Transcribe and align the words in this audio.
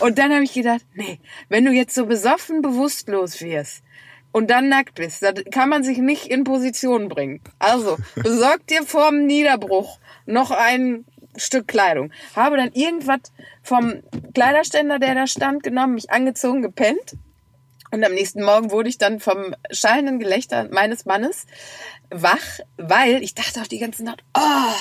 Und 0.00 0.18
dann 0.18 0.32
habe 0.32 0.44
ich 0.44 0.54
gedacht, 0.54 0.84
nee, 0.94 1.20
wenn 1.48 1.64
du 1.64 1.72
jetzt 1.72 1.94
so 1.94 2.06
besoffen 2.06 2.62
bewusstlos 2.62 3.40
wirst 3.40 3.82
und 4.32 4.50
dann 4.50 4.68
nackt 4.68 4.94
bist, 4.94 5.22
dann 5.22 5.34
kann 5.50 5.68
man 5.68 5.82
sich 5.82 5.98
nicht 5.98 6.26
in 6.26 6.44
Position 6.44 7.08
bringen. 7.08 7.40
Also, 7.58 7.96
besorg 8.16 8.66
dir 8.66 8.84
vorm 8.84 9.26
Niederbruch 9.26 9.98
noch 10.26 10.50
ein 10.50 11.04
Stück 11.36 11.68
Kleidung. 11.68 12.12
Habe 12.34 12.56
dann 12.56 12.72
irgendwas 12.72 13.20
vom 13.62 14.02
Kleiderständer, 14.34 14.98
der 14.98 15.14
da 15.14 15.26
stand, 15.26 15.62
genommen, 15.62 15.94
mich 15.94 16.10
angezogen, 16.10 16.62
gepennt. 16.62 17.16
Und 17.92 18.04
am 18.04 18.12
nächsten 18.12 18.42
Morgen 18.42 18.70
wurde 18.70 18.88
ich 18.88 18.98
dann 18.98 19.20
vom 19.20 19.54
schallenden 19.70 20.18
Gelächter 20.18 20.68
meines 20.70 21.06
Mannes 21.06 21.46
wach, 22.10 22.60
weil 22.76 23.22
ich 23.22 23.34
dachte 23.34 23.60
auch 23.60 23.66
die 23.66 23.78
ganze 23.78 24.04
Nacht, 24.04 24.22
oh, 24.36 24.74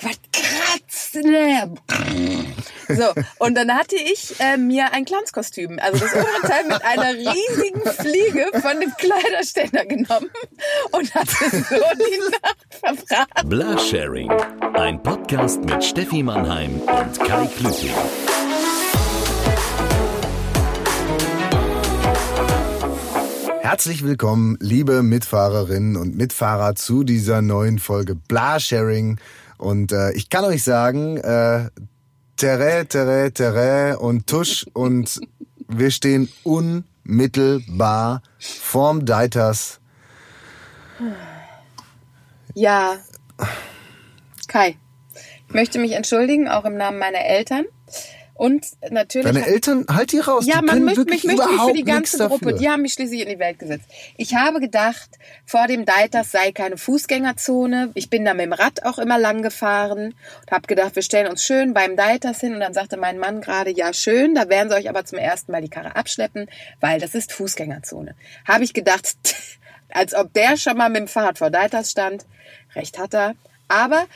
was 0.00 0.18
kratzt 0.32 1.14
ne? 1.16 1.74
So, 2.88 3.12
und 3.38 3.56
dann 3.56 3.74
hatte 3.74 3.96
ich 3.96 4.38
äh, 4.38 4.56
mir 4.56 4.92
ein 4.92 5.04
Clownskostüm, 5.04 5.78
also 5.80 5.98
das 5.98 6.14
obere 6.14 6.40
Teil 6.42 6.64
mit 6.64 6.84
einer 6.84 7.14
riesigen 7.14 7.80
Fliege 7.82 8.46
von 8.60 8.80
dem 8.80 8.94
Kleiderständer 8.96 9.84
genommen 9.86 10.30
und 10.92 11.14
hatte 11.14 11.50
so 11.50 11.74
die 11.74 12.30
Nacht 12.30 12.66
verbraten. 12.70 13.48
Blasharing, 13.48 14.30
ein 14.74 15.02
Podcast 15.02 15.60
mit 15.60 15.82
Steffi 15.82 16.22
Mannheim 16.22 16.80
und 16.80 17.18
Kai 17.20 17.46
Klüting. 17.46 17.94
Herzlich 23.68 24.04
willkommen, 24.04 24.56
liebe 24.60 25.02
Mitfahrerinnen 25.02 25.96
und 25.96 26.16
Mitfahrer, 26.16 26.76
zu 26.76 27.02
dieser 27.02 27.42
neuen 27.42 27.80
Folge 27.80 28.14
Blasharing. 28.14 29.18
Und 29.58 29.90
äh, 29.90 30.12
ich 30.12 30.30
kann 30.30 30.44
euch 30.44 30.62
sagen, 30.62 31.16
äh, 31.16 31.68
Terre, 32.36 32.86
Terre, 32.86 33.32
Terre 33.32 33.98
und 33.98 34.28
Tusch 34.28 34.66
und 34.72 35.20
wir 35.66 35.90
stehen 35.90 36.28
unmittelbar 36.44 38.22
vorm 38.38 39.04
Deiters. 39.04 39.80
Ja, 42.54 42.98
Kai, 44.46 44.76
ich 45.48 45.54
möchte 45.54 45.80
mich 45.80 45.94
entschuldigen, 45.94 46.46
auch 46.46 46.66
im 46.66 46.76
Namen 46.76 47.00
meiner 47.00 47.24
Eltern. 47.24 47.64
Und 48.36 48.66
natürlich. 48.90 49.26
Deine 49.26 49.46
Eltern, 49.46 49.86
halt 49.88 50.12
die 50.12 50.18
raus. 50.18 50.44
Ja, 50.46 50.60
die 50.60 50.66
man 50.66 50.84
möchte 50.84 51.04
mich, 51.06 51.24
überhaupt 51.24 51.70
für 51.70 51.72
die 51.72 51.84
ganze 51.84 52.18
Gruppe. 52.18 52.46
dafür. 52.46 52.58
Die 52.58 52.68
haben 52.68 52.82
mich 52.82 52.92
schließlich 52.92 53.22
in 53.22 53.28
die 53.28 53.38
Welt 53.38 53.58
gesetzt. 53.58 53.86
Ich 54.18 54.34
habe 54.34 54.60
gedacht, 54.60 55.08
vor 55.46 55.66
dem 55.66 55.86
Deiters 55.86 56.32
sei 56.32 56.52
keine 56.52 56.76
Fußgängerzone. 56.76 57.92
Ich 57.94 58.10
bin 58.10 58.26
da 58.26 58.34
mit 58.34 58.44
dem 58.44 58.52
Rad 58.52 58.84
auch 58.84 58.98
immer 58.98 59.18
lang 59.18 59.42
gefahren 59.42 60.14
und 60.42 60.50
habe 60.50 60.66
gedacht, 60.66 60.96
wir 60.96 61.02
stellen 61.02 61.28
uns 61.28 61.44
schön 61.44 61.72
beim 61.72 61.96
Deiters 61.96 62.40
hin. 62.40 62.52
Und 62.52 62.60
dann 62.60 62.74
sagte 62.74 62.98
mein 62.98 63.18
Mann 63.18 63.40
gerade, 63.40 63.70
ja 63.70 63.94
schön, 63.94 64.34
da 64.34 64.50
werden 64.50 64.68
sie 64.68 64.76
euch 64.76 64.90
aber 64.90 65.06
zum 65.06 65.18
ersten 65.18 65.52
Mal 65.52 65.62
die 65.62 65.70
Karre 65.70 65.96
abschleppen, 65.96 66.46
weil 66.80 67.00
das 67.00 67.14
ist 67.14 67.32
Fußgängerzone. 67.32 68.14
Habe 68.46 68.64
ich 68.64 68.74
gedacht, 68.74 69.16
als 69.88 70.14
ob 70.14 70.34
der 70.34 70.58
schon 70.58 70.76
mal 70.76 70.90
mit 70.90 71.00
dem 71.00 71.08
Fahrrad 71.08 71.38
vor 71.38 71.50
Deiters 71.50 71.90
stand. 71.90 72.26
Recht 72.74 72.98
hat 72.98 73.14
er. 73.14 73.34
Aber 73.68 74.06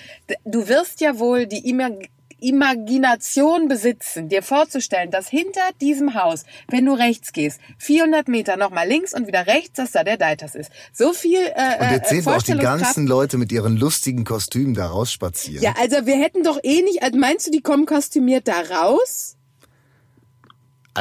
du 0.45 0.69
wirst 0.69 1.01
ja 1.01 1.19
wohl 1.19 1.47
die 1.47 1.69
Imag 1.69 1.93
Imagination 2.41 3.69
besitzen, 3.69 4.29
dir 4.29 4.43
vorzustellen, 4.43 5.11
dass 5.11 5.29
hinter 5.29 5.61
diesem 5.81 6.15
Haus, 6.15 6.45
wenn 6.69 6.87
du 6.87 6.93
rechts 6.93 7.33
gehst, 7.33 7.61
400 7.79 8.29
Meter 8.29 8.57
nochmal 8.57 8.89
links 8.89 9.15
und 9.15 9.27
wieder 9.27 9.47
rechts, 9.47 9.75
dass 9.75 9.93
da 9.93 10.05
der 10.05 10.17
Deiters 10.17 10.55
ist. 10.55 10.71
So 10.93 11.13
viel 11.13 11.41
äh, 11.55 11.85
Und 11.85 11.91
jetzt 11.91 12.11
sehen 12.11 12.25
wir 12.25 12.37
auch 12.37 12.43
die 12.43 12.57
ganzen 12.57 13.07
Leute 13.07 13.39
mit 13.39 13.53
ihren 13.53 13.77
lustigen 13.77 14.25
Kostümen 14.25 14.75
da 14.75 14.87
rausspazieren. 14.87 15.63
Ja, 15.63 15.75
also 15.81 16.07
wir 16.07 16.17
hätten 16.17 16.43
doch 16.43 16.59
eh 16.63 16.83
nicht, 16.83 17.03
also 17.03 17.19
meinst 17.19 17.47
du, 17.47 17.51
die 17.51 17.63
kommen 17.63 17.87
kostümiert 17.87 18.49
da 18.49 18.61
raus? 18.61 19.37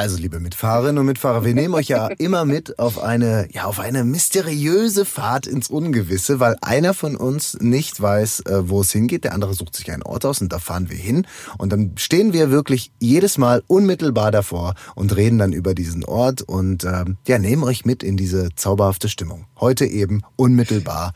Also, 0.00 0.16
liebe 0.16 0.40
Mitfahrerinnen 0.40 0.96
und 0.96 1.04
Mitfahrer, 1.04 1.44
wir 1.44 1.52
nehmen 1.52 1.74
euch 1.74 1.88
ja 1.88 2.06
immer 2.18 2.46
mit 2.46 2.78
auf 2.78 3.02
eine, 3.02 3.48
ja, 3.52 3.64
auf 3.64 3.78
eine 3.78 4.02
mysteriöse 4.02 5.04
Fahrt 5.04 5.46
ins 5.46 5.68
Ungewisse, 5.68 6.40
weil 6.40 6.56
einer 6.62 6.94
von 6.94 7.16
uns 7.16 7.58
nicht 7.60 8.00
weiß, 8.00 8.46
äh, 8.46 8.70
wo 8.70 8.80
es 8.80 8.92
hingeht. 8.92 9.24
Der 9.24 9.34
andere 9.34 9.52
sucht 9.52 9.76
sich 9.76 9.92
einen 9.92 10.02
Ort 10.02 10.24
aus 10.24 10.40
und 10.40 10.54
da 10.54 10.58
fahren 10.58 10.88
wir 10.88 10.96
hin. 10.96 11.26
Und 11.58 11.70
dann 11.74 11.92
stehen 11.98 12.32
wir 12.32 12.50
wirklich 12.50 12.92
jedes 12.98 13.36
Mal 13.36 13.62
unmittelbar 13.66 14.30
davor 14.30 14.72
und 14.94 15.14
reden 15.14 15.36
dann 15.36 15.52
über 15.52 15.74
diesen 15.74 16.06
Ort 16.06 16.40
und, 16.40 16.84
ähm, 16.84 17.18
ja, 17.26 17.38
nehmen 17.38 17.62
euch 17.62 17.84
mit 17.84 18.02
in 18.02 18.16
diese 18.16 18.48
zauberhafte 18.56 19.10
Stimmung. 19.10 19.48
Heute 19.60 19.84
eben 19.84 20.22
unmittelbar 20.36 21.12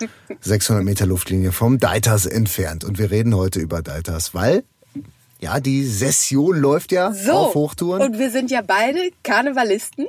600 0.40 0.84
Meter 0.84 1.06
Luftlinie 1.06 1.52
vom 1.52 1.78
Deiters 1.78 2.26
entfernt. 2.26 2.82
Und 2.82 2.98
wir 2.98 3.12
reden 3.12 3.36
heute 3.36 3.60
über 3.60 3.80
Deiters, 3.80 4.34
weil, 4.34 4.64
ja, 5.44 5.60
die 5.60 5.84
Session 5.84 6.56
läuft 6.58 6.90
ja 6.92 7.12
So. 7.12 7.32
auf 7.32 7.54
Hochtouren. 7.54 8.02
Und 8.02 8.18
wir 8.18 8.30
sind 8.30 8.50
ja 8.50 8.62
beide 8.62 9.10
Karnevalisten. 9.22 10.06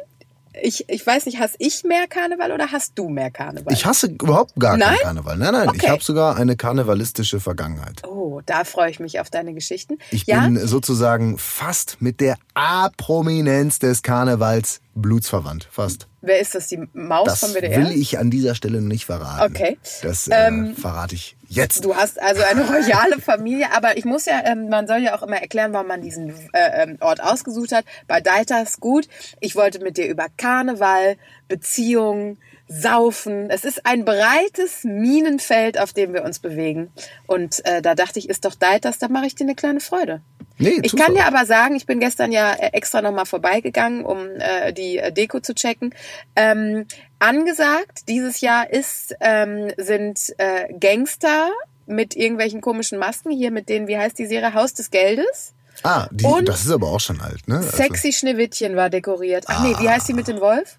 Ich, 0.64 0.86
ich 0.88 1.06
weiß 1.06 1.26
nicht, 1.26 1.38
hast 1.40 1.56
ich 1.60 1.84
mehr 1.84 2.08
Karneval 2.08 2.54
oder 2.54 2.72
hast 2.72 2.94
du 2.96 3.10
mehr 3.10 3.30
Karneval? 3.30 3.74
Ich 3.74 3.86
hasse 3.86 4.08
überhaupt 4.08 4.54
gar 4.58 4.78
Nein? 4.78 4.88
keinen 4.96 5.04
Karneval. 5.04 5.38
Nein, 5.38 5.52
nein, 5.52 5.70
ich 5.74 5.82
Okay. 5.82 5.92
habe 5.92 6.02
sogar 6.04 6.38
eine 6.38 6.56
karnevalistische 6.56 7.42
Vergangenheit. 7.42 8.04
oh, 8.08 8.40
da 8.46 8.64
freue 8.64 8.90
ich 8.90 9.00
mich 9.02 9.20
auf 9.20 9.30
deine 9.30 9.54
Geschichten. 9.54 9.98
Ich 10.12 10.26
ja? 10.28 10.40
bin 10.46 10.58
sozusagen 10.66 11.38
fast 11.38 11.98
mit 12.02 12.22
der 12.22 12.38
A-Prominenz 12.54 13.80
des 13.80 14.02
Karnevals 14.02 14.80
blutsverwandt. 14.96 15.68
Fast. 15.72 16.08
Wer 16.22 16.40
ist 16.40 16.56
das? 16.56 16.68
Die 16.68 16.80
Maus 16.94 17.26
Das 17.28 17.40
vom 17.42 17.54
WDR? 17.54 17.78
will 17.82 17.92
ich 17.92 18.18
an 18.18 18.32
dieser 18.32 18.56
Stelle 18.56 18.82
nicht 18.82 19.06
verraten. 19.06 19.54
Okay. 19.54 19.78
Das 20.02 20.28
äh, 20.28 20.48
Ähm, 20.48 20.76
verrate 20.76 21.14
ich 21.16 21.36
jetzt. 21.48 21.86
Du 21.86 21.96
hast 21.96 22.20
also 22.22 22.42
eine 22.44 22.66
royale 22.68 23.20
Familie, 23.22 23.68
aber 23.74 23.98
ich 23.98 24.06
muss 24.06 24.26
ja, 24.26 24.42
ähm, 24.46 24.70
man 24.70 24.88
soll 24.88 25.00
ja 25.00 25.16
auch 25.18 25.22
immer 25.24 25.38
erklären, 25.38 25.74
warum 25.74 25.88
man 25.88 26.02
diesen 26.02 26.30
äh, 26.54 26.84
ähm, 26.84 26.98
Ort 27.02 27.22
ausgesucht 27.22 27.72
hat. 27.74 27.86
Bei 28.08 28.22
Deiters 28.22 28.80
gut. 28.80 29.08
Ich 29.40 29.56
wollte 29.56 29.80
mit 29.80 29.98
dir 29.98 30.08
über 30.08 30.28
Karneval, 30.38 31.18
Beziehungen, 31.48 32.38
Saufen. 32.68 33.50
Es 33.52 33.64
ist 33.64 33.86
ein 33.86 34.06
breites 34.06 34.84
Minenfeld, 34.84 35.80
auf 35.80 35.94
dem 35.94 36.14
wir 36.14 36.24
uns 36.24 36.40
bewegen. 36.40 36.92
Und 37.28 37.64
äh, 37.66 37.82
da 37.84 37.94
dachte 37.94 38.18
ich, 38.18 38.28
ist 38.28 38.44
doch 38.46 38.56
Deiters, 38.56 38.98
da 38.98 39.08
mache 39.08 39.28
ich 39.28 39.36
dir 39.36 39.44
eine 39.44 39.54
kleine 39.54 39.80
Freude. 39.82 40.22
Nee, 40.58 40.80
Ich 40.84 40.96
kann 40.96 41.14
dir 41.14 41.26
aber 41.26 41.46
sagen, 41.46 41.76
ich 41.76 41.86
bin 41.86 42.00
gestern 42.00 42.32
ja 42.32 42.54
äh, 42.54 42.68
extra 42.74 43.02
nochmal 43.02 43.26
vorbeigegangen, 43.26 44.06
um 44.06 44.28
äh, 44.40 44.72
die 44.72 44.98
äh, 44.98 45.12
Deko 45.12 45.40
zu 45.42 45.54
checken. 45.54 45.94
Ähm, 46.36 46.86
angesagt 47.20 48.08
dieses 48.08 48.42
Jahr 48.42 48.70
ist, 48.70 49.16
ähm, 49.20 49.72
sind 49.78 50.34
äh, 50.38 50.74
Gangster 50.80 51.50
mit 51.88 52.16
irgendwelchen 52.16 52.62
komischen 52.62 52.98
Masken, 52.98 53.32
hier 53.32 53.52
mit 53.52 53.70
denen, 53.70 53.88
wie 53.88 53.98
heißt 53.98 54.18
die 54.18 54.26
Serie, 54.28 54.54
Haus 54.54 54.74
des 54.74 54.92
Geldes. 54.92 55.54
Ah, 55.84 56.08
die, 56.12 56.26
Und- 56.26 56.48
das 56.48 56.64
ist 56.66 56.72
aber 56.72 56.88
auch 56.88 57.00
schon 57.02 57.20
alt, 57.22 57.48
ne? 57.48 57.58
Also, 57.58 57.70
Sexy 57.70 58.14
Schneewittchen 58.14 58.76
war 58.76 58.90
dekoriert. 58.90 59.46
Ach 59.48 59.62
nee, 59.64 59.76
wie 59.80 59.90
heißt 59.90 60.08
die 60.08 60.14
mit 60.14 60.28
dem 60.28 60.40
Wolf? 60.40 60.78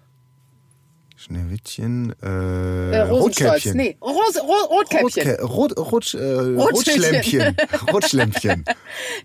Schneewittchen, 1.17 2.13
äh, 2.21 2.27
Äh, 2.91 2.99
Rosenstolz. 3.01 3.49
Rotkäppchen. 3.65 3.77
Nee, 3.77 3.97
Rose, 4.01 4.39
Ro 4.39 4.53
Rotkäppchen. 4.69 5.27
Rotkä 5.27 5.43
Rot, 5.43 5.77
Rot, 5.77 6.13
äh, 6.13 6.23
Rotschlämpchen. 6.61 7.57
Rotschlämpchen. 7.91 8.65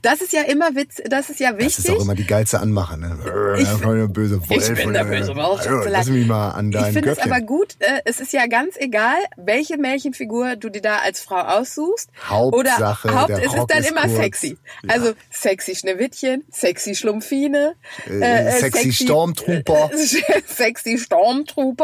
Das 0.00 0.22
ist 0.22 0.32
ja 0.32 0.41
immer 0.42 0.75
Witz, 0.75 1.03
das 1.04 1.28
ist 1.28 1.38
ja 1.38 1.53
Das 1.53 1.58
wichtig. 1.60 1.84
ist 1.84 1.91
auch 1.91 2.00
immer 2.00 2.14
die 2.14 2.26
geilste 2.26 2.60
Anmache, 2.60 2.98
ne? 2.98 3.19
Ich 3.58 3.69
bin 3.69 3.94
der 3.97 4.08
böse 4.08 4.41
Wolf. 4.48 4.70
Ich 4.70 4.82
bin 4.84 4.94
der 4.94 5.04
böse 5.04 5.36
Wolf, 5.36 5.60
Also. 5.66 5.88
Lass 5.91 6.06
mich 6.08 6.26
mal 6.26 6.50
an 6.53 6.70
Ich 6.70 6.76
deinem 6.78 6.92
finde 6.94 7.10
es 7.10 7.19
aber 7.19 7.41
gut, 7.42 7.76
äh, 7.80 8.00
es 8.06 8.20
ist 8.20 8.32
ja 8.32 8.47
ganz 8.47 8.76
egal, 8.78 9.19
welche 9.36 9.76
Märchenfigur 9.76 10.56
du 10.56 10.70
dir 10.70 10.80
da 10.82 10.97
als 11.04 11.20
Frau 11.20 11.41
aussuchst. 11.41 12.09
Hauptsache, 12.26 13.09
Oder 13.09 13.20
Haupt, 13.20 13.28
der 13.28 13.38
es 13.38 13.44
ist 13.44 13.59
Rock 13.59 13.69
dann 13.69 13.78
ist 13.80 13.91
immer 13.91 14.03
kurz. 14.03 14.16
sexy. 14.16 14.59
Ja. 14.84 14.94
Also 14.94 15.12
sexy 15.30 15.74
Schneewittchen, 15.74 16.44
sexy 16.50 16.94
Schlumpfine, 16.94 17.74
Äh, 18.09 18.53
sexy 18.60 18.92
Stormtrooper. 18.92 19.91
sexy 20.47 20.97
Stormtrooper. 20.98 21.81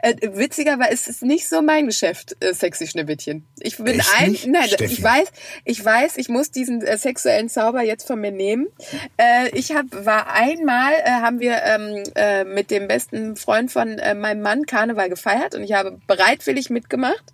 Äh, 0.00 0.14
witziger 0.32 0.78
war, 0.78 0.90
es 0.90 1.08
ist 1.08 1.22
nicht 1.22 1.48
so 1.48 1.62
mein 1.62 1.86
Geschäft, 1.86 2.36
äh, 2.40 2.54
sexy 2.54 2.86
Schneewittchen. 2.86 3.46
Ich 3.58 3.76
bin 3.76 3.98
Echt 3.98 4.08
ein, 4.18 4.36
nein, 4.46 4.68
Steffi. 4.68 4.84
ich 4.92 5.02
weiß, 5.02 5.28
ich 5.64 5.84
weiß, 5.84 6.16
ich 6.16 6.28
muss 6.28 6.50
diesen 6.50 6.82
äh, 6.82 6.98
sexuellen 6.98 7.48
Zauber 7.48 7.82
jetzt 7.82 8.06
von 8.06 8.20
mir 8.20 8.30
nehmen. 8.30 8.68
Äh, 9.16 9.48
ich 9.56 9.72
hab, 9.74 9.86
war 10.04 10.32
einmal, 10.32 10.92
äh, 11.04 11.10
haben 11.10 11.40
wir 11.40 11.62
ähm, 11.62 12.02
äh, 12.14 12.44
mit 12.44 12.70
dem 12.70 12.88
besten 12.88 13.36
Freund 13.36 13.70
von 13.70 13.98
äh, 13.98 14.14
meinem 14.14 14.42
Mann 14.42 14.66
Karneval 14.66 15.08
gefeiert 15.08 15.54
und 15.54 15.62
ich 15.62 15.72
habe 15.72 15.98
bereitwillig 16.06 16.70
mitgemacht 16.70 17.24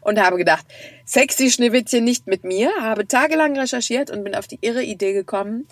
und 0.00 0.20
habe 0.20 0.36
gedacht, 0.36 0.66
sexy 1.04 1.50
Schneewittchen 1.50 2.04
nicht 2.04 2.26
mit 2.26 2.44
mir, 2.44 2.70
habe 2.80 3.06
tagelang 3.06 3.58
recherchiert 3.58 4.10
und 4.10 4.24
bin 4.24 4.34
auf 4.34 4.46
die 4.46 4.58
irre 4.60 4.82
Idee 4.82 5.12
gekommen, 5.12 5.66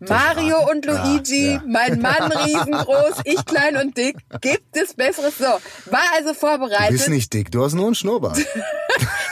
Mario 0.00 0.68
und 0.70 0.84
Luigi, 0.86 1.46
Ja, 1.46 1.52
ja. 1.52 1.62
mein 1.66 2.00
Mann 2.00 2.32
riesengroß, 2.32 3.20
ich 3.24 3.44
klein 3.44 3.76
und 3.76 3.96
dick, 3.96 4.16
gibt 4.40 4.76
es 4.76 4.94
Besseres? 4.94 5.38
So, 5.38 5.44
war 5.44 6.02
also 6.16 6.30
Du 6.30 6.34
vorbereitet. 6.34 6.90
bist 6.90 7.08
nicht 7.08 7.32
dick, 7.32 7.50
du 7.50 7.62
hast 7.62 7.74
nur 7.74 7.86
einen 7.86 7.94
Schnurrbart. 7.94 8.38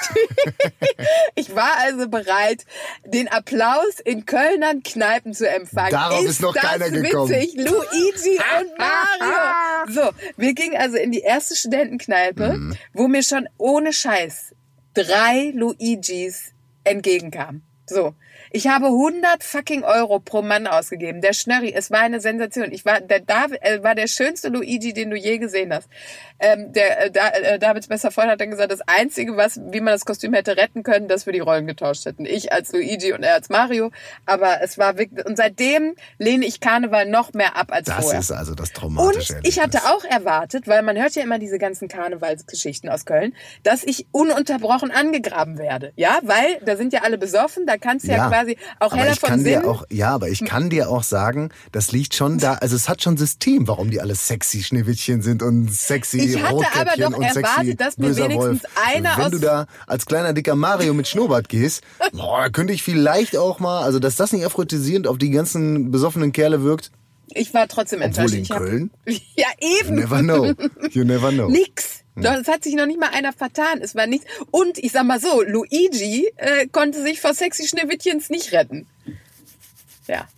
Ich 1.35 1.55
war 1.55 1.77
also 1.79 2.09
bereit, 2.09 2.65
den 3.05 3.29
Applaus 3.29 4.01
in 4.05 4.27
Kölnern 4.27 4.83
Kneipen 4.83 5.35
zu 5.35 5.49
empfangen. 5.49 5.93
Darauf 5.93 6.25
ist 6.25 6.41
noch 6.41 6.53
das 6.55 6.63
keiner 6.63 6.91
gekommen. 6.91 7.31
witzig? 7.31 7.55
Luigi 7.57 8.39
und 8.59 8.79
Mario. 8.79 9.93
So, 9.95 10.11
wir 10.37 10.55
gingen 10.55 10.77
also 10.77 10.97
in 10.97 11.13
die 11.13 11.21
erste 11.21 11.55
Studentenkneipe, 11.55 12.59
wo 12.93 13.07
mir 13.07 13.23
schon 13.23 13.49
ohne 13.59 13.93
Scheiß 13.93 14.55
drei 14.95 15.53
Luigis 15.55 16.53
entgegenkamen. 16.85 17.63
So. 17.87 18.15
Ich 18.51 18.67
habe 18.67 18.87
100 18.87 19.43
fucking 19.43 19.85
Euro 19.85 20.21
pro 20.21 20.43
Mann 20.43 20.67
ausgegeben. 20.67 21.21
Der 21.21 21.33
Schnörri, 21.33 21.73
es 21.73 21.91
war 21.91 22.01
eine 22.01 22.21
Sensation. 22.21 22.73
Ich 22.73 22.85
war, 22.85 23.01
der 23.01 23.21
David, 23.21 23.63
äh, 23.63 23.83
war 23.83 23.95
der 23.95 24.07
schönste 24.07 24.49
Luigi, 24.49 24.93
den 24.93 25.11
du 25.11 25.17
je 25.17 25.39
gesehen 25.39 25.73
hast. 25.73 25.89
Ähm, 26.41 26.73
der, 26.73 27.07
äh, 27.07 27.11
da, 27.11 27.29
äh, 27.29 27.59
Davids 27.59 27.89
bester 27.89 28.11
Freund 28.11 28.31
hat 28.31 28.41
dann 28.41 28.51
gesagt, 28.51 28.73
das 28.73 28.81
Einzige, 28.87 29.37
was, 29.37 29.61
wie 29.71 29.81
man 29.81 29.93
das 29.93 30.05
Kostüm 30.05 30.35
hätte 30.35 30.57
retten 30.57 30.83
können, 30.83 31.09
dass 31.09 31.27
wir 31.27 31.33
die 31.33 31.41
Rollen 31.41 31.67
getauscht 31.67 32.05
hätten. 32.07 32.25
Ich 32.25 32.53
als 32.53 32.73
Luigi 32.73 33.13
und 33.13 33.23
er 33.23 33.35
als 33.35 33.49
Mario. 33.49 33.91
Aber 34.25 34.63
es 34.63 34.79
war 34.79 34.99
wirklich, 34.99 35.27
und 35.27 35.37
seitdem 35.37 35.95
lehne 36.19 36.47
ich 36.47 36.61
Karneval 36.61 37.07
noch 37.07 37.33
mehr 37.33 37.57
ab 37.57 37.69
als 37.71 37.87
Das 37.87 38.05
vorher. 38.05 38.21
ist 38.21 38.33
also 38.33 38.55
das 38.55 38.69
Und 38.69 38.75
traumatische 38.75 39.41
ich 39.43 39.61
hatte 39.61 39.79
auch 39.87 40.05
erwartet, 40.05 40.69
weil 40.69 40.83
man 40.83 40.97
hört 40.97 41.15
ja 41.15 41.23
immer 41.23 41.39
diese 41.39 41.59
ganzen 41.59 41.89
Karnevalsgeschichten 41.89 42.89
aus 42.89 43.05
Köln, 43.05 43.35
dass 43.63 43.85
ich 43.85 44.07
ununterbrochen 44.13 44.91
angegraben 44.91 45.59
werde. 45.59 45.93
Ja, 45.97 46.19
weil 46.23 46.59
da 46.65 46.77
sind 46.77 46.93
ja 46.93 47.03
alle 47.03 47.19
besoffen, 47.19 47.67
da 47.67 47.77
kannst 47.77 48.07
du 48.07 48.13
ja, 48.13 48.31
quasi 48.39 48.57
auch 48.81 48.93
aber 48.93 48.97
heller 49.03 49.13
ich 49.13 49.21
von 49.21 49.29
kann 49.29 49.39
Sinn. 49.41 49.61
dir 49.63 49.69
auch, 49.69 49.85
ja, 49.91 50.11
aber 50.11 50.29
ich 50.29 50.45
kann 50.45 50.71
dir 50.71 50.89
auch 50.91 51.03
sagen, 51.03 51.51
das 51.73 51.93
liegt 51.93 52.15
schon 52.15 52.39
da, 52.39 52.55
also 52.55 52.77
es 52.77 52.89
hat 52.89 53.03
schon 53.03 53.17
System, 53.17 53.67
warum 53.69 53.91
die 53.91 54.01
alle 54.01 54.15
sexy 54.15 54.63
Schneewittchen 54.63 55.23
sind 55.23 55.43
und 55.43 55.73
sexy 55.73 56.19
Ich 56.19 56.43
hatte 56.43 56.67
aber 56.75 56.93
doch 56.97 57.17
und 57.17 57.25
sexy 57.33 57.41
erwartet, 57.41 57.81
dass 57.81 57.99
mir 57.99 58.17
wenigstens 58.17 58.37
Wolf. 58.37 58.63
einer 58.87 59.17
Wenn 59.17 59.25
aus- 59.25 59.31
du 59.31 59.39
da 59.39 59.67
als 59.87 60.07
kleiner 60.07 60.33
dicker 60.33 60.55
Mario 60.57 60.95
mit 60.95 61.09
Schnurrbart 61.09 61.49
gehst, 61.49 61.83
boah, 62.13 62.49
könnte 62.51 62.73
ich 62.73 62.83
vielleicht 62.83 63.37
auch 63.37 63.59
mal, 63.61 63.83
also 63.83 63.99
dass 63.99 64.17
das 64.17 64.33
nicht 64.33 64.45
aphrodisierend 64.45 65.07
auf 65.07 65.19
die 65.19 65.31
ganzen 65.31 65.91
besoffenen 65.91 66.33
Kerle 66.33 66.63
wirkt, 66.63 66.91
ich 67.35 67.53
war 67.53 67.69
trotzdem 67.69 67.99
obwohl 68.01 68.09
enttäuscht. 68.25 68.35
in 68.37 68.43
Ich 68.43 68.51
hab- 68.51 68.59
Köln, 68.59 68.91
Ja, 69.37 69.47
you 69.61 69.69
eben. 69.85 69.95
never 69.97 70.21
know, 70.21 70.53
you 70.91 71.05
never 71.05 71.31
know. 71.31 71.49
Nix. 71.51 71.98
Doch, 72.23 72.35
Es 72.35 72.49
hat 72.49 72.65
sich 72.65 72.75
noch 72.75 72.87
nicht 72.87 73.01
mal 73.01 73.11
einer 73.13 73.33
vertan. 73.33 73.81
Es 73.81 73.95
war 73.95 74.07
nichts. 74.07 74.27
Und 74.51 74.79
ich 74.79 74.93
sag 74.93 75.05
mal 75.05 75.21
so, 75.21 75.43
Luigi 75.43 76.31
äh, 76.37 76.67
konnte 76.69 77.03
sich 77.03 77.21
vor 77.21 77.35
sexy 77.35 77.67
Schneewittchens 77.67 78.31
nicht 78.31 78.53
retten. 78.53 78.87
Ja. 80.07 80.29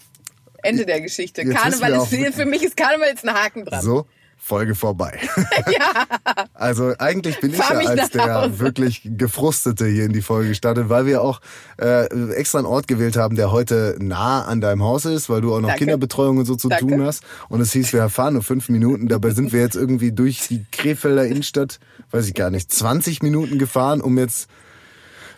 Ende 0.63 0.85
der 0.85 1.01
Geschichte. 1.01 1.43
Jetzt 1.43 1.57
Karneval 1.57 1.95
ist, 1.95 2.35
für 2.35 2.45
mich 2.45 2.63
ist 2.63 2.77
Karneval 2.77 3.09
jetzt 3.09 3.27
ein 3.27 3.35
Haken 3.35 3.65
dran. 3.65 3.83
So, 3.83 4.07
Folge 4.41 4.75
vorbei. 4.75 5.19
Ja. 5.71 6.07
Also 6.55 6.95
eigentlich 6.99 7.41
bin 7.41 7.51
ich 7.51 7.57
Fahr 7.57 7.75
ja 7.75 7.79
mich 7.79 7.89
als 7.89 8.11
der 8.11 8.35
Hause. 8.35 8.59
wirklich 8.59 9.03
Gefrustete 9.05 9.87
hier 9.87 10.05
in 10.05 10.13
die 10.13 10.23
Folge 10.23 10.49
gestartet, 10.49 10.89
weil 10.89 11.07
wir 11.07 11.23
auch 11.23 11.41
äh, 11.79 12.07
extra 12.33 12.59
einen 12.59 12.67
Ort 12.67 12.89
gewählt 12.89 13.17
haben, 13.17 13.37
der 13.37 13.53
heute 13.53 13.97
nah 14.01 14.43
an 14.45 14.61
deinem 14.61 14.83
Haus 14.83 15.05
ist, 15.05 15.29
weil 15.29 15.43
du 15.43 15.55
auch 15.55 15.61
noch 15.61 15.69
Danke. 15.69 15.85
Kinderbetreuung 15.85 16.39
und 16.39 16.47
so 16.47 16.57
zu 16.57 16.69
Danke. 16.69 16.87
tun 16.87 17.05
hast. 17.05 17.23
Und 17.49 17.61
es 17.61 17.73
hieß, 17.73 17.93
wir 17.93 18.09
fahren 18.09 18.35
nur 18.35 18.43
fünf 18.43 18.69
Minuten. 18.69 19.09
Dabei 19.09 19.31
sind 19.31 19.53
wir 19.53 19.61
jetzt 19.61 19.77
irgendwie 19.77 20.13
durch 20.13 20.49
die 20.49 20.65
Krefelder 20.73 21.27
Innenstadt, 21.27 21.79
weiß 22.11 22.27
ich 22.27 22.35
gar 22.35 22.51
nicht, 22.51 22.73
20 22.73 23.23
Minuten 23.23 23.59
gefahren, 23.59 24.01
um 24.01 24.19
jetzt 24.19 24.49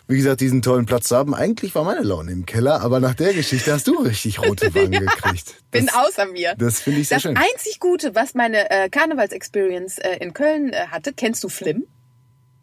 wie 0.07 0.17
gesagt, 0.17 0.41
diesen 0.41 0.61
tollen 0.61 0.85
Platz 0.85 1.07
zu 1.07 1.15
haben. 1.15 1.33
Eigentlich 1.33 1.73
war 1.75 1.83
meine 1.83 2.01
Laune 2.01 2.31
im 2.31 2.45
Keller, 2.45 2.81
aber 2.81 2.99
nach 2.99 3.13
der 3.15 3.33
Geschichte 3.33 3.71
hast 3.71 3.87
du 3.87 3.97
richtig 4.01 4.39
rote 4.39 4.73
Wangen 4.75 4.91
gekriegt. 5.05 5.55
Bin 5.71 5.85
Das- 5.87 5.95
außer 5.95 6.25
mir. 6.25 6.55
Das 6.57 6.81
finde 6.81 6.99
ich 7.01 7.07
sehr 7.07 7.17
Das 7.17 7.23
schön. 7.23 7.37
einzig 7.37 7.79
Gute, 7.79 8.13
was 8.15 8.33
meine 8.33 8.69
äh, 8.69 8.89
Karnevals-Experience 8.89 9.99
äh, 9.99 10.17
in 10.17 10.33
Köln 10.33 10.69
äh, 10.73 10.87
hatte, 10.91 11.13
kennst 11.13 11.43
du 11.43 11.49
Flim? 11.49 11.85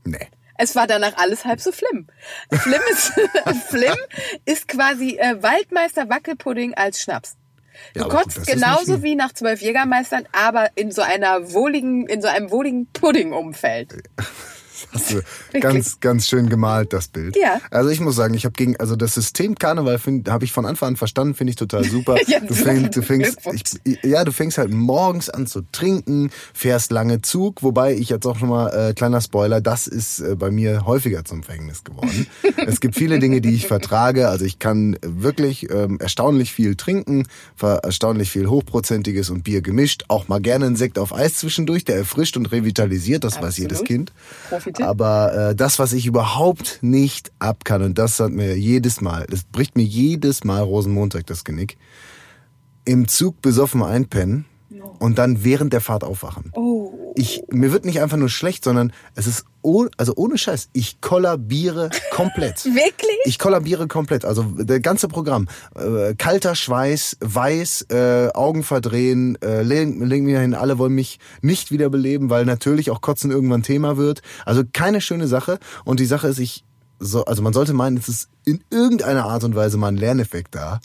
Nee. 0.04 0.28
Es 0.62 0.76
war 0.76 0.86
danach 0.86 1.16
alles 1.16 1.46
halb 1.46 1.60
so 1.60 1.72
Flim. 1.72 2.06
Flim 2.52 2.80
ist, 2.92 3.12
Flim 3.68 3.96
ist 4.44 4.68
quasi 4.68 5.16
äh, 5.18 5.42
Waldmeister 5.42 6.10
Wackelpudding 6.10 6.74
als 6.74 7.00
Schnaps. 7.00 7.36
Du 7.94 8.00
Ja, 8.00 8.04
gut, 8.08 8.12
kotzt 8.12 8.36
das 8.36 8.46
ist 8.46 8.52
genauso 8.52 9.02
wie 9.02 9.14
nach 9.14 9.32
zwölf 9.32 9.62
Jägermeistern, 9.62 10.26
aber 10.32 10.68
in 10.74 10.92
so 10.92 11.00
einer 11.00 11.52
wohligen, 11.54 12.06
in 12.08 12.20
so 12.20 12.28
einem 12.28 12.50
wohligen 12.50 12.86
Pudding-Umfeld. 12.92 14.02
Hast 14.92 15.12
du 15.12 15.22
ganz, 15.60 16.00
ganz 16.00 16.28
schön 16.28 16.48
gemalt, 16.48 16.92
das 16.92 17.08
Bild. 17.08 17.36
Ja. 17.36 17.60
Also 17.70 17.90
ich 17.90 18.00
muss 18.00 18.16
sagen, 18.16 18.34
ich 18.34 18.44
habe 18.44 18.52
gegen, 18.52 18.76
also 18.76 18.96
das 18.96 19.14
System 19.14 19.54
Karneval 19.56 20.00
habe 20.28 20.44
ich 20.44 20.52
von 20.52 20.66
Anfang 20.66 20.90
an 20.90 20.96
verstanden, 20.96 21.34
finde 21.34 21.50
ich 21.50 21.56
total 21.56 21.84
super. 21.84 22.16
Ja, 22.26 22.38
du 22.38 22.54
fängst, 22.54 22.94
du 22.94 23.02
fängst, 23.02 23.38
ich, 23.82 24.04
ja, 24.04 24.24
du 24.24 24.30
fängst 24.30 24.58
halt 24.58 24.70
morgens 24.70 25.30
an 25.30 25.48
zu 25.48 25.62
trinken, 25.72 26.30
fährst 26.54 26.92
lange 26.92 27.22
Zug, 27.22 27.62
wobei 27.62 27.94
ich 27.94 28.08
jetzt 28.08 28.24
auch 28.24 28.38
schon 28.38 28.50
mal, 28.50 28.68
äh, 28.68 28.94
kleiner 28.94 29.20
Spoiler, 29.20 29.60
das 29.60 29.88
ist 29.88 30.20
äh, 30.20 30.36
bei 30.36 30.52
mir 30.52 30.86
häufiger 30.86 31.24
zum 31.24 31.42
Verhängnis 31.42 31.82
geworden. 31.82 32.26
es 32.66 32.80
gibt 32.80 32.94
viele 32.94 33.18
Dinge, 33.18 33.40
die 33.40 33.54
ich 33.54 33.66
vertrage, 33.66 34.28
also 34.28 34.44
ich 34.44 34.60
kann 34.60 34.96
wirklich 35.02 35.70
ähm, 35.70 35.98
erstaunlich 35.98 36.52
viel 36.52 36.76
trinken, 36.76 37.26
erstaunlich 37.60 38.30
viel 38.30 38.48
Hochprozentiges 38.48 39.30
und 39.30 39.42
Bier 39.42 39.60
gemischt, 39.60 40.04
auch 40.08 40.28
mal 40.28 40.40
gerne 40.40 40.66
einen 40.66 40.76
Sekt 40.76 40.98
auf 40.98 41.12
Eis 41.12 41.34
zwischendurch, 41.34 41.84
der 41.84 41.96
erfrischt 41.96 42.36
und 42.36 42.52
revitalisiert, 42.52 43.24
das 43.24 43.40
weiß 43.42 43.58
jedes 43.58 43.80
Absolut. 43.80 43.88
Kind. 43.88 44.12
Profitiert. 44.72 44.88
Aber 44.88 45.50
äh, 45.50 45.54
das, 45.54 45.78
was 45.78 45.92
ich 45.92 46.06
überhaupt 46.06 46.78
nicht 46.82 47.32
ab 47.38 47.64
kann, 47.64 47.82
und 47.82 47.98
das 47.98 48.20
hat 48.20 48.32
mir 48.32 48.56
jedes 48.56 49.00
Mal, 49.00 49.26
das 49.28 49.44
bricht 49.44 49.76
mir 49.76 49.84
jedes 49.84 50.44
Mal 50.44 50.62
Rosenmontag 50.62 51.26
das 51.26 51.44
Genick, 51.44 51.76
im 52.84 53.08
Zug 53.08 53.42
besoffen 53.42 53.82
einpennen 53.82 54.46
und 54.98 55.18
dann 55.18 55.44
während 55.44 55.72
der 55.72 55.80
Fahrt 55.80 56.04
aufwachen. 56.04 56.52
Oh. 56.54 57.12
Ich, 57.16 57.42
mir 57.50 57.72
wird 57.72 57.84
nicht 57.84 58.00
einfach 58.00 58.16
nur 58.16 58.28
schlecht, 58.28 58.64
sondern 58.64 58.92
es 59.14 59.26
ist, 59.26 59.44
oh, 59.62 59.86
also 59.96 60.12
ohne 60.16 60.38
Scheiß, 60.38 60.68
ich 60.72 61.00
kollabiere 61.00 61.90
komplett. 62.10 62.64
Wirklich? 62.64 63.18
Ich 63.24 63.38
kollabiere 63.38 63.88
komplett. 63.88 64.24
Also 64.24 64.42
der 64.42 64.80
ganze 64.80 65.08
Programm. 65.08 65.48
Äh, 65.74 66.14
kalter 66.16 66.54
Schweiß, 66.54 67.16
weiß, 67.20 67.86
äh, 67.90 68.28
Augen 68.34 68.62
verdrehen, 68.62 69.36
äh, 69.42 69.62
legen, 69.62 70.04
legen 70.04 70.26
mir 70.26 70.40
hin, 70.40 70.54
alle 70.54 70.78
wollen 70.78 70.94
mich 70.94 71.18
nicht 71.42 71.70
wiederbeleben, 71.70 72.30
weil 72.30 72.44
natürlich 72.44 72.90
auch 72.90 73.00
Kotzen 73.00 73.30
irgendwann 73.30 73.62
Thema 73.62 73.96
wird. 73.96 74.22
Also 74.44 74.62
keine 74.72 75.00
schöne 75.00 75.26
Sache. 75.26 75.58
Und 75.84 76.00
die 76.00 76.06
Sache 76.06 76.28
ist, 76.28 76.38
ich, 76.38 76.64
so, 76.98 77.24
also 77.24 77.42
man 77.42 77.52
sollte 77.52 77.72
meinen, 77.72 77.96
es 77.96 78.08
ist 78.08 78.28
in 78.44 78.62
irgendeiner 78.70 79.24
Art 79.24 79.44
und 79.44 79.54
Weise 79.54 79.78
mal 79.78 79.88
ein 79.88 79.96
Lerneffekt 79.96 80.54
da. 80.54 80.80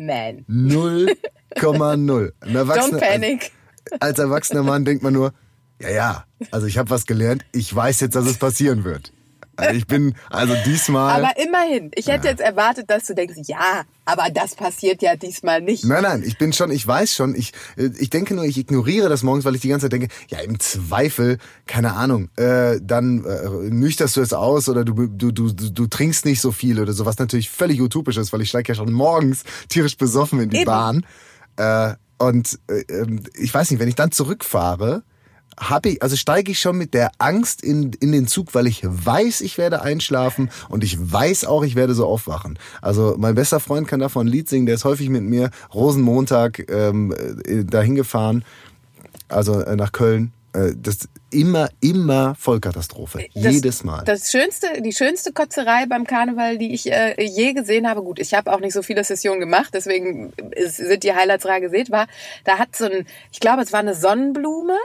Man. 0.00 0.44
0,0. 0.48 2.32
Ein 2.40 2.56
Don't 2.56 2.98
panic. 2.98 3.52
als 4.00 4.18
erwachsener 4.18 4.62
Mann 4.62 4.84
denkt 4.84 5.02
man 5.02 5.12
nur, 5.12 5.32
ja, 5.80 5.90
ja, 5.90 6.24
also 6.50 6.66
ich 6.66 6.78
habe 6.78 6.90
was 6.90 7.06
gelernt, 7.06 7.44
ich 7.52 7.74
weiß 7.74 8.00
jetzt, 8.00 8.14
dass 8.14 8.26
es 8.26 8.38
passieren 8.38 8.84
wird. 8.84 9.12
Also 9.60 9.76
ich 9.76 9.86
bin, 9.86 10.14
also 10.30 10.54
diesmal. 10.66 11.24
Aber 11.24 11.36
immerhin, 11.42 11.90
ich 11.94 12.08
hätte 12.08 12.28
jetzt 12.28 12.40
erwartet, 12.40 12.90
dass 12.90 13.06
du 13.06 13.14
denkst, 13.14 13.36
ja, 13.44 13.82
aber 14.04 14.28
das 14.32 14.54
passiert 14.54 15.02
ja 15.02 15.16
diesmal 15.16 15.60
nicht. 15.60 15.84
Nein, 15.84 16.02
nein, 16.02 16.22
ich 16.26 16.38
bin 16.38 16.52
schon, 16.52 16.70
ich 16.70 16.86
weiß 16.86 17.14
schon, 17.14 17.34
ich, 17.34 17.52
äh, 17.76 17.90
ich 17.98 18.10
denke 18.10 18.34
nur, 18.34 18.44
ich 18.44 18.58
ignoriere 18.58 19.08
das 19.08 19.22
morgens, 19.22 19.44
weil 19.44 19.54
ich 19.54 19.60
die 19.60 19.68
ganze 19.68 19.84
Zeit 19.84 19.92
denke, 19.92 20.08
ja, 20.28 20.40
im 20.40 20.58
Zweifel, 20.58 21.38
keine 21.66 21.94
Ahnung, 21.94 22.28
äh, 22.36 22.80
dann 22.82 23.24
äh, 23.24 23.48
nüchterst 23.70 24.16
du 24.16 24.20
es 24.20 24.32
aus 24.32 24.68
oder 24.68 24.84
du, 24.84 25.06
du, 25.06 25.30
du, 25.30 25.52
du, 25.52 25.70
du 25.70 25.86
trinkst 25.86 26.24
nicht 26.24 26.40
so 26.40 26.52
viel 26.52 26.80
oder 26.80 26.92
so, 26.92 27.06
was 27.06 27.18
natürlich 27.18 27.50
völlig 27.50 27.80
utopisch 27.80 28.16
ist, 28.16 28.32
weil 28.32 28.42
ich 28.42 28.48
steige 28.48 28.72
ja 28.72 28.74
schon 28.74 28.92
morgens 28.92 29.44
tierisch 29.68 29.96
besoffen 29.96 30.40
in 30.40 30.50
die 30.50 30.58
Eben. 30.58 30.66
Bahn. 30.66 31.06
Äh, 31.56 31.94
und 32.18 32.58
äh, 32.68 32.80
ähm, 32.92 33.22
ich 33.34 33.52
weiß 33.52 33.70
nicht, 33.70 33.80
wenn 33.80 33.88
ich 33.88 33.94
dann 33.94 34.12
zurückfahre, 34.12 35.02
habe 35.60 35.90
ich, 35.90 36.02
also 36.02 36.16
steige 36.16 36.50
ich 36.50 36.58
schon 36.58 36.76
mit 36.76 36.94
der 36.94 37.12
Angst 37.18 37.62
in, 37.62 37.92
in 38.00 38.12
den 38.12 38.26
Zug, 38.26 38.54
weil 38.54 38.66
ich 38.66 38.82
weiß, 38.82 39.42
ich 39.42 39.58
werde 39.58 39.82
einschlafen 39.82 40.50
und 40.68 40.82
ich 40.82 40.98
weiß 40.98 41.44
auch, 41.44 41.62
ich 41.62 41.76
werde 41.76 41.94
so 41.94 42.06
aufwachen. 42.06 42.58
Also 42.80 43.14
mein 43.18 43.34
bester 43.34 43.60
Freund 43.60 43.86
kann 43.86 44.00
davon 44.00 44.26
ein 44.26 44.30
Lied 44.30 44.48
singen, 44.48 44.66
der 44.66 44.74
ist 44.74 44.84
häufig 44.84 45.10
mit 45.10 45.22
mir 45.22 45.50
Rosenmontag 45.74 46.70
ähm, 46.70 47.14
äh, 47.44 47.64
dahin 47.64 47.94
gefahren, 47.94 48.44
also 49.28 49.60
äh, 49.60 49.76
nach 49.76 49.92
Köln. 49.92 50.32
Äh, 50.52 50.72
das 50.76 51.08
immer, 51.30 51.68
immer 51.80 52.34
Vollkatastrophe. 52.34 53.26
Das- 53.34 53.54
Jedes 53.54 53.84
Mal. 53.84 54.02
Das 54.04 54.30
schönste, 54.32 54.82
die 54.82 54.92
schönste 54.92 55.32
Kotzerei 55.32 55.86
beim 55.86 56.04
Karneval, 56.04 56.58
die 56.58 56.74
ich 56.74 56.90
äh, 56.90 57.14
je 57.22 57.52
gesehen 57.52 57.88
habe, 57.88 58.02
gut, 58.02 58.18
ich 58.18 58.34
habe 58.34 58.52
auch 58.52 58.58
nicht 58.58 58.72
so 58.72 58.82
viele 58.82 59.04
Sessionen 59.04 59.38
gemacht, 59.38 59.70
deswegen 59.72 60.32
ist, 60.56 60.78
sind 60.78 61.04
die 61.04 61.14
Highlights 61.14 61.46
rar 61.46 61.60
gesät, 61.60 61.92
war, 61.92 62.08
da 62.44 62.58
hat 62.58 62.74
so 62.74 62.86
ein, 62.86 63.06
ich 63.30 63.38
glaube, 63.38 63.62
es 63.62 63.72
war 63.72 63.78
eine 63.80 63.94
Sonnenblume 63.94 64.76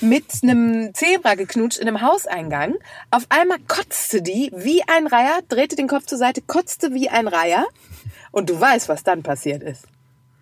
mit 0.00 0.24
einem 0.42 0.92
Zebra 0.94 1.36
geknutscht 1.36 1.78
in 1.78 1.86
einem 1.86 2.00
Hauseingang. 2.02 2.74
Auf 3.12 3.26
einmal 3.28 3.58
kotzte 3.68 4.20
die 4.20 4.50
wie 4.54 4.82
ein 4.88 5.06
Reiher, 5.06 5.38
drehte 5.48 5.76
den 5.76 5.86
Kopf 5.86 6.06
zur 6.06 6.18
Seite, 6.18 6.42
kotzte 6.42 6.92
wie 6.92 7.08
ein 7.08 7.28
Reiher. 7.28 7.66
Und 8.32 8.50
du 8.50 8.60
weißt, 8.60 8.88
was 8.88 9.04
dann 9.04 9.22
passiert 9.22 9.62
ist. 9.62 9.84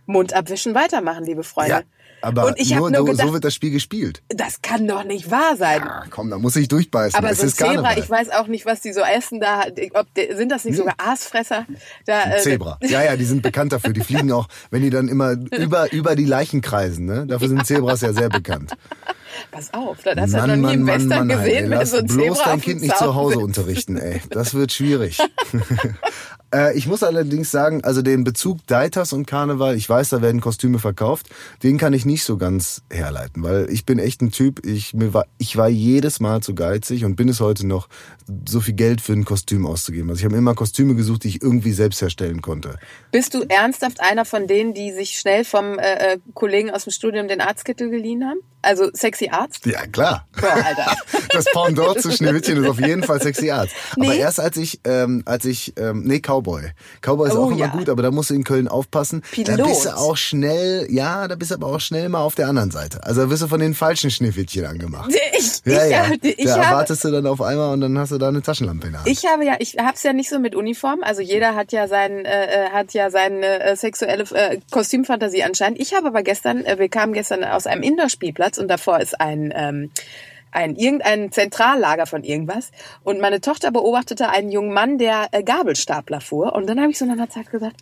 Mund 0.07 0.33
abwischen, 0.33 0.75
weitermachen, 0.75 1.25
liebe 1.25 1.45
Freunde. 1.45 1.71
ja, 1.71 1.83
aber 2.23 2.47
und 2.47 2.59
ich 2.59 2.71
nur, 2.71 2.87
habe 2.87 2.91
nur 2.93 2.99
so- 3.01 3.05
gedacht, 3.13 3.27
so 3.27 3.33
wird 3.35 3.45
das 3.45 3.55
Spiel 3.55 3.71
gespielt. 3.71 4.23
das 4.29 4.63
kann 4.63 4.87
doch 4.87 5.05
nicht 5.05 5.31
wahr 5.31 5.57
sein. 5.57 5.83
Ah, 5.83 6.05
komm, 6.11 6.31
da 6.31 6.39
muss 6.39 6.57
ich 6.57 6.69
durchbeißen. 6.69 7.19
Aber 7.19 7.31
es 7.31 7.39
so 7.39 7.43
ein 7.43 7.49
ist 7.49 7.57
Zebra, 7.59 7.97
ich 7.99 8.09
weiß 8.09 8.31
auch 8.31 8.47
nicht, 8.47 8.65
was 8.67 8.81
die 8.81 8.93
so 8.93 9.01
essen 9.01 9.41
da. 9.41 9.65
Ob 9.95 10.07
die, 10.15 10.35
sind 10.35 10.51
das 10.51 10.65
nicht 10.65 10.77
sogar 10.77 10.95
Aasfresser? 10.99 11.67
Da, 12.07 12.35
äh, 12.37 12.39
Zebra. 12.41 12.79
Ja, 12.83 13.03
ja, 13.03 13.17
die 13.17 13.25
sind 13.25 13.43
bekannt 13.43 13.73
dafür. 13.73 13.93
Die 13.93 14.01
fliegen 14.01 14.33
auch, 14.33 14.49
wenn 14.71 14.83
die 14.83 14.91
dann 14.91 15.09
immer 15.09 15.33
über, 15.59 15.93
über 15.93 16.17
die 16.17 16.25
Leichen 16.25 16.61
kreisen. 16.61 17.05
Ne? 17.07 17.27
Dafür 17.27 17.49
sind 17.49 17.67
Zebras 17.67 18.01
ja 18.01 18.13
sehr 18.13 18.29
bekannt. 18.29 18.73
Pass 19.51 19.73
auf, 19.73 19.99
das 20.03 20.17
hast 20.17 20.35
du 20.35 20.57
noch 20.57 20.69
nie 20.69 20.75
im 20.75 20.87
Western 20.87 21.29
ey, 21.31 21.37
gesehen, 21.37 21.71
wenn 21.71 21.79
lass 21.79 21.91
so 21.91 21.99
ein 21.99 22.07
bloß 22.07 22.39
dein 22.45 22.61
Kind 22.61 22.81
nicht 22.81 22.97
zu 22.97 23.15
Hause 23.15 23.39
unterrichten, 23.39 23.97
ey. 23.97 24.21
Das 24.31 24.55
wird 24.55 24.73
schwierig. 24.73 25.19
Äh, 26.55 26.77
ich 26.77 26.87
muss 26.87 27.03
allerdings 27.03 27.51
sagen, 27.51 27.83
also 27.83 28.03
den 28.03 28.25
Bezug 28.25 28.67
Deitas 28.67 29.13
und 29.13 29.27
Karneval, 29.27 29.77
ich 29.77 29.89
weiß, 29.89 30.11
da 30.11 30.23
werden 30.23 30.41
Kostüme 30.41 30.79
verkauft, 30.79 31.29
den 31.63 31.79
kann 31.79 31.93
ich 31.93 32.05
nicht 32.05 32.25
so 32.25 32.37
ganz 32.37 32.83
herleiten, 32.91 33.43
weil 33.43 33.71
ich 33.71 33.87
bin 33.87 33.99
echt 33.99 34.21
ein 34.21 34.31
Typ, 34.31 34.65
ich, 34.67 34.95
mir 34.95 35.15
war, 35.15 35.27
ich 35.39 35.57
war 35.57 35.69
jedes 35.69 36.21
Mal 36.21 36.43
zu 36.43 36.55
geizig 36.55 37.05
und 37.05 37.17
bin 37.17 37.29
es 37.29 37.41
heute 37.41 37.67
noch, 37.67 37.89
so 38.49 38.61
viel 38.61 38.75
Geld 38.75 39.01
für 39.01 39.13
ein 39.13 39.25
Kostüm 39.25 39.67
auszugeben. 39.67 40.11
Also 40.11 40.21
ich 40.21 40.25
habe 40.25 40.37
immer 40.37 40.55
Kostüme 40.55 40.95
gesucht, 40.95 41.25
die 41.25 41.29
ich 41.29 41.43
irgendwie 41.43 41.73
selbst 41.73 42.01
herstellen 42.01 42.41
konnte. 42.41 42.79
Bist 43.11 43.35
du 43.35 43.43
ernsthaft 43.43 44.01
einer 44.01 44.25
von 44.25 44.47
denen, 44.47 44.75
die 44.75 44.93
sich 44.93 45.19
schnell 45.19 45.45
vom 45.45 45.79
äh, 45.79 46.15
äh 46.15 46.19
Kollegen 46.35 46.71
aus 46.71 46.85
dem 46.85 46.93
Studium 46.93 47.29
den 47.29 47.41
Arztkittel 47.41 47.91
geliehen 47.91 48.25
haben? 48.25 48.39
Also 48.63 48.91
Sexy 48.95 49.22
Arzt? 49.31 49.67
Ja, 49.67 49.87
klar. 49.87 50.27
Boah, 50.41 50.53
Alter. 50.53 50.97
Das 51.33 51.47
Pendant 51.47 51.99
zu 52.03 52.11
Schneewittchen 52.11 52.63
ist 52.63 52.69
auf 52.69 52.79
jeden 52.79 53.03
Fall 53.03 53.21
Sexy 53.23 53.51
Arzt. 53.51 53.75
Nee. 53.97 54.07
Aber 54.07 54.17
erst 54.17 54.39
als 54.39 54.57
ich, 54.59 54.81
ähm, 54.85 55.23
als 55.25 55.47
ich, 55.47 55.73
ähm, 55.79 56.03
nee, 56.05 56.21
Cowboy. 56.21 56.63
Cowboy 57.01 57.29
ist 57.29 57.35
Oh, 57.37 57.45
auch 57.45 57.51
immer 57.51 57.59
ja. 57.59 57.67
gut, 57.69 57.89
aber 57.89 58.03
da 58.03 58.11
musst 58.11 58.29
du 58.29 58.35
in 58.35 58.45
Köln 58.45 58.69
aufpassen. 58.69 59.23
Da 59.31 59.53
Pilot. 59.55 59.67
bist 59.67 59.85
du 59.87 59.97
auch 59.97 60.17
schnell, 60.19 60.87
ja, 60.91 61.29
da 61.29 61.35
bist 61.37 61.51
du 61.51 61.55
aber 61.55 61.69
auch 61.69 61.81
schnell 61.81 62.11
mal 62.11 62.21
auf 62.21 62.35
der 62.35 62.49
anderen 62.49 62.71
Seite. 62.71 63.03
Also 63.05 63.23
da 63.23 63.31
wirst 63.31 63.43
du 63.43 63.49
von 63.49 63.61
den 63.61 63.73
falschen 63.75 64.11
Schneewittchen 64.11 64.67
angemacht. 64.67 65.11
Ich, 65.39 65.63
Ja, 65.65 65.85
ich, 65.87 65.91
ja. 65.91 66.05
ich 66.21 66.45
da 66.45 66.53
habe 66.57 66.65
erwartest 66.65 67.05
du 67.05 67.11
dann 67.11 67.27
auf 67.27 67.41
einmal 67.41 67.73
und 67.73 67.81
dann 67.81 67.97
hast 67.99 68.13
du 68.13 68.19
da 68.19 68.29
eine 68.29 68.43
Taschenlampe 68.43 68.89
in 68.89 68.93
der 68.93 69.01
Hand. 69.01 69.09
Ich 69.11 69.25
habe 69.25 69.45
ja, 69.47 69.57
ich 69.59 69.77
hab's 69.79 70.03
ja 70.03 70.13
nicht 70.13 70.29
so 70.29 70.39
mit 70.39 70.55
Uniform. 70.55 71.01
Also 71.03 71.23
jeder 71.23 71.55
hat 71.55 71.73
ja 71.73 71.89
sein, 71.89 72.27
äh, 72.27 72.67
äh, 72.67 72.71
hat 72.71 72.93
ja 72.93 73.09
seine 73.11 73.61
äh, 73.63 73.77
sexuelle 73.77 74.25
äh, 74.35 74.59
Kostümfantasie 74.71 75.43
anscheinend. 75.45 75.81
Ich 75.81 75.95
habe 75.95 76.09
aber 76.09 76.23
gestern, 76.23 76.65
äh, 76.65 76.79
wir 76.79 76.89
kamen 76.91 77.15
gestern 77.15 77.43
aus 77.45 77.67
einem 77.67 77.83
Indoor-Spielplatz 77.83 78.59
und 78.59 78.69
davor 78.69 79.01
ist 79.01 79.12
ein 79.21 79.53
ähm, 79.55 79.91
ein 80.53 80.77
irgendein 80.77 81.33
Zentrallager 81.33 82.07
von 82.07 82.23
irgendwas 82.25 82.71
und 83.05 83.21
meine 83.21 83.41
Tochter 83.41 83.71
beobachtete 83.71 84.29
einen 84.29 84.51
jungen 84.53 84.73
Mann, 84.73 84.99
der 84.99 85.29
äh, 85.33 85.43
Gabelstapler 85.43 86.21
fuhr 86.21 86.55
und 86.55 86.67
dann 86.67 86.79
habe 86.79 86.91
ich 86.91 86.99
so 86.99 87.07
nach 87.07 87.15
einer 87.15 87.31
Zeit 87.31 87.51
gesagt, 87.51 87.77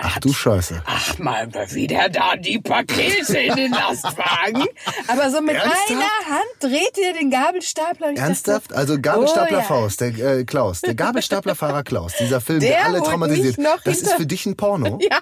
Ach 0.00 0.18
du 0.20 0.32
Scheiße. 0.32 0.82
ach 0.86 1.18
mal 1.18 1.46
wieder 1.72 2.08
da 2.08 2.36
die 2.36 2.58
Pakete 2.58 3.38
in 3.38 3.54
den 3.56 3.72
Lastwagen, 3.72 4.64
aber 5.08 5.30
so 5.30 5.40
mit 5.42 5.54
Ernsthaft? 5.56 5.90
einer 5.90 6.00
Hand 6.00 6.50
dreht 6.60 6.98
er 6.98 7.12
den 7.12 7.30
Gabelstapler. 7.30 8.16
Ernsthaft? 8.16 8.70
Dachte, 8.70 8.80
Also 8.80 9.00
Gabelstapler 9.00 9.58
oh, 9.58 9.60
ja. 9.60 9.66
Faust, 9.66 10.00
der 10.00 10.18
äh, 10.18 10.44
Klaus, 10.44 10.80
der 10.80 10.94
Gabelstaplerfahrer 11.04 11.82
Klaus, 11.82 12.14
dieser 12.18 12.40
Film, 12.40 12.60
der, 12.60 12.70
Der 12.70 12.84
alle 12.86 13.02
traumatisiert. 13.02 13.58
Das 13.84 14.00
ist 14.00 14.14
für 14.14 14.26
dich 14.26 14.46
ein 14.46 14.56
Porno? 14.56 14.98
Ja. 15.10 15.18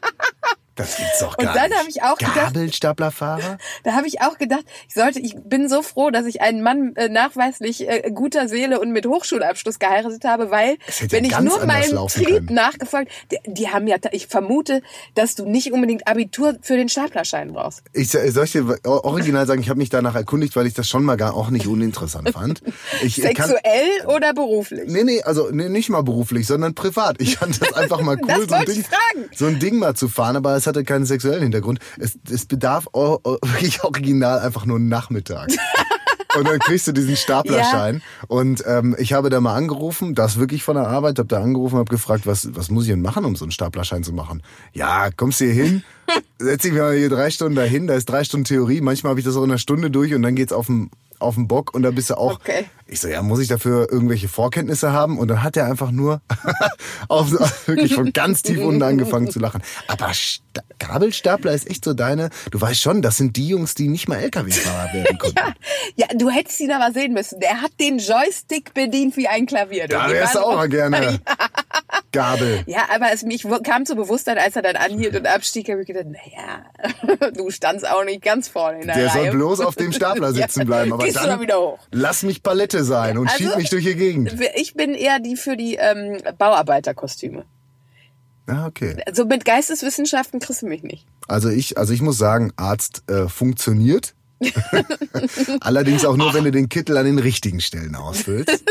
Das 0.75 0.97
gibt's 0.97 1.19
doch 1.21 1.37
Und 1.37 1.45
gar 1.45 1.55
dann 1.55 1.69
nicht. 1.71 1.79
hab 1.79 1.89
ich 1.89 2.03
auch 2.03 2.17
gedacht- 2.19 2.55
Gabelstaplerfahrer? 2.55 3.59
Da 3.85 3.93
habe 3.95 4.07
ich 4.07 4.21
auch 4.23 4.39
gedacht, 4.39 4.65
ich 4.89 4.95
sollte, 4.95 5.19
ich 5.21 5.35
bin 5.45 5.69
so 5.69 5.83
froh, 5.83 6.11
dass 6.11 6.25
ich 6.27 6.41
einen 6.41 6.63
Mann 6.63 6.95
äh, 6.97 7.09
nachweislich 7.09 7.89
äh, 7.89 8.11
guter 8.15 8.49
Seele 8.49 8.81
und 8.81 8.93
mit 8.93 9.07
Hochschulabschluss 9.07 9.79
geheiratet 9.79 10.25
habe, 10.25 10.51
weil 10.51 10.77
hätte 10.87 11.05
ja 11.05 11.13
wenn 11.13 11.25
ich 11.25 11.39
nur 11.41 11.65
meinem 11.67 12.07
Trieb 12.09 12.27
können. 12.27 12.55
nachgefolgt, 12.55 13.11
die, 13.31 13.39
die 13.47 13.69
haben 13.69 13.87
ja, 13.87 13.97
ich 14.13 14.27
vermute, 14.29 14.83
dass 15.15 15.35
du 15.35 15.45
nicht 15.47 15.73
unbedingt 15.73 16.07
Abitur 16.07 16.57
für 16.63 16.77
den 16.77 16.89
Staplerschein 16.89 17.53
brauchst. 17.53 17.83
Ich 17.93 18.11
soll 18.11 18.45
ich 18.45 18.53
dir 18.53 18.79
original 18.85 19.47
sagen, 19.47 19.61
ich 19.63 19.69
habe 19.69 19.79
mich 19.79 19.91
danach 19.91 20.15
erkundigt, 20.15 20.55
weil 20.57 20.67
ich 20.67 20.75
das 20.75 20.89
schon 20.89 21.05
mal 21.05 21.17
gar 21.17 21.35
auch 21.35 21.51
nicht 21.51 21.67
uninteressant 21.67 22.31
fand. 22.31 22.63
Ich 23.03 23.17
kann, 23.21 23.49
Sexuell 23.49 24.07
oder 24.07 24.33
beruflich? 24.35 24.85
Nee, 24.91 25.05
nee, 25.05 25.23
also 25.23 25.49
nee, 25.51 25.69
nicht 25.69 25.89
mal 25.91 26.03
beruflich, 26.03 26.47
sondern 26.47 26.75
privat. 26.75 27.21
Ich 27.21 27.37
fand 27.39 27.61
das 27.61 27.73
einfach 27.75 28.01
mal 28.01 28.17
cool, 28.29 28.47
so, 28.49 28.55
ein 28.55 28.65
Ding, 28.67 28.85
so 29.35 29.47
ein 29.47 29.59
Ding 29.59 29.79
mal 29.79 29.95
zu 29.95 30.09
fahren, 30.09 30.37
aber 30.37 30.57
es 30.57 30.67
hatte 30.75 30.85
keinen 30.85 31.05
sexuellen 31.07 31.43
Hintergrund. 31.43 31.79
Es, 31.99 32.19
es 32.31 32.47
bedarf 32.47 32.87
o- 32.93 33.19
o- 33.25 33.39
wirklich 33.43 33.83
original 33.85 34.41
einfach 34.41 34.65
nur 34.67 34.77
einen 34.77 34.89
Nachmittag. 34.89 35.49
Und 36.35 36.49
dann 36.49 36.59
kriegst 36.61 36.87
du 36.87 36.93
diesen 36.93 37.15
Staplerschein. 37.15 38.01
Und 38.27 38.65
ähm, 38.67 38.97
ich 38.99 39.13
habe 39.13 39.29
da 39.29 39.39
mal 39.43 39.55
angerufen, 39.55 40.15
das 40.15 40.39
wirklich 40.39 40.63
von 40.63 40.77
der 40.77 40.87
Arbeit, 40.89 41.19
habe 41.19 41.29
da 41.29 41.43
angerufen, 41.43 41.77
habe 41.77 41.91
gefragt, 41.91 42.27
was, 42.27 42.49
was 42.55 42.71
muss 42.71 42.85
ich 42.85 42.91
denn 42.91 43.03
machen, 43.03 43.27
um 43.27 43.37
so 43.37 43.45
einen 43.45 43.53
Staplerschein 43.53 44.03
zu 44.03 44.15
machen? 44.15 44.43
Ja, 44.73 45.11
kommst 45.15 45.41
du 45.43 45.45
hier 45.45 45.63
hin, 45.63 45.85
setz 46.39 46.63
dich 46.63 46.73
mal 46.73 46.95
hier 46.95 47.09
drei 47.09 47.31
Stunden 47.31 47.57
dahin, 47.57 47.87
da 47.87 47.95
ist 47.95 48.07
drei 48.07 48.25
Stunden 48.25 48.45
Theorie, 48.45 48.81
manchmal 48.81 49.11
habe 49.11 49.21
ich 49.21 49.27
das 49.27 49.37
auch 49.37 49.45
in 49.45 49.51
einer 49.51 49.59
Stunde 49.59 49.91
durch 49.91 50.15
und 50.15 50.23
dann 50.23 50.35
geht's 50.35 50.53
auf 50.53 50.67
den 50.67 50.91
auf 51.23 51.37
den 51.37 51.49
Bock 51.49 51.75
und 51.75 51.83
da 51.83 51.91
bist 51.91 52.11
du 52.11 52.19
auch. 52.19 52.35
Okay. 52.35 52.67
Ich 52.87 53.01
so, 53.01 53.09
ja, 53.09 53.23
muss 53.23 53.41
ich 53.41 53.49
dafür 53.49 53.91
irgendwelche 53.91 54.29
Vorkenntnisse 54.29 54.93
haben? 54.93 55.19
Und 55.19 55.29
dann 55.29 55.43
hat 55.43 55.57
er 55.57 55.67
einfach 55.67 55.91
nur 55.91 56.21
auf, 57.09 57.31
wirklich 57.67 57.95
von 57.95 58.13
ganz 58.13 58.43
tief 58.43 58.59
unten 58.59 58.83
angefangen 58.83 59.31
zu 59.31 59.39
lachen. 59.39 59.63
Aber 59.87 60.13
Sta 60.13 60.63
Gabelstapler 60.79 61.53
ist 61.53 61.71
echt 61.71 61.85
so 61.85 61.95
deine. 61.95 62.29
Du 62.51 62.61
weißt 62.61 62.83
schon, 62.83 63.01
das 63.01 63.17
sind 63.17 63.37
die 63.37 63.49
Jungs, 63.49 63.75
die 63.75 63.89
nicht 63.89 64.09
mal 64.09 64.17
LKW-Fahrer 64.17 64.93
werden 64.93 65.19
konnten. 65.19 65.55
Ja, 65.97 66.09
du 66.15 66.29
hättest 66.29 66.61
ihn 66.61 66.73
aber 66.73 66.93
sehen 66.93 67.15
müssen. 67.15 67.41
Der 67.41 67.63
hat 67.63 67.71
den 67.81 67.99
Joystick 67.99 68.75
bedient 68.75 69.17
wie 69.17 69.29
ein 69.29 69.47
Klavier. 69.47 69.87
Du. 69.87 69.95
Da 69.95 70.11
wärst 70.11 70.35
du 70.35 70.41
auch 70.41 70.57
mal 70.57 70.69
gerne. 70.69 71.21
Gabel. 72.13 72.63
Ja, 72.67 72.83
aber 72.95 73.07
es 73.13 73.23
mich 73.23 73.45
kam 73.65 73.85
zur 73.87 73.97
Bewusstheit, 73.97 74.39
als 74.39 74.55
er 74.57 74.63
dann 74.63 74.77
anhielt 74.77 75.17
und 75.17 75.27
abstieg, 75.27 75.69
habe 75.71 75.81
ich 75.81 75.87
gedacht, 75.87 76.07
naja, 76.07 77.31
du 77.35 77.51
standst 77.51 77.89
auch 77.89 78.05
nicht 78.05 78.23
ganz 78.23 78.49
vorne 78.49 78.81
in 78.83 78.87
der, 78.87 78.97
Der 78.97 79.07
Reihe. 79.09 79.23
soll 79.25 79.31
bloß 79.33 79.61
auf 79.61 79.75
dem 79.77 79.93
Stapler 79.93 80.33
sitzen 80.35 80.67
bleiben. 80.67 80.93
Aber 80.93 81.05
gehst 81.05 81.17
dann 81.17 81.41
wieder 81.41 81.59
hoch. 81.61 81.79
lass 81.91 82.23
mich 82.23 82.43
Palette 82.43 82.85
sein 82.85 83.19
und 83.19 83.29
Also- 83.29 83.45
schieb 83.45 83.57
mich 83.57 83.71
durch 83.71 83.85
die 83.85 83.95
Gegend. 83.97 84.35
Ich 84.57 84.75
bin 84.75 84.95
eher 84.95 85.19
die 85.21 85.37
für 85.37 85.57
die 85.57 85.77
ähm, 85.77 86.19
Bauarbeiterkostüme. 86.39 87.45
Ah, 88.47 88.67
okay. 88.67 88.97
Also 89.07 89.25
mit 89.25 89.45
Geisteswissenschaften 89.45 90.41
kriegst 90.41 90.63
du 90.63 90.67
mich 90.67 90.83
nicht. 90.83 91.07
Also 91.29 91.49
ich, 91.49 91.79
also 91.79 91.93
ich 91.95 92.03
muss 92.03 92.19
sagen, 92.19 92.53
Arzt 92.57 93.03
äh, 93.09 93.29
funktioniert. 93.29 94.15
Allerdings 95.61 96.05
auch 96.05 96.17
nur, 96.17 96.35
wenn 96.35 96.45
du 96.45 96.51
den 96.51 96.69
Kittel 96.69 96.97
an 96.97 97.07
den 97.07 97.19
richtigen 97.19 97.61
Stellen 97.61 97.95
ausfüllst. 97.95 98.65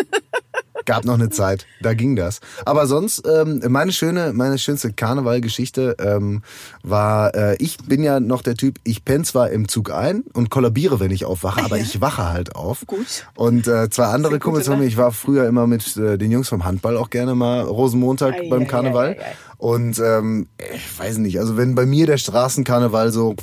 Gab 0.86 1.06
noch 1.06 1.16
eine 1.16 1.30
Zeit, 1.30 1.66
da 1.82 1.94
ging 1.94 2.16
das. 2.16 2.40
Aber 2.66 2.88
sonst, 2.88 3.24
ähm, 3.28 3.62
meine 3.70 3.92
schöne, 3.92 4.34
meine 4.34 4.58
schönste 4.58 4.94
Karnevalgeschichte 4.94 5.96
ähm, 6.00 6.42
war, 6.84 7.36
äh, 7.36 7.56
ich 7.58 7.78
bin 7.78 8.04
ja 8.04 8.20
noch 8.20 8.42
der 8.42 8.56
Typ, 8.56 8.80
ich 8.84 9.06
penne 9.06 9.24
zwar 9.24 9.50
im 9.52 9.68
Zug 9.68 9.92
ein 9.92 10.24
und 10.34 10.50
kollabiere, 10.50 11.00
wenn 11.00 11.12
ich 11.12 11.26
aufwache, 11.26 11.64
aber 11.64 11.78
ich 11.78 12.02
wache 12.02 12.30
halt 12.30 12.56
auf. 12.56 12.86
Gut. 12.88 13.28
Und 13.36 13.68
äh, 13.68 13.90
zwei 13.90 14.06
andere 14.06 14.40
Kumpels 14.40 14.68
von 14.68 14.80
mir, 14.80 14.86
ich 14.86 14.98
war 14.98 15.12
früher 15.12 15.48
immer 15.48 15.68
mit 15.68 15.98
äh, 15.98 16.18
den 16.18 16.32
Jungs 16.32 16.50
vom 16.50 16.66
Handball 16.66 16.98
auch 16.98 17.10
gerne 17.10 17.36
mal 17.36 17.62
Rosenmontag 17.62 18.34
Ei, 18.36 18.50
beim 18.50 18.64
ei, 18.64 18.66
Karneval. 18.66 19.18
ei. 19.20 19.36
Und 19.58 20.00
ähm, 20.00 20.48
ich 20.74 21.00
weiß 21.00 21.20
nicht, 21.20 21.40
also 21.40 21.56
wenn 21.56 21.76
bei 21.76 21.86
mir 21.86 22.08
der 22.08 22.18
Straßenkarneval 22.18 23.12
so 23.12 23.36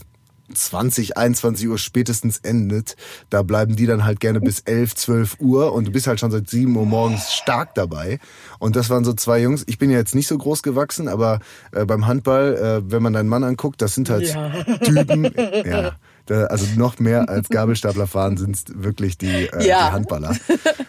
20, 0.53 1.17
21 1.17 1.69
Uhr 1.69 1.79
spätestens 1.79 2.39
endet, 2.39 2.97
da 3.31 3.43
bleiben 3.43 3.77
die 3.77 3.87
dann 3.87 4.05
halt 4.05 4.21
gerne 4.21 4.41
bis 4.41 4.61
11, 4.61 4.95
12 4.95 5.37
Uhr 5.41 5.73
und 5.73 5.87
du 5.87 5.91
bist 5.91 6.07
halt 6.07 6.21
schon 6.21 6.31
seit 6.31 6.49
7 6.49 6.75
Uhr 6.77 6.87
morgens 6.87 7.33
stark 7.33 7.75
dabei. 7.75 8.19
Und 8.59 8.77
das 8.77 8.91
waren 8.91 9.05
so 9.05 9.13
zwei 9.13 9.41
Jungs. 9.41 9.65
Ich 9.67 9.79
bin 9.79 9.91
ja 9.91 9.99
jetzt 9.99 10.15
nicht 10.15 10.27
so 10.27 10.37
groß 10.37 10.63
gewachsen, 10.63 11.09
aber 11.09 11.41
äh, 11.73 11.85
beim 11.85 12.07
Handball, 12.07 12.57
äh, 12.57 12.91
wenn 12.91 13.03
man 13.03 13.13
deinen 13.13 13.29
Mann 13.29 13.45
anguckt, 13.45 13.83
das 13.83 13.95
sind 13.95 14.11
halt 14.11 14.37
Typen, 14.83 15.25
ja. 15.65 15.93
Da, 16.29 16.45
also 16.45 16.67
noch 16.77 16.99
mehr 16.99 17.29
als 17.31 17.49
Gabelstapler 17.49 18.07
fahren 18.07 18.37
sind 18.37 18.63
wirklich 18.75 19.17
die, 19.17 19.47
äh, 19.49 19.67
Ja. 19.67 19.89
die 19.89 19.93
Handballer. 19.95 20.37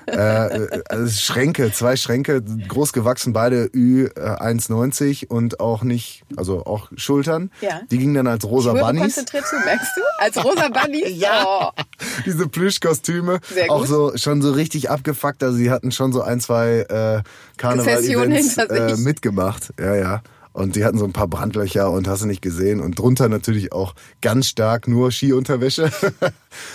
äh, 0.07 0.13
äh, 0.15 0.81
also 0.89 1.09
Schränke, 1.17 1.71
zwei 1.71 1.95
Schränke, 1.95 2.41
groß 2.41 2.91
gewachsen, 2.93 3.31
beide 3.31 3.69
Ü 3.73 4.07
äh, 4.07 4.19
1,90 4.19 5.27
und 5.29 5.59
auch 5.61 5.83
nicht, 5.83 6.23
also 6.35 6.65
auch 6.65 6.89
Schultern. 6.97 7.51
Ja. 7.61 7.81
Die 7.89 7.97
gingen 7.97 8.15
dann 8.15 8.27
als 8.27 8.43
rosa 8.43 8.73
Höre 8.73 8.81
Bunnies. 8.81 9.01
konzentriert 9.15 9.47
zu, 9.47 9.55
merkst 9.63 9.91
du? 9.95 10.01
Als 10.19 10.43
rosa 10.43 10.67
Bunny? 10.67 11.03
Ja. 11.19 11.45
Oh. 11.45 11.81
Diese 12.25 12.47
Plüschkostüme. 12.47 13.39
Auch 13.69 13.85
so 13.85 14.11
schon 14.17 14.41
so 14.41 14.51
richtig 14.51 14.89
abgefuckt. 14.89 15.41
Also 15.43 15.55
sie 15.57 15.71
hatten 15.71 15.91
schon 15.91 16.11
so 16.13 16.21
ein, 16.21 16.39
zwei 16.41 16.79
äh, 16.89 17.23
Karneval-Events 17.57 18.57
äh, 18.57 18.97
mitgemacht. 18.97 19.73
Ja, 19.79 19.95
ja. 19.95 20.21
Und 20.51 20.75
die 20.75 20.83
hatten 20.83 20.97
so 20.97 21.05
ein 21.05 21.13
paar 21.13 21.27
Brandlöcher 21.27 21.91
und 21.91 22.07
hast 22.07 22.23
du 22.23 22.25
nicht 22.25 22.41
gesehen. 22.41 22.81
Und 22.81 22.99
drunter 22.99 23.29
natürlich 23.29 23.71
auch 23.71 23.93
ganz 24.21 24.47
stark 24.47 24.87
nur 24.87 25.11
Skiunterwäsche. 25.11 25.91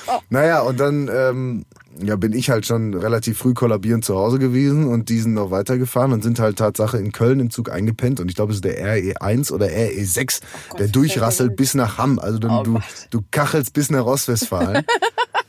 Oh. 0.06 0.20
Naja, 0.30 0.60
und 0.60 0.78
dann 0.78 1.10
ähm, 1.12 1.64
ja, 2.00 2.16
bin 2.16 2.32
ich 2.32 2.50
halt 2.50 2.66
schon 2.66 2.94
relativ 2.94 3.38
früh 3.38 3.54
kollabierend 3.54 4.04
zu 4.04 4.14
Hause 4.16 4.38
gewesen 4.38 4.86
und 4.86 5.08
die 5.08 5.18
sind 5.18 5.34
noch 5.34 5.50
weitergefahren 5.50 6.12
und 6.12 6.22
sind 6.22 6.38
halt 6.38 6.58
Tatsache 6.58 6.98
in 6.98 7.12
Köln 7.12 7.40
im 7.40 7.50
Zug 7.50 7.70
eingepennt. 7.70 8.20
Und 8.20 8.28
ich 8.28 8.36
glaube, 8.36 8.52
es 8.52 8.58
ist 8.58 8.64
der 8.64 8.78
RE1 8.78 9.52
oder 9.52 9.66
RE6, 9.66 10.40
Gott, 10.68 10.80
der 10.80 10.88
durchrasselt 10.88 11.56
bis 11.56 11.74
nach 11.74 11.98
Hamm. 11.98 12.18
Also 12.18 12.38
du, 12.38 12.48
Oh 12.48 12.62
du, 12.62 12.80
du 13.10 13.22
kachelst 13.30 13.72
bis 13.72 13.90
nach 13.90 14.04
Ostwestfalen. 14.04 14.84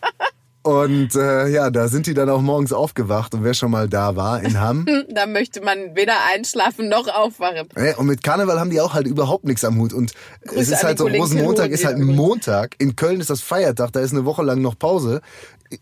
Und 0.65 1.13
äh, 1.13 1.47
ja, 1.49 1.69
da 1.69 1.87
sind 1.89 2.07
die 2.07 2.15
dann 2.15 2.27
auch 2.27 2.41
morgens 2.41 2.73
aufgewacht 2.73 3.35
und 3.35 3.43
wer 3.43 3.53
schon 3.53 3.69
mal 3.69 3.87
da 3.87 4.15
war 4.15 4.41
in 4.41 4.59
Hamm. 4.59 4.87
Da 5.09 5.27
möchte 5.27 5.61
man 5.61 5.95
weder 5.95 6.15
einschlafen 6.33 6.89
noch 6.89 7.07
aufwachen. 7.07 7.69
äh, 7.75 7.93
und 7.93 8.07
mit 8.07 8.23
Karneval 8.23 8.59
haben 8.59 8.71
die 8.71 8.81
auch 8.81 8.95
halt 8.95 9.05
überhaupt 9.05 9.45
nichts 9.45 9.63
am 9.63 9.77
Hut. 9.77 9.93
Und 9.93 10.13
es 10.41 10.49
Grüße 10.49 10.73
ist 10.73 10.79
an 10.79 10.87
halt 10.87 10.97
so, 10.97 11.07
Rosenmontag 11.07 11.69
ist 11.69 11.85
halt 11.85 11.97
ein 11.97 12.03
Montag. 12.05 12.75
In 12.79 12.95
Köln 12.95 13.21
ist 13.21 13.29
das 13.29 13.41
Feiertag, 13.41 13.93
da 13.93 13.99
ist 13.99 14.11
eine 14.11 14.25
Woche 14.25 14.41
lang 14.41 14.61
noch 14.61 14.77
Pause. 14.77 15.21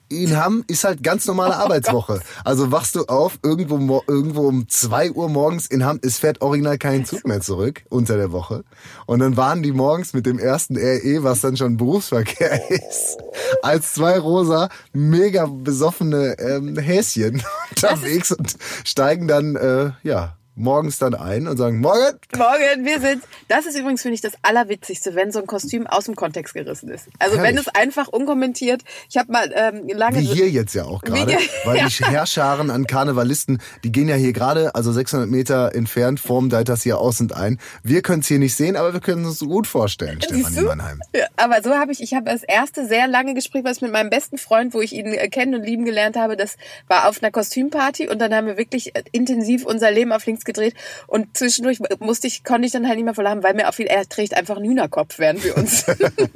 In 0.10 0.38
Hamm 0.38 0.63
ist 0.68 0.84
halt 0.84 1.04
ganz 1.04 1.25
normale 1.25 1.56
Arbeitswoche. 1.56 2.22
Also 2.44 2.72
wachst 2.72 2.96
du 2.96 3.06
auf, 3.06 3.40
irgendwo, 3.44 4.02
irgendwo 4.08 4.48
um 4.48 4.68
zwei 4.70 5.12
Uhr 5.12 5.30
morgens 5.30 5.68
in 5.68 5.86
Hamm, 5.86 6.00
es 6.02 6.20
fährt 6.20 6.42
original 6.42 6.78
kein 6.78 7.06
Zug 7.06 7.25
mehr 7.28 7.42
zurück 7.42 7.84
unter 7.90 8.18
der 8.18 8.32
Woche. 8.32 8.63
Und 9.06 9.20
dann 9.20 9.36
waren 9.38 9.62
die 9.62 9.72
morgens 9.72 10.13
mit 10.13 10.25
dem 10.25 10.40
ersten 10.40 10.78
RE, 10.78 11.24
was 11.24 11.42
dann 11.42 11.58
schon 11.58 11.78
Berufsverkehr 11.78 12.70
ist, 12.70 13.18
als 13.62 13.94
zwei 13.94 14.18
rosa, 14.20 14.70
mega 14.92 15.46
besoffene 15.46 16.38
ähm, 16.39 16.77
Häschen 16.77 17.44
unterwegs 17.70 18.32
und 18.32 18.56
steigen 18.84 19.27
dann, 19.27 19.56
äh, 19.56 19.92
ja, 20.03 20.38
morgens 20.55 21.00
dann 21.00 21.15
ein 21.15 21.48
und 21.48 21.57
sagen, 21.57 21.79
morgen. 21.79 22.17
Morgen, 22.36 22.86
wir 22.86 23.00
sind. 23.00 23.24
Das 23.48 23.65
ist 23.65 23.77
übrigens, 23.77 24.01
finde 24.01 24.15
ich, 24.15 24.22
das 24.22 24.33
Allerwitzigste, 24.41 25.15
wenn 25.15 25.31
so 25.31 25.39
ein 25.39 25.48
Kostüm 25.48 25.88
aus 25.88 26.05
dem 26.05 26.15
Kontext 26.15 26.53
gerissen 26.53 26.89
ist. 26.89 27.07
Also 27.19 27.38
wenn 27.38 27.55
Herrlich. 27.55 27.67
es 27.67 27.75
einfach 27.75 28.07
unkommentiert. 28.07 28.83
Ich 29.10 29.17
habe 29.17 29.31
mal 29.31 29.51
ähm, 29.55 29.88
lange. 29.88 30.19
Wie 30.19 30.25
hier 30.25 30.50
jetzt 30.50 30.74
ja 30.74 30.86
auch 30.86 31.01
gerade, 31.01 31.38
weil 31.65 31.77
ja. 31.77 31.88
die 31.88 32.05
Herrscharen 32.05 32.69
an 32.69 32.88
Karnevalisten, 32.88 33.62
die 33.83 33.91
gehen 33.91 34.07
ja 34.07 34.15
hier 34.15 34.33
gerade, 34.33 34.75
also 34.75 34.91
600 34.91 35.29
Meter 35.29 35.74
entfernt, 35.74 36.22
da 36.50 36.63
das 36.63 36.83
hier 36.83 37.00
aus 37.00 37.19
und 37.22 37.36
ein. 37.36 37.60
Wir 37.83 38.01
können 38.01 38.22
es 38.22 38.27
hier 38.27 38.39
nicht 38.39 38.55
sehen, 38.55 38.75
aber 38.75 38.93
wir 38.93 39.00
können 39.00 39.24
es 39.24 39.41
uns 39.41 39.50
gut 39.50 39.67
vorstellen, 39.67 40.22
Stefanie 40.22 40.55
du? 40.55 40.62
Mannheim. 40.63 41.01
Ja, 41.15 41.25
aber 41.36 41.62
so 41.62 41.72
habe 41.72 41.91
ich, 41.91 42.01
ich 42.01 42.13
habe 42.13 42.25
das 42.25 42.43
erste 42.43 42.88
sehr 42.88 43.07
lange 43.07 43.33
Gespräch, 43.33 43.63
was 43.63 43.81
mit 43.81 43.91
meinem 43.91 44.10
besten 44.10 44.38
Freund, 44.38 44.74
wo 44.74 44.81
ich 44.81 44.93
ihn 44.93 45.13
äh, 45.13 45.29
kennen 45.29 45.55
und 45.55 45.63
lieben 45.63 45.86
gelernt 45.86 46.15
habe, 46.15 46.36
das 46.36 46.57
war 46.88 47.07
auf 47.07 47.22
einer 47.22 47.31
Kostümparty 47.31 48.10
und 48.10 48.19
dann 48.19 48.33
haben 48.33 48.48
wir 48.48 48.57
wirklich 48.57 48.95
äh, 48.95 49.03
intensiv 49.12 49.65
unser 49.65 49.91
Leben 49.91 50.12
auf 50.12 50.25
links 50.25 50.42
gedreht 50.45 50.75
und 51.07 51.38
zwischendurch 51.38 51.79
musste 52.00 52.27
ich, 52.27 52.43
konnte 52.43 52.65
ich 52.65 52.71
dann 52.71 52.88
halt 52.88 52.95
nicht 52.95 53.05
mehr 53.05 53.13
verlachen, 53.13 53.43
weil 53.43 53.53
mir 53.53 53.67
auffiel, 53.69 53.88
er 53.88 54.07
trägt 54.07 54.35
einfach 54.35 54.57
einen 54.57 54.65
Hühnerkopf 54.65 55.19
während 55.19 55.43
wir 55.43 55.57
uns. 55.57 55.85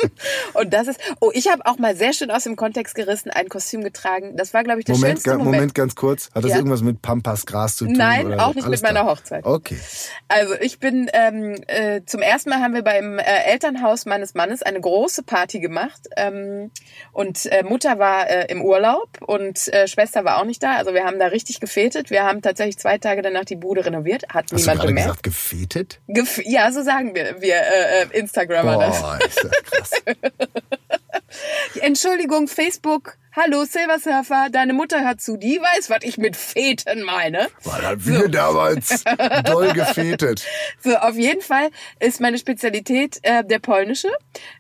und 0.54 0.74
das 0.74 0.88
ist, 0.88 1.00
oh, 1.20 1.32
ich 1.34 1.50
habe 1.52 1.66
auch 1.66 1.78
mal 1.78 1.96
sehr 1.96 2.14
schön 2.14 2.32
aus 2.32 2.44
dem 2.44 2.56
Kontext 2.56 2.96
gerissen 2.96 3.32
ein 3.32 3.50
Kostüm 3.50 3.84
getragen. 3.84 4.36
Das 4.36 4.54
war, 4.54 4.64
glaube 4.64 4.80
ich, 4.80 4.86
der 4.86 4.96
Moment, 4.96 5.20
schönste 5.20 5.32
Moment. 5.32 5.56
Moment, 5.56 5.76
ganz 5.76 5.96
kurz. 5.96 6.30
Hat 6.34 6.44
das 6.44 6.52
Ja. 6.52 6.58
irgendwas 6.58 6.82
mit 6.82 7.02
Pampas 7.02 7.46
Gras 7.46 7.76
zu 7.78 7.86
tun? 7.86 7.94
Nein, 7.94 8.40
auch 8.40 8.56
nicht 8.56 8.66
alles 8.66 8.82
mit 8.82 8.90
meiner 8.90 9.04
klar? 9.04 9.16
Hochzeit. 9.16 9.46
Okay. 9.46 9.78
Also 10.28 10.54
ich 10.60 10.80
bin 10.80 11.10
ähm, 11.14 11.56
äh, 11.68 12.02
zum 12.06 12.22
ersten 12.22 12.50
Mal 12.50 12.60
haben 12.60 12.74
wir 12.74 12.84
beim 12.84 13.20
äh, 13.20 13.24
Elternhaus 13.24 14.06
meines 14.06 14.34
Mannes 14.34 14.62
eine 14.64 14.80
große 14.80 15.24
Party 15.24 15.60
gemacht 15.60 16.08
ähm, 16.16 16.72
und 17.12 17.46
äh, 17.48 17.64
Mutter 17.64 18.00
war 18.00 18.30
äh, 18.30 18.46
im 18.52 18.62
Urlaub 18.62 19.10
und 19.26 19.68
äh, 19.74 19.88
Schwester 19.88 20.26
war 20.26 20.40
auch 20.40 20.46
nicht 20.46 20.62
da. 20.64 20.76
Also 20.76 20.94
wir 20.94 21.06
haben 21.06 21.20
da 21.20 21.28
richtig 21.28 21.60
gefetet. 21.60 22.10
Wir 22.10 22.24
haben 22.24 22.42
tatsächlich 22.42 22.78
zwei 22.78 22.98
Tage 22.98 23.22
danach 23.22 23.46
die 23.46 23.56
Bude 23.56 23.86
renoviert. 23.86 23.97
Hat 24.30 24.46
Hast 24.46 24.52
du 24.52 24.56
niemand 24.56 24.78
gerade 24.80 24.88
bemerkt. 24.88 25.08
gesagt, 25.08 25.24
gefetet? 25.24 26.02
Gef 26.08 26.42
ja, 26.46 26.72
so 26.72 26.84
sagen 26.84 27.14
wir, 27.16 27.42
wir 27.42 27.56
äh, 27.56 28.04
äh, 28.04 28.20
Instagrammer 28.20 28.78
das. 28.80 29.02
Boah, 29.02 29.20
ist 29.26 29.44
das 29.44 29.64
krass. 29.64 29.92
Entschuldigung, 31.82 32.48
Facebook. 32.48 33.18
Hallo 33.36 33.66
Silversurfer, 33.66 34.48
deine 34.52 34.74
Mutter 34.74 35.06
hört 35.06 35.22
zu. 35.22 35.38
Die 35.38 35.60
weiß, 35.60 35.92
was 35.92 36.00
ich 36.02 36.18
mit 36.18 36.36
Feten 36.36 37.04
meine. 37.04 37.50
Weil 37.64 37.86
hat 37.86 38.06
wir 38.08 38.30
damals 38.30 39.04
doll 39.46 39.74
gefetet. 39.74 40.44
So, 40.84 40.96
auf 40.96 41.16
jeden 41.16 41.42
Fall 41.42 41.70
ist 42.00 42.20
meine 42.20 42.38
Spezialität 42.40 43.20
äh, 43.22 43.44
der 43.44 43.60
polnische. 43.60 44.10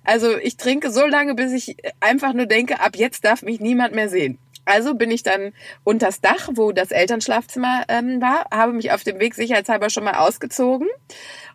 Also 0.03 0.38
ich 0.38 0.58
trinke 0.58 0.91
so 0.91 1.08
lange, 1.08 1.34
bis 1.34 1.53
ich 1.53 1.77
einfach 2.00 2.34
nur 2.34 2.46
denke, 2.46 2.79
ab 2.79 2.96
jetzt 2.96 3.25
darf 3.25 3.41
mich 3.41 3.60
niemand 3.60 3.96
mehr 3.96 4.10
sehen. 4.10 4.38
Also 4.67 4.95
bin 4.95 5.12
ich 5.12 5.24
dann 5.24 5.53
unters 5.83 6.19
Dach, 6.19 6.50
wo 6.53 6.71
das 6.71 6.91
Elternschlafzimmer 6.91 7.86
ähm, 7.88 8.21
war, 8.21 8.45
habe 8.51 8.74
mich 8.74 8.91
auf 8.91 9.03
dem 9.03 9.19
Weg 9.19 9.33
sicherheitshalber 9.33 9.89
schon 9.89 10.03
mal 10.03 10.15
ausgezogen. 10.15 10.88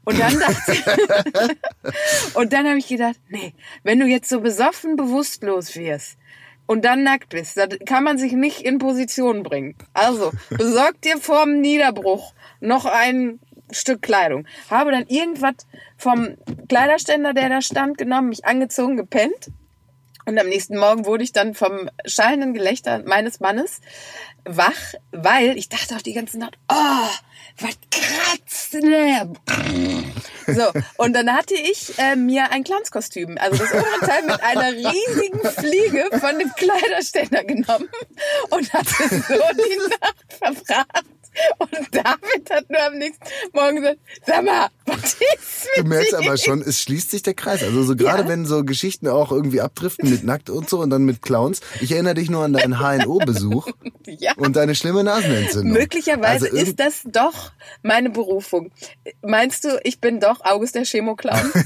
Und 0.04 0.18
dann 0.18 0.38
dachte 0.38 0.72
und 2.34 2.52
dann 2.52 2.66
habe 2.66 2.78
ich 2.78 2.88
gedacht, 2.88 3.20
nee, 3.28 3.54
wenn 3.82 4.00
du 4.00 4.06
jetzt 4.06 4.28
so 4.28 4.40
besoffen 4.40 4.96
bewusstlos 4.96 5.76
wirst 5.76 6.16
und 6.66 6.84
dann 6.84 7.02
nackt 7.02 7.28
bist, 7.28 7.56
dann 7.56 7.70
kann 7.86 8.02
man 8.02 8.18
sich 8.18 8.32
nicht 8.32 8.62
in 8.62 8.78
Position 8.78 9.42
bringen. 9.42 9.76
Also 9.92 10.32
besorg 10.50 11.00
dir 11.02 11.18
vorm 11.18 11.60
Niederbruch 11.60 12.32
noch 12.60 12.86
ein 12.86 13.38
Stück 13.70 14.02
Kleidung. 14.02 14.46
Habe 14.70 14.90
dann 14.90 15.06
irgendwas 15.06 15.66
vom 15.96 16.36
Kleiderständer, 16.68 17.34
der 17.34 17.48
da 17.48 17.62
stand, 17.62 17.98
genommen, 17.98 18.30
mich 18.30 18.44
angezogen, 18.44 18.96
gepennt. 18.96 19.50
Und 20.24 20.38
am 20.38 20.48
nächsten 20.48 20.78
Morgen 20.78 21.04
wurde 21.04 21.24
ich 21.24 21.32
dann 21.32 21.54
vom 21.54 21.90
schallenden 22.04 22.54
Gelächter 22.54 23.02
meines 23.04 23.40
Mannes 23.40 23.80
wach, 24.44 24.94
weil 25.10 25.56
ich 25.56 25.68
dachte 25.68 25.96
auch 25.96 26.02
die 26.02 26.12
ganze 26.12 26.38
Nacht, 26.38 26.58
oh, 26.68 27.08
was 27.58 27.78
kratzt 27.90 28.74
ne? 28.74 29.32
So, 30.46 30.72
und 30.96 31.12
dann 31.14 31.32
hatte 31.32 31.54
ich 31.54 31.98
äh, 31.98 32.16
mir 32.16 32.50
ein 32.50 32.64
Clownskostüm, 32.64 33.38
also 33.38 33.58
das 33.58 33.72
obere 33.72 34.00
Teil 34.00 34.22
mit 34.24 34.42
einer 34.42 34.72
riesigen 34.72 35.40
Fliege 35.40 36.08
von 36.18 36.38
dem 36.38 36.52
Kleiderständer 36.54 37.44
genommen 37.44 37.88
und 38.50 38.72
hatte 38.72 39.08
so 39.08 39.34
die 39.34 39.78
Nacht 39.88 40.24
verbracht. 40.28 41.21
Und 41.58 41.70
David 41.92 42.50
hat 42.50 42.68
nur 42.70 42.82
am 42.82 42.98
nächsten 42.98 43.24
Morgen 43.52 43.76
gesagt, 43.76 43.98
sag 44.26 44.44
mal, 44.44 44.68
was 44.86 45.14
ist 45.14 45.68
Du 45.76 45.82
mit 45.82 45.88
merkst 45.88 46.12
dir? 46.12 46.18
aber 46.18 46.36
schon, 46.36 46.60
es 46.60 46.80
schließt 46.80 47.10
sich 47.10 47.22
der 47.22 47.34
Kreis. 47.34 47.62
Also 47.62 47.82
so 47.84 47.96
gerade 47.96 48.24
Ja. 48.24 48.28
wenn 48.28 48.44
so 48.46 48.64
Geschichten 48.64 49.08
auch 49.08 49.32
irgendwie 49.32 49.60
abdriften 49.60 50.10
mit 50.10 50.24
nackt 50.24 50.50
und 50.50 50.68
so 50.68 50.80
und 50.80 50.90
dann 50.90 51.04
mit 51.04 51.22
Clowns. 51.22 51.60
Ich 51.80 51.92
erinnere 51.92 52.14
dich 52.14 52.28
nur 52.30 52.44
an 52.44 52.52
deinen 52.52 52.78
HNO-Besuch 52.78 53.68
Ja. 54.06 54.32
und 54.36 54.56
deine 54.56 54.74
schlimme 54.74 55.04
Nasenentzündung. 55.04 55.72
Möglicherweise 55.72 56.46
Also 56.46 56.56
ist 56.58 56.78
das 56.80 57.00
doch 57.04 57.52
meine 57.82 58.10
Berufung. 58.10 58.70
Meinst 59.22 59.64
du, 59.64 59.80
ich 59.84 60.00
bin 60.00 60.20
doch 60.20 60.44
August 60.44 60.74
der 60.74 60.84
Chemoclown? 60.84 61.40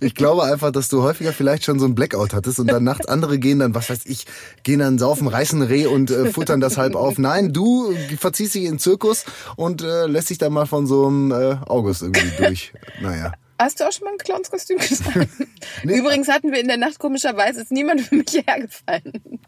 Ich 0.00 0.14
glaube 0.14 0.44
einfach, 0.44 0.70
dass 0.70 0.88
du 0.88 1.02
häufiger 1.02 1.32
vielleicht 1.32 1.64
schon 1.64 1.78
so 1.78 1.86
ein 1.86 1.94
Blackout 1.94 2.32
hattest 2.32 2.58
und 2.58 2.68
dann 2.68 2.84
nachts 2.84 3.06
andere 3.06 3.38
gehen 3.38 3.58
dann, 3.58 3.74
was 3.74 3.90
weiß 3.90 4.00
ich, 4.04 4.26
gehen 4.62 4.78
dann 4.78 4.98
saufen, 4.98 5.28
reißen 5.28 5.62
Reh 5.62 5.86
und 5.86 6.10
äh, 6.10 6.30
futtern 6.30 6.60
das 6.60 6.76
halb 6.78 6.94
auf. 6.94 7.18
Nein, 7.18 7.52
du 7.52 7.94
verziehst 8.18 8.54
dich 8.54 8.63
in 8.66 8.74
den 8.74 8.78
Zirkus 8.78 9.24
und 9.56 9.82
äh, 9.82 10.06
lässt 10.06 10.30
dich 10.30 10.38
dann 10.38 10.52
mal 10.52 10.66
von 10.66 10.86
so 10.86 11.06
einem 11.06 11.30
äh, 11.32 11.56
August 11.66 12.02
irgendwie 12.02 12.30
durch. 12.38 12.72
Naja. 13.00 13.32
Hast 13.58 13.78
du 13.80 13.84
auch 13.86 13.92
schon 13.92 14.04
mal 14.04 14.12
ein 14.12 14.18
Clownskostüm 14.18 14.78
getragen? 14.78 15.28
Nee. 15.84 15.98
Übrigens 15.98 16.28
hatten 16.28 16.52
wir 16.52 16.60
in 16.60 16.68
der 16.68 16.76
Nacht 16.76 16.98
komischerweise 16.98 17.62
ist 17.62 17.70
niemand 17.72 18.00
für 18.00 18.16
mich 18.16 18.32
hergefallen. 18.46 19.40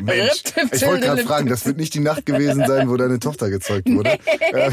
Mensch, 0.00 0.42
ich 0.70 0.86
wollte 0.86 1.06
gerade 1.06 1.22
fragen, 1.24 1.48
das 1.48 1.66
wird 1.66 1.76
nicht 1.76 1.92
die 1.94 2.00
Nacht 2.00 2.24
gewesen 2.24 2.64
sein, 2.66 2.88
wo 2.88 2.96
deine 2.96 3.18
Tochter 3.18 3.50
gezeugt 3.50 3.90
wurde. 3.90 4.16
Äh, 4.26 4.70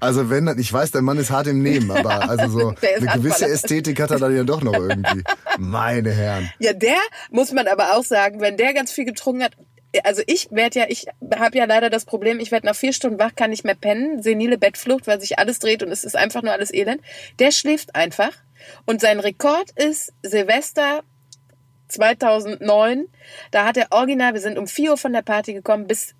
Also 0.00 0.28
wenn, 0.28 0.46
ich 0.58 0.70
weiß, 0.70 0.90
dein 0.90 1.04
Mann 1.04 1.16
ist 1.18 1.30
hart 1.30 1.46
im 1.46 1.62
Nehmen, 1.62 1.90
aber 1.90 2.28
also 2.28 2.48
so 2.48 2.68
eine 2.68 3.06
gewisse. 3.14 3.46
Ästhetik 3.46 4.00
hat 4.00 4.10
er 4.10 4.18
dann 4.18 4.36
ja 4.36 4.44
doch 4.44 4.62
noch 4.62 4.74
irgendwie. 4.74 5.22
Meine 5.58 6.10
Herren. 6.12 6.50
Ja, 6.58 6.72
der 6.74 6.96
muss 7.30 7.52
man 7.52 7.66
aber 7.68 7.96
auch 7.96 8.04
sagen, 8.04 8.40
wenn 8.40 8.56
der 8.58 8.74
ganz 8.74 8.90
viel 8.92 9.06
getrunken 9.06 9.44
hat. 9.44 9.52
Also 10.02 10.22
ich 10.26 10.50
werde 10.50 10.80
ja, 10.80 10.86
ich 10.88 11.06
habe 11.34 11.58
ja 11.58 11.64
leider 11.64 11.90
das 11.90 12.04
Problem, 12.04 12.40
ich 12.40 12.50
werde 12.50 12.66
nach 12.66 12.74
vier 12.74 12.92
Stunden 12.92 13.18
wach, 13.18 13.34
kann 13.34 13.50
nicht 13.50 13.64
mehr 13.64 13.74
pennen, 13.74 14.22
senile 14.22 14.58
Bettflucht, 14.58 15.06
weil 15.06 15.20
sich 15.20 15.38
alles 15.38 15.58
dreht 15.58 15.82
und 15.82 15.90
es 15.92 16.04
ist 16.04 16.16
einfach 16.16 16.42
nur 16.42 16.52
alles 16.52 16.72
Elend. 16.72 17.00
Der 17.38 17.50
schläft 17.52 17.94
einfach 17.94 18.32
und 18.86 19.00
sein 19.00 19.20
Rekord 19.20 19.70
ist 19.76 20.12
Silvester 20.22 21.02
2009. 21.88 23.06
Da 23.50 23.64
hat 23.64 23.76
er 23.76 23.88
original, 23.90 24.34
wir 24.34 24.40
sind 24.40 24.58
um 24.58 24.66
4 24.66 24.92
Uhr 24.92 24.96
von 24.96 25.12
der 25.12 25.22
Party 25.22 25.52
gekommen, 25.52 25.86
bis 25.86 26.14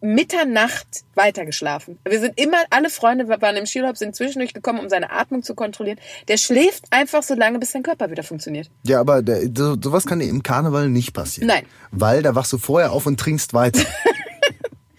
Mitternacht 0.00 1.04
weitergeschlafen. 1.14 1.98
Wir 2.04 2.20
sind 2.20 2.38
immer, 2.40 2.58
alle 2.70 2.90
Freunde 2.90 3.28
waren 3.28 3.56
im 3.56 3.66
Skiurlaub, 3.66 3.96
sind 3.96 4.16
zwischendurch 4.16 4.52
gekommen, 4.52 4.80
um 4.80 4.88
seine 4.88 5.10
Atmung 5.12 5.42
zu 5.42 5.54
kontrollieren. 5.54 5.98
Der 6.28 6.36
schläft 6.36 6.86
einfach 6.90 7.22
so 7.22 7.34
lange, 7.34 7.58
bis 7.58 7.72
sein 7.72 7.82
Körper 7.82 8.10
wieder 8.10 8.22
funktioniert. 8.22 8.70
Ja, 8.84 9.00
aber 9.00 9.22
der, 9.22 9.42
so, 9.56 9.76
sowas 9.80 10.06
kann 10.06 10.20
im 10.20 10.42
Karneval 10.42 10.88
nicht 10.88 11.12
passieren. 11.12 11.48
Nein. 11.48 11.64
Weil 11.92 12.22
da 12.22 12.34
wachst 12.34 12.52
du 12.52 12.58
vorher 12.58 12.92
auf 12.92 13.06
und 13.06 13.18
trinkst 13.18 13.54
weiter. 13.54 13.84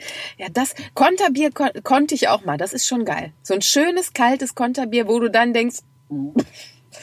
Ja, 0.38 0.47
das 0.51 0.73
Konterbier 0.93 1.51
kon 1.51 1.69
konnte 1.84 2.15
ich 2.15 2.27
auch 2.27 2.45
mal. 2.45 2.57
Das 2.57 2.73
ist 2.73 2.88
schon 2.88 3.05
geil. 3.05 3.31
So 3.43 3.53
ein 3.53 3.62
schönes, 3.62 4.13
kaltes 4.13 4.55
Konterbier, 4.55 5.07
wo 5.07 5.19
du 5.19 5.29
dann 5.29 5.53
denkst, 5.53 5.79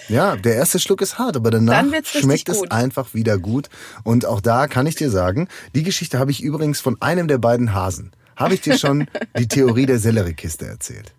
Ja, 0.09 0.37
der 0.37 0.57
erste 0.57 0.79
Schluck 0.79 1.01
ist 1.01 1.19
hart, 1.19 1.37
aber 1.37 1.51
danach 1.51 1.85
schmeckt 2.05 2.49
es 2.49 2.59
gut. 2.59 2.73
einfach 2.73 3.15
wieder 3.15 3.39
gut. 3.39 3.69
Und 4.05 4.27
auch 4.27 4.41
da 4.41 4.67
kann 4.67 4.87
ich 4.87 4.95
dir 4.95 5.11
sagen, 5.11 5.49
die 5.75 5.83
Geschichte 5.83 6.19
habe 6.19 6.31
ich 6.31 6.43
übrigens 6.43 6.81
von 6.81 6.97
einem 7.01 7.29
der 7.29 7.39
beiden 7.39 7.75
Hasen. 7.75 8.13
Habe 8.37 8.55
ich 8.55 8.61
dir 8.61 8.79
schon 8.79 9.09
die 9.37 9.49
Theorie 9.49 9.87
der 9.87 9.99
Selleriekiste 9.99 10.67
erzählt? 10.67 11.13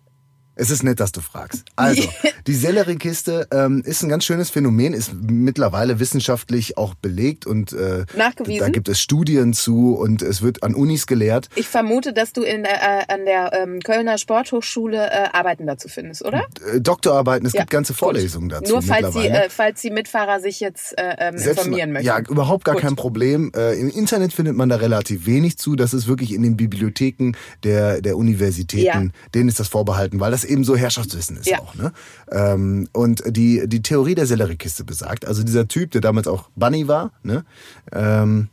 Es 0.60 0.68
ist 0.70 0.82
nett, 0.82 1.00
dass 1.00 1.10
du 1.12 1.22
fragst. 1.22 1.64
Also, 1.76 2.02
die 2.46 2.54
Selleriekiste 2.54 3.48
ähm, 3.50 3.82
ist 3.84 4.02
ein 4.02 4.10
ganz 4.10 4.24
schönes 4.26 4.50
Phänomen, 4.50 4.92
ist 4.92 5.12
mittlerweile 5.14 6.00
wissenschaftlich 6.00 6.76
auch 6.76 6.94
belegt 6.94 7.46
und 7.46 7.72
äh, 7.72 8.04
Nachgewiesen? 8.14 8.60
da 8.60 8.68
gibt 8.68 8.88
es 8.90 9.00
Studien 9.00 9.54
zu 9.54 9.94
und 9.94 10.20
es 10.20 10.42
wird 10.42 10.62
an 10.62 10.74
Unis 10.74 11.06
gelehrt. 11.06 11.48
ich 11.54 11.66
vermute, 11.66 12.12
dass 12.12 12.34
du 12.34 12.42
in, 12.42 12.64
äh, 12.66 12.68
an 13.08 13.24
der 13.24 13.52
ähm, 13.54 13.80
Kölner 13.80 14.18
Sporthochschule 14.18 14.98
äh, 15.10 15.28
Arbeiten 15.32 15.66
dazu 15.66 15.88
findest, 15.88 16.24
oder? 16.24 16.42
Äh, 16.74 16.80
Doktorarbeiten, 16.80 17.46
es 17.46 17.54
Ja, 17.54 17.60
gibt 17.60 17.70
ganze 17.70 17.94
gut. 17.94 17.98
Vorlesungen 18.00 18.50
dazu 18.50 18.72
Nur 18.74 18.82
falls 18.82 19.14
mittlerweile. 19.14 19.46
äh, 19.46 19.48
falls 19.48 19.80
die 19.80 19.90
Mitfahrer 19.90 20.40
sich 20.40 20.60
jetzt 20.60 20.92
äh, 20.98 21.14
ähm, 21.18 21.38
Selbst 21.38 21.58
informieren 21.64 21.92
möchten. 21.92 22.06
Ja, 22.06 22.18
überhaupt 22.20 22.64
gar 22.66 22.74
Gut. 22.74 22.82
kein 22.82 22.96
Problem. 22.96 23.50
Äh, 23.56 23.80
Im 23.80 23.88
Internet 23.88 24.34
findet 24.34 24.56
man 24.56 24.68
da 24.68 24.76
relativ 24.76 25.24
wenig 25.24 25.56
zu. 25.56 25.74
Das 25.74 25.94
ist 25.94 26.06
wirklich 26.06 26.34
in 26.34 26.42
den 26.42 26.56
Bibliotheken 26.58 27.32
der, 27.64 28.02
der 28.02 28.18
Universitäten, 28.18 28.84
Ja. 29.14 29.28
denen 29.34 29.48
ist 29.48 29.58
das 29.58 29.68
vorbehalten, 29.68 30.20
weil 30.20 30.30
das 30.30 30.44
eben 30.50 30.64
so 30.64 30.76
Herrschaftswissen 30.76 31.36
ist 31.38 31.46
Ja. 31.48 31.60
auch. 31.60 31.74
Ne? 31.74 31.92
Ähm, 32.30 32.88
und 32.92 33.22
die, 33.26 33.62
die 33.66 33.82
Theorie 33.82 34.14
der 34.14 34.26
Selleriekiste 34.26 34.84
besagt, 34.84 35.26
also 35.26 35.42
dieser 35.42 35.68
Typ, 35.68 35.92
der 35.92 36.00
damals 36.00 36.26
auch 36.28 36.50
Bunny 36.56 36.88
war, 36.88 37.12
ne? 37.22 37.44
ähm, 37.92 38.48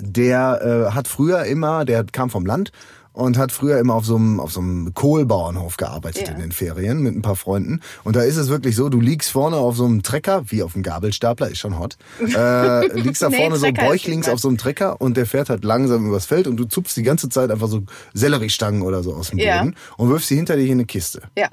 der 0.00 0.86
äh, 0.90 0.94
hat 0.94 1.08
früher 1.08 1.44
immer, 1.44 1.84
der 1.84 2.04
kam 2.04 2.30
vom 2.30 2.46
Land 2.46 2.70
und 3.18 3.36
hat 3.36 3.50
früher 3.50 3.78
immer 3.78 3.94
auf 3.94 4.04
so 4.06 4.14
einem, 4.14 4.38
auf 4.38 4.52
so 4.52 4.60
einem 4.60 4.94
Kohlbauernhof 4.94 5.76
gearbeitet 5.76 6.28
Ja. 6.28 6.34
in 6.34 6.40
den 6.40 6.52
Ferien 6.52 7.00
mit 7.02 7.16
ein 7.16 7.22
paar 7.22 7.34
Freunden. 7.34 7.80
Und 8.04 8.14
da 8.14 8.22
ist 8.22 8.36
es 8.36 8.48
wirklich 8.48 8.76
so, 8.76 8.88
du 8.88 9.00
liegst 9.00 9.30
vorne 9.30 9.56
auf 9.56 9.76
so 9.76 9.84
einem 9.84 10.02
Trecker, 10.04 10.42
wie 10.46 10.62
auf 10.62 10.74
einem 10.74 10.84
Gabelstapler, 10.84 11.50
ist 11.50 11.58
schon 11.58 11.78
hot. 11.78 11.96
Äh, 12.20 12.86
liegst 13.00 13.20
da 13.22 13.28
Nee, 13.28 13.36
vorne 13.38 13.56
so 13.56 13.66
Trecker 13.66 13.82
ist 13.82 13.88
bäuchlings 13.88 14.28
auf 14.28 14.38
so 14.38 14.46
einem 14.48 14.56
Trecker 14.56 15.00
und 15.00 15.16
der 15.16 15.26
fährt 15.26 15.50
halt 15.50 15.64
langsam 15.64 16.06
übers 16.06 16.26
Feld 16.26 16.46
und 16.46 16.56
du 16.56 16.64
zupfst 16.64 16.96
die 16.96 17.02
ganze 17.02 17.28
Zeit 17.28 17.50
einfach 17.50 17.68
so 17.68 17.82
Selleriestangen 18.14 18.82
oder 18.82 19.02
so 19.02 19.14
aus 19.14 19.30
dem 19.30 19.38
Ja. 19.40 19.58
Boden 19.58 19.74
und 19.96 20.10
wirfst 20.10 20.28
sie 20.28 20.36
hinter 20.36 20.54
dich 20.56 20.66
in 20.66 20.74
eine 20.74 20.84
Kiste. 20.84 21.22
Ja. 21.36 21.48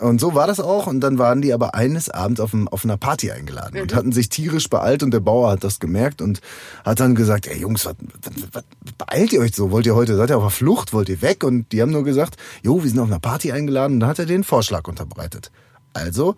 Und 0.00 0.20
so 0.20 0.34
war 0.34 0.46
das 0.46 0.60
auch. 0.60 0.86
Und 0.86 1.00
dann 1.00 1.18
waren 1.18 1.42
die 1.42 1.52
aber 1.52 1.74
eines 1.74 2.08
Abends 2.08 2.40
auf, 2.40 2.54
einem, 2.54 2.68
auf 2.68 2.84
einer 2.84 2.96
Party 2.96 3.30
eingeladen 3.30 3.74
Mhm. 3.76 3.82
und 3.82 3.94
hatten 3.94 4.12
sich 4.12 4.28
tierisch 4.30 4.68
beeilt. 4.70 5.02
Und 5.02 5.10
der 5.12 5.20
Bauer 5.20 5.50
hat 5.50 5.62
das 5.62 5.78
gemerkt 5.78 6.22
und 6.22 6.40
hat 6.84 7.00
dann 7.00 7.14
gesagt, 7.14 7.46
ey 7.46 7.58
Jungs, 7.60 7.84
was, 7.86 7.94
was, 8.22 8.48
was 8.52 8.64
beeilt 8.98 9.32
ihr 9.32 9.40
euch 9.40 9.54
so? 9.54 9.70
Wollt 9.70 9.86
ihr 9.86 9.94
heute, 9.94 10.16
seid 10.16 10.30
ihr 10.30 10.36
auf 10.38 10.42
der 10.44 10.50
Flucht? 10.50 10.92
Wollt 10.92 11.08
ihr 11.10 11.20
weg? 11.22 11.44
Und 11.44 11.70
die 11.72 11.82
haben 11.82 11.90
nur 11.92 12.04
gesagt, 12.04 12.36
jo, 12.62 12.82
wir 12.82 12.88
sind 12.88 12.98
auf 12.98 13.08
einer 13.08 13.20
Party 13.20 13.52
eingeladen. 13.52 13.94
Und 13.94 14.00
dann 14.00 14.08
hat 14.08 14.18
er 14.18 14.26
den 14.26 14.42
Vorschlag 14.44 14.88
unterbreitet. 14.88 15.50
Also, 15.92 16.34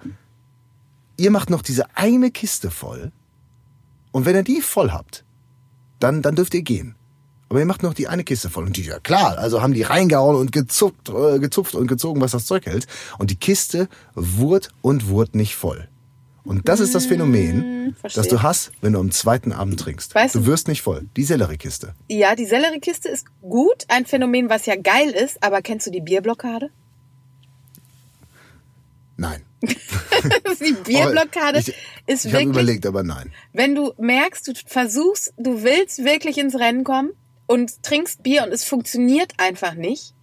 ihr 1.17 1.31
macht 1.31 1.51
noch 1.51 1.63
diese 1.63 1.85
eine 1.97 2.31
Kiste 2.31 2.71
voll. 2.71 3.13
Und 4.11 4.25
wenn 4.27 4.35
ihr 4.37 4.43
die 4.43 4.61
voll 4.61 4.91
habt, 4.91 5.25
dann, 6.01 6.21
dann 6.21 6.35
dürft 6.35 6.55
ihr 6.55 6.63
gehen. 6.63 6.97
Aber 7.53 7.61
ihr 7.61 7.67
macht 7.67 7.83
noch 7.83 7.93
die 7.93 8.09
eine 8.09 8.25
Kiste 8.25 8.49
voll. 8.49 8.65
Und 8.65 8.79
die, 8.79 8.83
ja 8.83 8.99
klar, 8.99 9.37
also 9.37 9.61
haben 9.61 9.75
die 9.75 9.83
reingehauen 9.83 10.37
und 10.37 10.53
gezupft, 10.53 11.11
äh, 11.11 11.39
gezupft 11.39 11.75
und 11.75 11.87
gezogen, 11.87 12.23
was 12.23 12.31
das 12.31 12.47
Zeug 12.47 12.65
hält. 12.65 12.87
Und 13.19 13.31
die 13.31 13.37
Kiste 13.37 13.91
wurde 14.15 14.69
und 14.81 15.09
wurde 15.09 15.37
nicht 15.37 15.55
voll. 15.55 15.87
Und 16.45 16.67
das 16.67 16.81
ist 16.81 16.95
das 16.95 17.05
Phänomen, 17.05 17.95
verstehe. 18.01 18.23
das 18.23 18.29
du 18.31 18.41
hast, 18.41 18.73
wenn 18.81 18.95
du 18.95 19.01
am 19.01 19.11
zweiten 19.11 19.53
Abend 19.53 19.79
trinkst. 19.79 20.15
Weißt 20.15 20.35
du 20.35 20.47
wirst 20.47 20.67
nicht 20.67 20.81
voll. 20.81 21.07
Die 21.15 21.25
Selleriekiste. 21.25 21.93
Ja, 22.09 22.35
die 22.35 22.47
Selleriekiste 22.47 23.11
ist 23.11 23.27
gut, 23.43 23.85
ein 23.89 24.07
Phänomen, 24.07 24.49
was 24.49 24.65
ja 24.65 24.77
geil 24.77 25.11
ist, 25.11 25.43
aber 25.43 25.61
kennst 25.61 25.87
du 25.87 25.91
die 25.91 26.01
Bierblockade? 26.01 26.71
Nein. 29.19 29.43
die 29.63 30.73
Bierblockade 30.85 31.59
ich, 31.59 31.75
ist 32.07 32.25
Ich 32.25 32.33
habe 32.33 32.47
wirklich, 32.47 32.49
überlegt, 32.49 32.87
aber 32.87 33.03
nein. 33.03 33.31
wenn 33.53 33.75
du 33.75 33.93
merkst, 33.99 34.49
du 34.49 34.53
versuchst, 34.65 35.35
du 35.37 35.63
willst 35.63 36.03
wirklich 36.03 36.39
ins 36.39 36.59
Rennen 36.59 36.85
kommen 36.85 37.11
und 37.47 37.83
trinkst 37.83 38.23
Bier 38.23 38.45
und 38.45 38.53
es 38.53 38.65
funktioniert 38.65 39.33
einfach 39.39 39.75
nicht. 39.75 40.15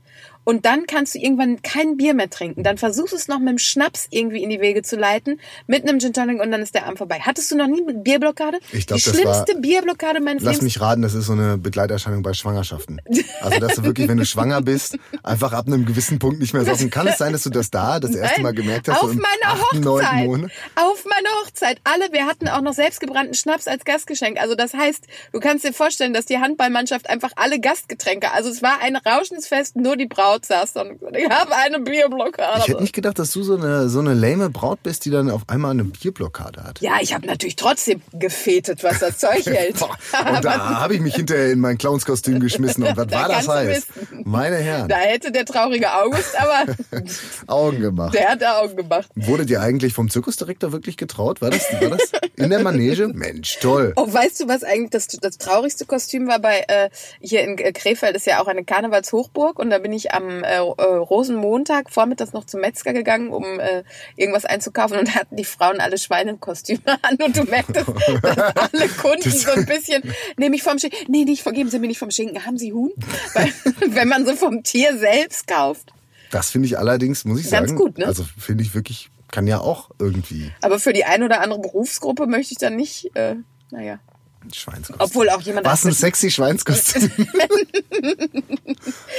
Und 0.50 0.66
dann 0.66 0.88
kannst 0.88 1.14
du 1.14 1.20
irgendwann 1.20 1.62
kein 1.62 1.96
Bier 1.96 2.16
mehr 2.16 2.28
trinken. 2.28 2.64
Dann 2.64 2.80
versuchst 2.80 3.14
du 3.14 3.18
es 3.18 3.28
noch 3.28 3.38
mit 3.38 3.50
dem 3.50 3.58
Schnaps 3.60 4.08
irgendwie 4.10 4.42
in 4.42 4.50
die 4.50 4.60
Wege 4.60 4.82
zu 4.82 4.96
leiten, 4.96 5.40
mit 5.68 5.88
einem 5.88 6.00
Gin 6.00 6.12
Tonic 6.12 6.42
und 6.42 6.50
dann 6.52 6.62
ist 6.64 6.74
der 6.74 6.88
Abend 6.88 6.98
vorbei. 6.98 7.20
Hattest 7.22 7.52
du 7.52 7.56
noch 7.56 7.68
nie 7.68 7.84
eine 7.88 7.94
Bierblockade? 7.94 8.58
Ich 8.72 8.88
glaub, 8.88 8.98
die 8.98 9.06
das 9.06 9.14
schlimmste 9.16 9.54
war- 9.54 9.62
Bierblockade 9.62 10.20
meines 10.22 10.42
Lass 10.42 10.54
Lebens. 10.56 10.64
mich 10.64 10.82
raten, 10.82 11.04
das 11.04 11.14
ist 11.14 11.28
so 11.28 11.34
eine 11.34 11.60
Begleiterscheinung 11.60 12.24
bei 12.24 12.34
Schwangerschaften. 12.34 13.00
Also, 13.42 13.60
dass 13.60 13.76
du 13.76 13.84
wirklich, 13.84 14.08
wenn 14.08 14.18
du 14.18 14.26
schwanger 14.26 14.64
bist, 14.64 14.98
einfach 15.22 15.54
ab 15.54 15.68
einem 15.68 15.86
gewissen 15.86 16.18
Punkt 16.18 16.40
nicht 16.40 16.54
mehr 16.56 16.66
saufen. 16.66 16.90
Kann 16.90 17.06
es 17.08 17.20
sein, 17.20 17.32
dass 17.32 17.44
du 17.44 17.52
das 17.52 17.70
da 17.70 18.00
das 18.00 18.16
erste 18.16 18.38
Nein, 18.38 18.44
Mal 18.44 18.54
gemerkt 18.56 18.88
hast? 18.90 19.02
so 19.02 19.06
auf 19.08 19.14
im 19.14 19.20
meiner 19.20 19.60
Hochzeit. 19.62 20.26
Monat? 20.26 20.52
Auf 20.76 21.06
meiner 21.06 21.30
Hochzeit. 21.44 21.80
Alle, 21.84 22.12
wir 22.12 22.26
hatten 22.26 22.48
auch 22.48 22.62
noch 22.62 22.74
selbstgebrannten 22.74 23.36
Schnaps 23.36 23.68
als 23.68 23.86
Gastgeschenk. 23.86 24.42
Also 24.42 24.56
das 24.56 24.74
heißt, 24.74 25.06
du 25.32 25.40
kannst 25.40 25.64
dir 25.64 25.74
vorstellen, 25.74 26.14
dass 26.14 26.26
die 26.26 26.40
Handballmannschaft 26.40 27.08
einfach 27.08 27.34
alle 27.36 27.60
Gastgetränke, 27.60 28.32
also 28.34 28.50
es 28.50 28.64
war 28.64 28.80
ein 28.82 28.96
rauschendes 28.96 29.48
Fest, 29.48 29.76
nur 29.76 29.96
die 29.96 30.08
Braut 30.08 30.39
saß 30.46 30.74
da 30.74 30.82
und 30.82 31.00
gesagt, 31.00 31.16
ich 31.18 31.30
habe 31.30 31.56
eine 31.56 31.80
Bierblockade. 31.80 32.60
Ich 32.60 32.68
hätte 32.70 32.82
nicht 32.82 32.94
gedacht, 32.94 33.20
dass 33.20 33.32
du 33.32 33.44
so 33.44 33.56
eine, 33.58 33.90
so 33.90 34.00
eine 34.00 34.14
lame 34.14 34.50
Braut 34.50 34.82
bist, 34.84 35.06
die 35.06 35.10
dann 35.12 35.30
auf 35.30 35.42
einmal 35.48 35.72
eine 35.72 35.84
Bierblockade 35.84 36.64
hat. 36.64 36.82
ja, 36.82 36.94
ich 37.02 37.14
habe 37.14 37.26
natürlich 37.28 37.56
trotzdem 37.56 38.02
gefetet, 38.14 38.84
was 38.84 39.00
das 39.00 39.18
Zeug 39.18 39.46
hält. 39.46 39.80
Boah, 39.80 39.90
und 40.34 40.44
da 40.46 40.58
habe 40.80 40.96
ich 40.96 41.02
mich 41.02 41.16
hinterher 41.16 41.52
in 41.52 41.60
mein 41.60 41.78
Clownskostüm 41.78 42.40
geschmissen. 42.40 42.84
Und 42.84 42.98
was 42.98 43.08
Da 43.08 43.22
war 43.22 43.28
das 43.30 43.48
heiß? 43.48 43.88
Meine 44.24 44.58
Herren, 44.58 44.88
Da 44.88 44.98
hätte 44.98 45.32
der 45.32 45.46
traurige 45.46 45.94
August, 45.94 46.36
aber 46.40 46.74
Augen 47.48 47.80
gemacht. 47.80 48.14
der 48.14 48.30
hat 48.30 48.42
da 48.42 48.60
Augen 48.60 48.76
gemacht. 48.76 49.10
Wurde 49.16 49.46
dir 49.46 49.62
eigentlich 49.62 49.94
vom 49.94 50.10
Zirkusdirektor 50.10 50.72
wirklich 50.72 50.98
getraut? 50.98 51.42
War 51.42 51.50
das, 51.50 51.72
war 51.80 51.90
das 51.90 52.12
in 52.36 52.50
der 52.50 52.60
Manege? 52.62 53.08
Mensch, 53.10 53.60
toll. 53.60 53.94
Oh, 53.96 54.12
weißt 54.12 54.42
du, 54.42 54.48
was 54.48 54.64
eigentlich 54.64 54.92
das, 54.92 55.08
das 55.08 55.38
traurigste 55.38 55.86
Kostüm 55.86 56.28
war 56.28 56.40
bei 56.40 56.66
äh, 56.68 56.90
hier 57.20 57.42
in 57.44 57.56
Krefeld 57.74 58.16
ist 58.16 58.26
ja 58.26 58.42
auch 58.42 58.48
eine 58.48 58.64
Karnevalshochburg 58.64 59.60
und 59.60 59.70
da 59.70 59.80
bin 59.80 59.94
ich 59.94 60.14
am 60.14 60.29
äh, 60.44 60.58
äh, 60.58 60.62
Rosenmontag 60.62 61.90
vormittags 61.90 62.34
noch 62.34 62.46
zum 62.46 62.62
Metzger 62.62 62.94
gegangen, 62.94 63.30
um 63.30 63.44
äh, 63.60 63.84
irgendwas 64.16 64.46
einzukaufen 64.46 64.98
und 64.98 65.08
da 65.08 65.16
hatten 65.16 65.36
die 65.36 65.46
Frauen 65.46 65.80
alle 65.80 65.98
Schweinekostüme 65.98 66.82
an 67.02 67.16
und 67.24 67.38
du 67.38 67.44
merktest, 67.44 67.88
dass 68.22 68.38
alle 68.38 68.88
Kunden 68.90 69.32
so 69.32 69.52
ein 69.52 69.66
bisschen, 69.66 70.04
nee, 70.38 70.50
mich 70.50 70.64
vom 70.64 70.80
Schinken, 70.80 71.00
nee, 71.08 71.26
nicht 71.26 71.44
vergeben 71.44 71.70
Sie 71.70 71.80
mir 71.80 71.88
nicht 71.88 72.00
vom 72.00 72.12
Schinken, 72.12 72.46
haben 72.46 72.58
Sie 72.58 72.74
Huhn? 72.74 72.92
Weil, 73.34 73.52
wenn 73.88 74.08
man 74.08 74.26
so 74.26 74.36
vom 74.36 74.64
Tier 74.64 74.98
selbst 74.98 75.48
kauft. 75.48 75.94
Das 76.32 76.52
finde 76.52 76.68
ich 76.68 76.78
allerdings, 76.78 77.26
muss 77.26 77.40
ich 77.40 77.50
Ganz 77.50 77.70
sagen, 77.70 77.80
gut, 77.80 77.98
ne? 77.98 78.06
also 78.06 78.24
finde 78.38 78.64
ich 78.64 78.76
wirklich, 78.76 79.10
kann 79.32 79.48
ja 79.48 79.60
auch 79.60 79.90
irgendwie 80.00 80.52
Aber 80.62 80.80
für 80.80 80.94
die 80.94 81.06
ein 81.06 81.24
oder 81.24 81.42
andere 81.42 81.60
Berufsgruppe 81.60 82.28
möchte 82.28 82.54
ich 82.54 82.60
dann 82.60 82.76
nicht, 82.76 83.16
äh, 83.16 83.36
naja. 83.72 84.00
Ein 84.44 84.54
Schweinskostüm. 84.54 84.96
Obwohl 85.00 85.30
auch 85.30 85.42
jemand 85.42 85.66
Was 85.66 85.86
ein 85.86 85.94
sexy 85.94 86.32
Schweinskostüm. 86.32 87.10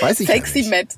Weiß 0.00 0.20
ich 0.20 0.28
ja 0.28 0.34
sexy 0.34 0.60
nicht. 0.60 0.70
Matt. 0.70 0.96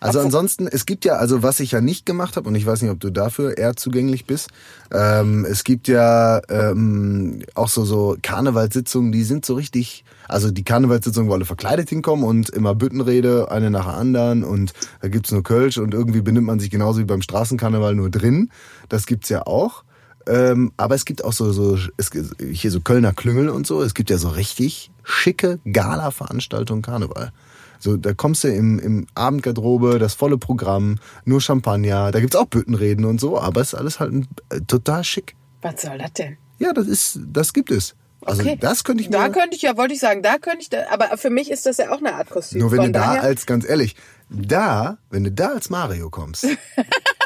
Also 0.00 0.20
ansonsten, 0.20 0.66
es 0.66 0.86
gibt 0.86 1.04
ja, 1.04 1.14
also 1.14 1.42
was 1.42 1.60
ich 1.60 1.72
ja 1.72 1.80
nicht 1.80 2.06
gemacht 2.06 2.36
habe, 2.36 2.48
und 2.48 2.54
ich 2.54 2.66
weiß 2.66 2.82
nicht, 2.82 2.90
ob 2.90 3.00
du 3.00 3.10
dafür 3.10 3.56
eher 3.56 3.76
zugänglich 3.76 4.26
bist, 4.26 4.48
ähm, 4.92 5.46
es 5.48 5.64
gibt 5.64 5.88
ja 5.88 6.40
ähm, 6.48 7.42
auch 7.54 7.68
so, 7.68 7.84
so 7.84 8.16
Karnevalssitzungen, 8.22 9.12
die 9.12 9.24
sind 9.24 9.44
so 9.44 9.54
richtig, 9.54 10.04
also 10.28 10.50
die 10.50 10.64
Karnevalssitzungen, 10.64 11.30
wo 11.30 11.34
alle 11.34 11.44
verkleidet 11.44 11.88
hinkommen 11.88 12.24
und 12.24 12.50
immer 12.50 12.74
Büttenrede, 12.74 13.50
eine 13.50 13.70
nach 13.70 13.86
der 13.86 13.94
anderen 13.94 14.44
und 14.44 14.72
da 15.00 15.08
gibt's 15.08 15.32
nur 15.32 15.42
Kölsch 15.42 15.78
und 15.78 15.94
irgendwie 15.94 16.22
benimmt 16.22 16.46
man 16.46 16.60
sich 16.60 16.70
genauso 16.70 17.00
wie 17.00 17.04
beim 17.04 17.22
Straßenkarneval 17.22 17.94
nur 17.94 18.10
drin. 18.10 18.50
Das 18.88 19.06
gibt's 19.06 19.28
ja 19.28 19.46
auch. 19.46 19.84
Ähm, 20.26 20.72
aber 20.76 20.94
es 20.94 21.04
gibt 21.04 21.24
auch 21.24 21.32
so, 21.32 21.52
so 21.52 21.78
es, 21.96 22.10
hier 22.52 22.70
so 22.70 22.80
Kölner 22.80 23.12
Klüngel 23.12 23.48
und 23.48 23.66
so. 23.66 23.82
Es 23.82 23.94
gibt 23.94 24.10
ja 24.10 24.18
so 24.18 24.28
richtig 24.28 24.90
schicke 25.02 25.58
Gala-Veranstaltungen 25.70 26.82
Karneval. 26.82 27.32
So, 27.78 27.96
da 27.96 28.12
kommst 28.12 28.44
du 28.44 28.48
im, 28.48 28.78
im 28.78 29.06
Abendgarderobe, 29.14 29.98
das 29.98 30.12
volle 30.12 30.36
Programm, 30.36 30.98
nur 31.24 31.40
Champagner, 31.40 32.10
da 32.10 32.20
gibt's 32.20 32.36
auch 32.36 32.44
Büttenreden 32.44 33.06
und 33.06 33.18
so, 33.20 33.40
aber 33.40 33.62
es 33.62 33.68
ist 33.72 33.78
alles 33.78 34.00
halt 34.00 34.12
äh, 34.50 34.60
total 34.66 35.02
schick. 35.02 35.34
Was 35.62 35.80
soll 35.80 35.96
das 35.96 36.12
denn? 36.12 36.36
Ja, 36.58 36.74
das 36.74 36.86
ist, 36.86 37.20
das 37.32 37.54
gibt 37.54 37.70
es. 37.70 37.94
Also 38.22 38.42
Okay. 38.42 38.58
das 38.60 38.84
könnte 38.84 39.02
ich 39.02 39.08
mir. 39.08 39.16
Da 39.16 39.30
könnte 39.30 39.56
ich 39.56 39.62
ja, 39.62 39.78
wollte 39.78 39.94
ich 39.94 40.00
sagen, 40.00 40.22
da 40.22 40.36
könnte 40.36 40.60
ich, 40.60 40.68
da, 40.68 40.84
aber 40.90 41.16
für 41.16 41.30
mich 41.30 41.50
ist 41.50 41.64
das 41.64 41.78
ja 41.78 41.90
auch 41.90 41.98
eine 41.98 42.14
Art 42.14 42.28
Kostüm. 42.28 42.60
nur 42.60 42.70
wenn 42.70 42.78
Von 42.78 42.92
du 42.92 42.98
da 42.98 43.12
als, 43.14 43.46
ganz 43.46 43.66
ehrlich, 43.66 43.96
da, 44.28 44.98
wenn 45.08 45.24
du 45.24 45.32
da 45.32 45.48
als 45.54 45.70
Mario 45.70 46.10
kommst. 46.10 46.46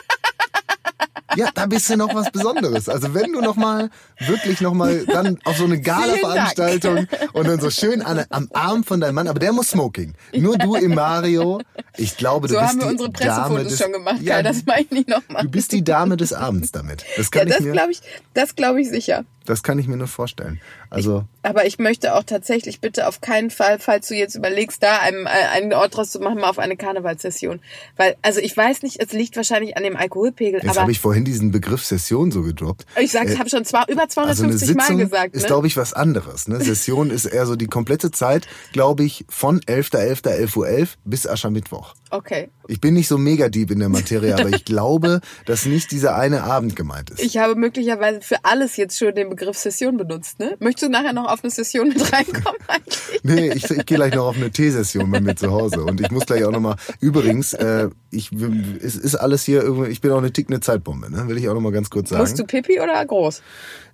Ja, 1.36 1.48
da 1.54 1.66
bist 1.66 1.90
du 1.90 1.96
noch 1.96 2.14
was 2.14 2.30
Besonderes. 2.30 2.88
Also 2.88 3.14
wenn 3.14 3.32
du 3.32 3.40
noch 3.40 3.56
mal 3.56 3.90
wirklich 4.20 4.60
noch 4.60 4.74
mal 4.74 5.04
dann 5.06 5.38
auf 5.44 5.56
so 5.56 5.64
eine 5.64 5.80
Gala-Veranstaltung 5.80 7.06
und 7.32 7.48
dann 7.48 7.60
so 7.60 7.70
schön 7.70 8.02
an, 8.02 8.24
am 8.30 8.48
Arm 8.52 8.84
von 8.84 9.00
deinem 9.00 9.14
Mann, 9.14 9.28
aber 9.28 9.38
der 9.38 9.52
muss 9.52 9.68
Smoking. 9.68 10.14
Nur 10.34 10.58
du 10.58 10.74
im 10.76 10.94
Mario. 10.94 11.60
Ich 11.96 12.16
glaube, 12.16 12.48
du 12.48 12.54
so 12.54 12.60
bist 12.60 12.70
haben 12.70 12.80
wir 12.80 12.86
die 12.86 12.92
unsere 12.92 13.10
Dame 13.10 13.34
Pressefotos 13.34 13.68
des, 13.68 13.78
schon 13.78 13.92
gemacht, 13.92 14.20
ja, 14.20 14.36
Kai, 14.36 14.42
das 14.42 14.64
mache 14.64 14.80
ich 14.82 14.90
nicht 14.90 15.08
nochmal. 15.08 15.42
Du 15.42 15.48
bist 15.50 15.72
die 15.72 15.84
Dame 15.84 16.16
des 16.16 16.32
Abends 16.32 16.72
damit. 16.72 17.04
Das 17.16 17.30
Ja, 17.32 17.40
kann 17.40 17.48
das 17.48 17.58
ich 17.58 17.64
mir, 17.66 17.72
glaube 17.72 17.92
ich, 17.92 18.00
das 18.34 18.54
glaube 18.56 18.80
ich 18.80 18.88
sicher. 18.88 19.24
Das 19.46 19.62
kann 19.62 19.78
ich 19.78 19.86
mir 19.88 19.96
nur 19.96 20.06
vorstellen. 20.08 20.60
Also 20.90 21.24
Aber 21.42 21.66
ich 21.66 21.78
möchte 21.78 22.14
auch 22.14 22.22
tatsächlich 22.22 22.80
bitte 22.80 23.06
auf 23.08 23.20
keinen 23.20 23.50
Fall, 23.50 23.78
falls 23.78 24.08
du 24.08 24.14
jetzt 24.14 24.34
überlegst, 24.34 24.82
da 24.82 24.98
einen, 25.00 25.26
einen 25.26 25.72
Ort 25.72 25.96
draus 25.96 26.10
zu 26.12 26.20
machen, 26.20 26.38
mal 26.40 26.48
auf 26.50 26.58
eine 26.58 26.76
Karnevalssession. 26.76 27.60
Weil, 27.96 28.16
also 28.22 28.40
ich 28.40 28.56
weiß 28.56 28.82
nicht, 28.82 29.00
es 29.02 29.12
liegt 29.12 29.36
wahrscheinlich 29.36 29.76
an 29.76 29.82
dem 29.82 29.96
Alkoholpegel, 29.96 30.62
jetzt 30.62 30.78
habe 30.78 30.90
ich 30.92 31.00
vorhin 31.00 31.24
diesen 31.24 31.50
Begriff 31.50 31.84
Session 31.84 32.30
so 32.30 32.42
gedroppt. 32.42 32.86
ich 33.00 33.12
sag's, 33.12 33.32
Äh, 33.32 33.38
habe 33.38 33.50
schon 33.50 33.64
zwei, 33.64 33.82
über 33.88 34.02
Also 34.02 34.20
eine 34.22 34.34
250 34.56 34.74
Mal 34.76 34.82
Sitzung 34.86 34.98
gesagt. 34.98 35.34
ist, 35.34 35.42
ne? 35.42 35.46
glaube 35.48 35.66
ich, 35.66 35.76
was 35.76 35.92
anderes. 35.92 36.48
Ne? 36.48 36.60
Session 36.60 37.10
ist 37.10 37.26
eher 37.26 37.46
so 37.46 37.56
die 37.56 37.66
komplette 37.66 38.10
Zeit, 38.10 38.46
glaube 38.72 39.04
ich, 39.04 39.24
von 39.28 39.60
11.11.11 39.60 40.56
Uhr 40.56 40.68
11 40.68 40.98
bis 41.04 41.26
Aschermittwoch. 41.26 41.94
Okay. 42.10 42.48
Ich 42.68 42.80
bin 42.80 42.94
nicht 42.94 43.08
so 43.08 43.18
mega 43.18 43.48
deep 43.48 43.70
in 43.70 43.80
der 43.80 43.88
Materie, 43.88 44.34
aber 44.38 44.48
ich 44.54 44.64
glaube, 44.64 45.20
dass 45.46 45.66
nicht 45.66 45.90
dieser 45.90 46.14
eine 46.16 46.44
Abend 46.44 46.76
gemeint 46.76 47.10
ist. 47.10 47.20
Ich 47.20 47.38
habe 47.38 47.54
möglicherweise 47.56 48.20
für 48.20 48.44
alles 48.44 48.76
jetzt 48.76 48.98
schon 48.98 49.14
den 49.14 49.33
Begriff 49.36 49.58
Session 49.58 49.96
benutzt, 49.96 50.38
ne? 50.38 50.56
Möchtest 50.60 50.86
du 50.86 50.90
nachher 50.90 51.12
noch 51.12 51.30
auf 51.30 51.42
eine 51.42 51.50
Session 51.50 51.88
mit 51.88 52.12
reinkommen 52.12 52.60
eigentlich? 52.68 53.20
Nee, 53.22 53.52
ich, 53.52 53.70
ich 53.70 53.86
gehe 53.86 53.96
gleich 53.96 54.14
noch 54.14 54.26
auf 54.26 54.36
eine 54.36 54.50
Teesession 54.50 55.10
bei 55.10 55.20
mir 55.20 55.34
zu 55.34 55.50
Hause 55.50 55.84
und 55.84 56.00
ich 56.00 56.10
muss 56.10 56.26
gleich 56.26 56.44
auch 56.44 56.50
nochmal. 56.50 56.76
Übrigens, 57.00 57.52
äh, 57.54 57.88
ich, 58.10 58.30
es 58.32 58.96
ist 58.96 59.16
alles 59.16 59.44
hier 59.44 59.62
irgendwie. 59.62 59.90
Ich 59.90 60.00
bin 60.00 60.12
auch 60.12 60.18
eine 60.18 60.32
tickende 60.32 60.60
Zeitbombe, 60.60 61.10
ne? 61.10 61.28
Will 61.28 61.38
ich 61.38 61.48
auch 61.48 61.54
nochmal 61.54 61.72
ganz 61.72 61.90
kurz 61.90 62.10
sagen. 62.10 62.22
Musst 62.22 62.38
du 62.38 62.44
Pipi 62.44 62.80
oder 62.80 63.04
groß? 63.04 63.42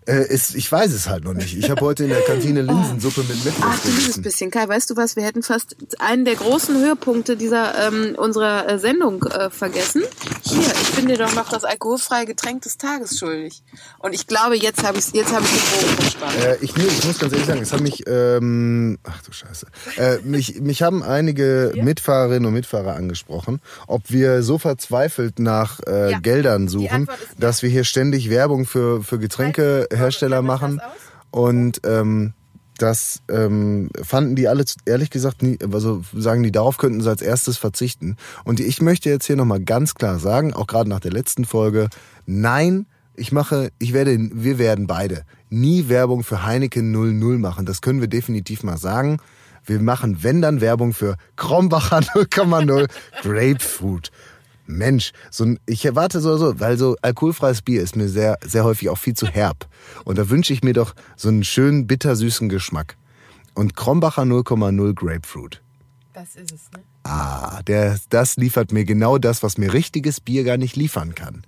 Äh, 0.06 0.32
ist, 0.32 0.54
ich 0.54 0.70
weiß 0.70 0.92
es 0.92 1.08
halt 1.08 1.24
noch 1.24 1.34
nicht. 1.34 1.56
Ich 1.56 1.68
habe 1.68 1.82
heute 1.82 2.04
in 2.04 2.08
der 2.10 2.22
Kantine 2.22 2.62
Linsensuppe 2.62 3.20
mit 3.20 3.44
Mittwoch 3.44 3.64
Ach, 3.66 3.78
du 3.80 3.90
liebes 3.90 4.22
bisschen. 4.22 4.50
Kai, 4.50 4.66
weißt 4.66 4.88
du 4.90 4.96
was? 4.96 5.14
Wir 5.14 5.24
hätten 5.24 5.42
fast 5.42 5.76
einen 5.98 6.24
der 6.24 6.36
großen 6.36 6.74
Höhepunkte 6.76 7.36
dieser 7.36 7.86
ähm, 7.86 8.14
unserer 8.16 8.68
äh, 8.68 8.78
Sendung 8.78 9.22
äh, 9.24 9.50
vergessen. 9.50 10.02
Hier, 10.42 10.62
ich 10.62 10.90
bin 10.92 11.06
dir 11.06 11.18
doch 11.18 11.34
noch 11.34 11.50
das 11.50 11.64
alkoholfreie 11.64 12.24
Getränk 12.24 12.62
des 12.62 12.78
Tages 12.78 13.18
schuldig. 13.18 13.62
Und 13.98 14.14
ich 14.14 14.26
glaube, 14.26 14.56
jetzt 14.56 14.82
habe 14.82 14.98
ich 14.98 15.12
jetzt 15.12 15.34
habe 15.34 15.44
ich 15.44 15.50
den 15.50 15.80
Bogen 15.80 16.02
verstanden. 16.02 16.42
Äh, 16.42 16.56
ich, 16.62 16.76
nee, 16.76 16.84
ich 16.86 17.04
muss 17.04 17.18
ganz 17.18 17.32
ehrlich 17.32 17.46
sagen, 17.46 17.60
es 17.60 17.72
haben 17.72 17.82
mich, 17.82 18.04
ähm, 18.06 18.98
ach 19.04 19.22
du 19.22 19.32
Scheiße, 19.32 19.66
äh, 19.98 20.18
mich, 20.24 20.60
mich 20.60 20.82
haben 20.82 21.02
einige 21.02 21.72
Mitfahrerinnen 21.76 22.46
und 22.46 22.54
Mitfahrer 22.54 22.96
angesprochen, 22.96 23.60
ob 23.86 24.04
wir 24.08 24.42
so 24.42 24.56
verzweifelt 24.56 25.38
nach 25.38 25.80
äh, 25.86 26.12
Ja. 26.12 26.18
Geldern 26.20 26.68
suchen, 26.68 27.06
ja. 27.08 27.14
dass 27.38 27.62
wir 27.62 27.68
hier 27.68 27.84
ständig 27.84 28.30
Werbung 28.30 28.64
für, 28.64 29.02
für 29.02 29.18
Getränkehersteller 29.18 29.89
Halt, 29.92 30.44
machen. 30.44 30.80
Und 31.30 31.80
ähm, 31.84 32.32
das 32.78 33.22
ähm, 33.28 33.90
fanden 34.02 34.36
die 34.36 34.48
alle, 34.48 34.64
ehrlich 34.86 35.10
gesagt, 35.10 35.42
nie, 35.42 35.58
also 35.72 36.02
sagen 36.14 36.42
die, 36.42 36.52
darauf 36.52 36.78
könnten 36.78 37.02
sie 37.02 37.10
als 37.10 37.22
erstes 37.22 37.58
verzichten. 37.58 38.16
Und 38.44 38.58
ich 38.60 38.80
möchte 38.80 39.10
jetzt 39.10 39.26
hier 39.26 39.36
nochmal 39.36 39.60
ganz 39.60 39.94
klar 39.94 40.18
sagen, 40.18 40.54
auch 40.54 40.66
gerade 40.66 40.88
nach 40.88 41.00
der 41.00 41.12
letzten 41.12 41.44
Folge, 41.44 41.88
nein, 42.26 42.86
ich 43.14 43.32
mache, 43.32 43.70
ich 43.78 43.92
werde, 43.92 44.16
wir 44.32 44.58
werden 44.58 44.86
beide 44.86 45.24
nie 45.50 45.88
Werbung 45.88 46.22
für 46.22 46.44
Heineken 46.44 46.90
00 46.90 47.38
machen. 47.38 47.66
Das 47.66 47.82
können 47.82 48.00
wir 48.00 48.08
definitiv 48.08 48.62
mal 48.62 48.78
sagen. 48.78 49.18
Wir 49.66 49.80
machen, 49.80 50.22
wenn 50.22 50.40
dann, 50.40 50.60
Werbung 50.62 50.94
für 50.94 51.16
Krombacher 51.36 51.98
0,0 52.14 52.88
Grapefruit. 53.22 54.10
Mensch, 54.76 55.12
so 55.30 55.44
ein, 55.44 55.60
ich 55.66 55.84
erwarte 55.84 56.20
so, 56.20 56.36
so, 56.36 56.60
weil 56.60 56.78
so 56.78 56.96
alkoholfreies 57.02 57.62
Bier 57.62 57.82
ist 57.82 57.96
mir 57.96 58.08
sehr, 58.08 58.38
sehr 58.44 58.64
häufig 58.64 58.88
auch 58.88 58.98
viel 58.98 59.14
zu 59.14 59.26
herb. 59.26 59.68
Und 60.04 60.18
da 60.18 60.28
wünsche 60.30 60.52
ich 60.52 60.62
mir 60.62 60.72
doch 60.72 60.94
so 61.16 61.28
einen 61.28 61.44
schönen 61.44 61.86
bittersüßen 61.86 62.48
Geschmack. 62.48 62.96
Und 63.54 63.76
Krombacher 63.76 64.22
0,0 64.22 64.94
Grapefruit. 64.94 65.60
Das 66.12 66.36
ist 66.36 66.52
es, 66.52 66.70
ne? 66.72 66.82
Ah, 67.04 67.62
der, 67.62 67.98
das 68.10 68.36
liefert 68.36 68.72
mir 68.72 68.84
genau 68.84 69.18
das, 69.18 69.42
was 69.42 69.58
mir 69.58 69.72
richtiges 69.72 70.20
Bier 70.20 70.44
gar 70.44 70.56
nicht 70.56 70.76
liefern 70.76 71.14
kann. 71.14 71.42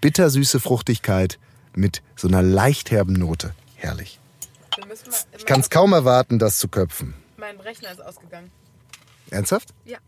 Bittersüße 0.00 0.60
Fruchtigkeit 0.60 1.38
mit 1.74 2.02
so 2.16 2.28
einer 2.28 2.42
leicht 2.42 2.90
herben 2.90 3.14
Note. 3.14 3.54
Herrlich. 3.74 4.20
Ich 5.36 5.44
kann 5.44 5.60
es 5.60 5.70
kaum 5.70 5.92
erwarten, 5.92 6.38
das 6.38 6.58
zu 6.58 6.68
köpfen. 6.68 7.14
mein 7.36 7.58
Rechner 7.60 7.90
ist 7.90 8.00
ausgegangen. 8.00 8.50
Ernsthaft? 9.30 9.74
Ja. 9.84 9.98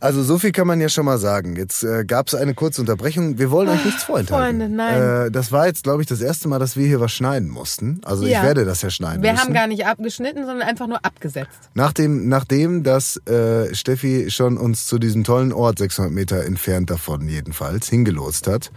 Also 0.00 0.24
so 0.24 0.36
viel 0.36 0.50
kann 0.50 0.66
man 0.66 0.80
ja 0.80 0.88
schon 0.88 1.04
mal 1.04 1.18
sagen. 1.18 1.54
Jetzt 1.54 1.84
äh, 1.84 2.04
gab 2.04 2.26
es 2.26 2.34
eine 2.34 2.54
kurze 2.54 2.80
Unterbrechung. 2.80 3.38
Wir 3.38 3.52
wollen 3.52 3.68
euch 3.68 3.84
nichts 3.84 4.02
vorenthalten. 4.02 4.58
Freunde, 4.60 4.74
nein. 4.76 5.26
Äh, 5.28 5.30
das 5.30 5.52
war 5.52 5.68
jetzt, 5.68 5.84
glaube 5.84 6.02
ich, 6.02 6.08
das 6.08 6.20
erste 6.20 6.48
Mal, 6.48 6.58
dass 6.58 6.76
wir 6.76 6.86
hier 6.88 6.98
was 7.00 7.12
schneiden 7.12 7.48
mussten. 7.48 8.00
Also 8.04 8.26
Ja. 8.26 8.40
ich 8.40 8.44
werde 8.44 8.64
das 8.64 8.82
ja 8.82 8.90
schneiden 8.90 9.22
Wir 9.22 9.30
müssen. 9.30 9.44
haben 9.44 9.54
gar 9.54 9.68
nicht 9.68 9.86
abgeschnitten, 9.86 10.44
sondern 10.44 10.66
einfach 10.68 10.88
nur 10.88 11.04
abgesetzt. 11.04 11.70
Nachdem, 11.74 12.28
nachdem 12.28 12.82
dass 12.82 13.16
äh, 13.28 13.72
Steffi 13.76 14.28
schon 14.32 14.58
uns 14.58 14.86
zu 14.86 14.98
diesem 14.98 15.22
tollen 15.22 15.52
Ort, 15.52 15.78
600 15.78 16.12
Meter 16.12 16.44
entfernt 16.46 16.90
davon 16.90 17.28
jedenfalls, 17.28 17.88
hingelost 17.88 18.48
hat, 18.48 18.72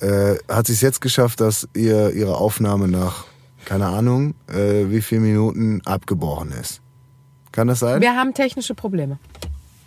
äh, 0.00 0.36
hat 0.48 0.68
sie 0.68 0.74
es 0.74 0.80
jetzt 0.82 1.00
geschafft, 1.00 1.40
dass 1.40 1.68
ihr 1.74 2.12
ihre 2.12 2.36
Aufnahme 2.36 2.86
nach, 2.86 3.24
keine 3.64 3.86
Ahnung, 3.86 4.34
äh, 4.48 4.84
wie 4.88 5.02
viel 5.02 5.18
Minuten 5.18 5.80
abgebrochen 5.84 6.52
ist. 6.52 6.80
Kann 7.50 7.66
das 7.66 7.80
sein? 7.80 8.00
Wir 8.00 8.14
haben 8.14 8.34
technische 8.34 8.74
Probleme. 8.74 9.18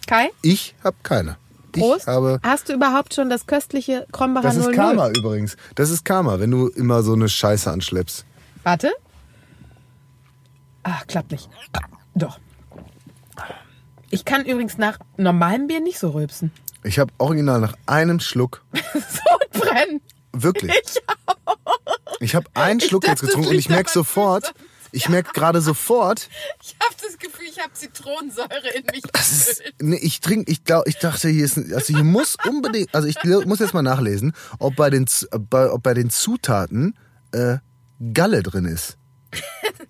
Kai, 0.07 0.29
Ich 0.41 0.73
habe 0.83 0.97
keine. 1.03 1.37
Prost. 1.73 2.07
Ich 2.07 2.13
Hast 2.43 2.69
du 2.69 2.73
überhaupt 2.73 3.13
schon 3.13 3.29
das 3.29 3.45
köstliche 3.45 4.07
Krombacher 4.11 4.47
Das 4.47 4.55
ist 4.55 4.65
00? 4.65 4.75
Karma 4.75 5.09
übrigens. 5.09 5.57
Das 5.75 5.89
ist 5.91 6.03
Karma, 6.05 6.39
wenn 6.39 6.49
du 6.49 6.67
immer 6.69 7.03
so 7.03 7.13
eine 7.13 7.29
Scheiße 7.29 7.69
anschleppst. 7.69 8.25
Warte. 8.63 8.91
Ach, 10.83 11.05
klappt 11.07 11.31
nicht. 11.31 11.49
Doch. 12.15 12.39
Ich 14.09 14.23
kann 14.25 14.45
übrigens 14.45 14.77
nach 14.77 14.97
normalem 15.17 15.67
Bier 15.67 15.81
nicht 15.81 15.99
so 15.99 16.09
rülpsen. 16.11 16.51
Ich 16.83 16.97
habe 16.99 17.11
original 17.17 17.59
nach 17.59 17.73
einem 17.85 18.19
Schluck, 18.21 18.63
So 18.93 19.59
brennen. 19.59 19.99
wirklich. 20.31 20.71
Ich 22.21 22.33
habe 22.33 22.47
einen 22.53 22.79
Schluck 22.79 23.01
dachte, 23.03 23.11
jetzt 23.13 23.21
getrunken 23.21 23.49
und 23.49 23.55
ich 23.55 23.67
merke 23.69 23.91
sofort, 23.91 24.53
ich 24.91 25.09
merke 25.09 25.31
gerade 25.33 25.61
sofort, 25.61 26.29
Ich 26.63 26.75
habe 26.79 26.95
das 27.01 27.17
Gefühl, 27.17 27.47
ich 27.49 27.59
habe 27.59 27.73
Zitronensäure 27.73 28.69
in 28.75 28.83
mich 28.91 29.03
das 29.11 29.49
ist, 29.49 29.63
nee, 29.79 29.99
ich 30.01 30.19
trinke, 30.21 30.51
ich 30.51 30.63
glaube, 30.63 30.89
ich 30.89 30.97
dachte, 30.97 31.29
hier 31.29 31.45
ist, 31.45 31.57
also 31.57 31.93
hier 31.93 32.03
muss 32.03 32.35
unbedingt, 32.47 32.93
also 32.93 33.07
ich 33.07 33.17
muss 33.45 33.59
jetzt 33.59 33.73
mal 33.73 33.81
nachlesen, 33.81 34.33
ob 34.59 34.75
bei 34.75 34.89
den, 34.89 35.05
bei, 35.49 35.71
ob 35.71 35.83
bei 35.83 35.93
den 35.93 36.09
Zutaten 36.09 36.95
äh, 37.31 37.57
Galle 38.13 38.43
drin 38.43 38.65
ist. 38.65 38.97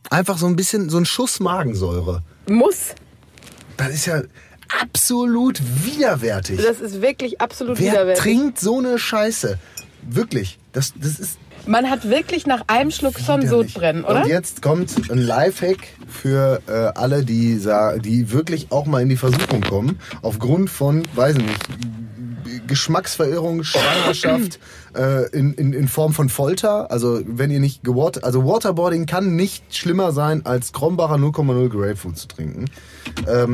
Einfach 0.10 0.38
so 0.38 0.48
ein 0.48 0.56
bisschen, 0.56 0.90
so 0.90 0.98
ein 0.98 1.06
Schuss 1.06 1.40
Magensäure. 1.40 2.24
Muss. 2.48 2.96
Das 3.76 3.90
ist 3.94 4.06
ja 4.06 4.24
absolut 4.82 5.62
widerwärtig. 5.86 6.62
Das 6.62 6.80
ist 6.80 7.02
wirklich 7.02 7.40
absolut 7.42 7.80
Wer 7.80 7.92
widerwärtig. 7.92 8.24
trinkt 8.24 8.60
so 8.60 8.80
eine 8.80 8.98
Scheiße? 8.98 9.60
Wirklich. 10.02 10.60
Das, 10.78 10.94
das 10.96 11.18
ist 11.18 11.40
Man 11.66 11.90
hat 11.90 12.08
wirklich 12.08 12.46
nach 12.46 12.66
einem 12.68 12.92
Schluck 12.92 13.20
schon. 13.20 13.48
Sodbrennen, 13.48 14.04
oder? 14.04 14.22
Und 14.22 14.28
jetzt 14.28 14.62
kommt 14.62 14.92
ein 15.10 15.18
Lifehack 15.18 15.88
für 16.08 16.62
äh, 16.68 16.72
alle, 16.72 17.26
die, 17.26 17.60
die 18.06 18.32
wirklich 18.32 18.68
auch 18.70 18.86
mal 18.86 19.02
in 19.02 19.10
die 19.10 19.18
Versuchung 19.18 19.62
kommen. 19.62 20.00
Aufgrund 20.22 20.70
von, 20.70 21.02
weiß 21.16 21.38
ich 21.38 21.44
nicht, 21.44 21.68
Geschmacksverirrung, 22.68 23.64
Schwangerschaft 23.64 24.60
äh, 24.96 25.30
in, 25.32 25.54
in, 25.54 25.74
in 25.74 25.88
Form 25.88 26.14
von 26.14 26.30
Folter. 26.30 26.92
Also 26.92 27.22
wenn 27.26 27.52
ihr 27.52 27.60
nicht 27.60 27.84
gewater, 27.84 28.24
also 28.24 28.46
Waterboarding 28.46 29.06
kann 29.06 29.36
nicht 29.36 29.76
schlimmer 29.76 30.12
sein, 30.12 30.46
als 30.46 30.74
Krombacher 30.74 31.16
0,0 31.16 31.70
Grapefruit 31.70 32.18
zu 32.18 32.28
trinken. 32.28 32.66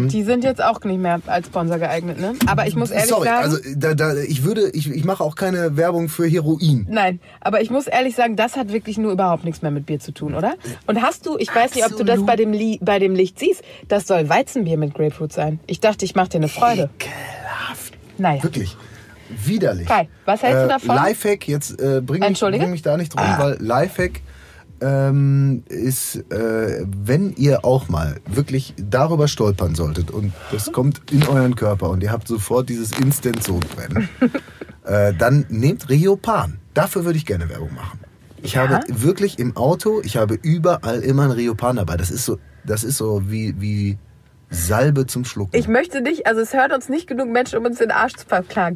Die 0.10 0.24
sind 0.24 0.44
jetzt 0.44 0.64
auch 0.64 0.82
nicht 0.84 1.00
mehr 1.00 1.22
als 1.28 1.48
Sponsor 1.48 1.78
geeignet, 1.78 2.20
ne? 2.20 2.34
Aber 2.48 2.68
ich 2.68 2.76
muss 2.76 2.92
ehrlich 2.92 3.10
Sorry, 3.10 3.28
sagen. 3.28 3.44
also 3.44 3.58
da, 3.76 3.94
da, 3.94 4.16
ich 4.16 4.44
würde, 4.44 4.70
ich, 4.72 4.90
ich 4.90 5.06
mache 5.06 5.24
auch 5.24 5.36
keine 5.36 5.78
Werbung 5.78 6.10
für 6.10 6.28
Heroin. 6.28 6.88
Nein, 6.90 7.20
aber 7.40 7.62
ich 7.62 7.70
muss 7.70 7.88
ehrlich 7.88 8.16
sagen, 8.16 8.36
das 8.36 8.56
hat 8.56 8.74
wirklich 8.74 8.98
nur 8.98 9.12
überhaupt 9.12 9.44
nichts 9.44 9.62
mehr 9.62 9.72
mit 9.72 9.86
Bier 9.86 10.00
zu 10.00 10.12
tun, 10.12 10.36
oder? 10.36 10.56
Und 10.88 11.02
hast 11.02 11.26
du, 11.26 11.38
ich 11.38 11.54
weiß 11.54 11.76
nicht, 11.76 11.86
ob 11.86 11.96
du 11.98 12.04
das 12.04 12.26
bei 12.26 12.36
dem, 12.36 12.52
Li 12.52 12.80
bei 12.82 13.00
dem 13.00 13.14
Licht 13.14 13.40
siehst, 13.40 13.64
das 13.88 14.08
soll 14.08 14.28
Weizenbier 14.30 14.78
mit 14.78 14.94
Grapefruit 14.94 15.32
sein. 15.32 15.60
Ich 15.68 15.80
dachte, 15.80 16.06
ich 16.06 16.16
mache 16.16 16.30
dir 16.30 16.38
eine 16.38 16.48
Freude. 16.48 16.90
Ekelhaft. 17.00 17.94
Naja. 18.18 18.44
Wirklich. 18.44 18.76
Widerlich. 19.30 19.88
Kai, 19.88 20.10
was 20.26 20.44
hältst 20.44 20.64
du 20.64 20.68
davon? 20.68 20.96
Lifehack, 20.96 21.48
jetzt 21.48 21.80
äh, 21.82 22.02
bring, 22.02 22.20
mich, 22.20 22.30
Entschuldige? 22.30 22.64
bring 22.64 22.72
mich 22.72 22.82
da 22.82 22.98
nicht 22.98 23.16
drum, 23.16 23.24
weil 23.38 23.58
Lifehack 23.60 24.22
ähm, 24.82 25.64
ist, 25.70 26.16
äh, 26.32 26.86
wenn 26.86 27.34
ihr 27.36 27.64
auch 27.64 27.88
mal 27.90 28.18
wirklich 28.26 28.74
darüber 28.78 29.28
stolpern 29.28 29.76
solltet 29.76 30.12
und 30.12 30.34
das 30.52 30.72
kommt 30.72 31.02
in 31.12 31.26
euren 31.28 31.56
Körper 31.56 31.90
und 31.90 32.04
ihr 32.04 32.12
habt 32.12 32.28
sofort 32.28 32.68
dieses 32.70 32.92
Instant-Sodbrennen, 33.00 34.10
äh, 34.86 35.14
dann 35.14 35.46
nehmt 35.50 35.90
Riopan. 35.90 36.60
Dafür 36.74 37.06
würde 37.06 37.18
ich 37.18 37.26
gerne 37.26 37.48
Werbung 37.50 37.74
machen. 37.74 38.00
Ich 38.42 38.54
Ja? 38.54 38.68
habe 38.68 38.84
wirklich 38.90 39.40
im 39.40 39.56
Auto, 39.56 40.02
ich 40.04 40.18
habe 40.18 40.38
überall 40.42 41.00
immer 41.00 41.24
ein 41.24 41.32
Riopan 41.32 41.78
dabei. 41.78 41.96
Das 41.96 42.12
ist 42.12 42.26
so, 42.26 42.40
das 42.66 42.84
ist 42.84 42.98
so 42.98 43.30
wie, 43.32 43.56
wie 43.62 43.98
Salbe 44.50 45.06
zum 45.08 45.24
Schlucken. 45.24 45.56
Ich 45.56 45.68
möchte 45.70 46.02
nicht, 46.02 46.28
also 46.28 46.42
es 46.42 46.54
hört 46.54 46.74
uns 46.74 46.90
nicht 46.90 47.08
genug 47.08 47.30
Menschen, 47.30 47.58
um 47.60 47.66
uns 47.66 47.78
den 47.78 47.92
Arsch 47.92 48.14
zu 48.16 48.26
verklagen. 48.26 48.76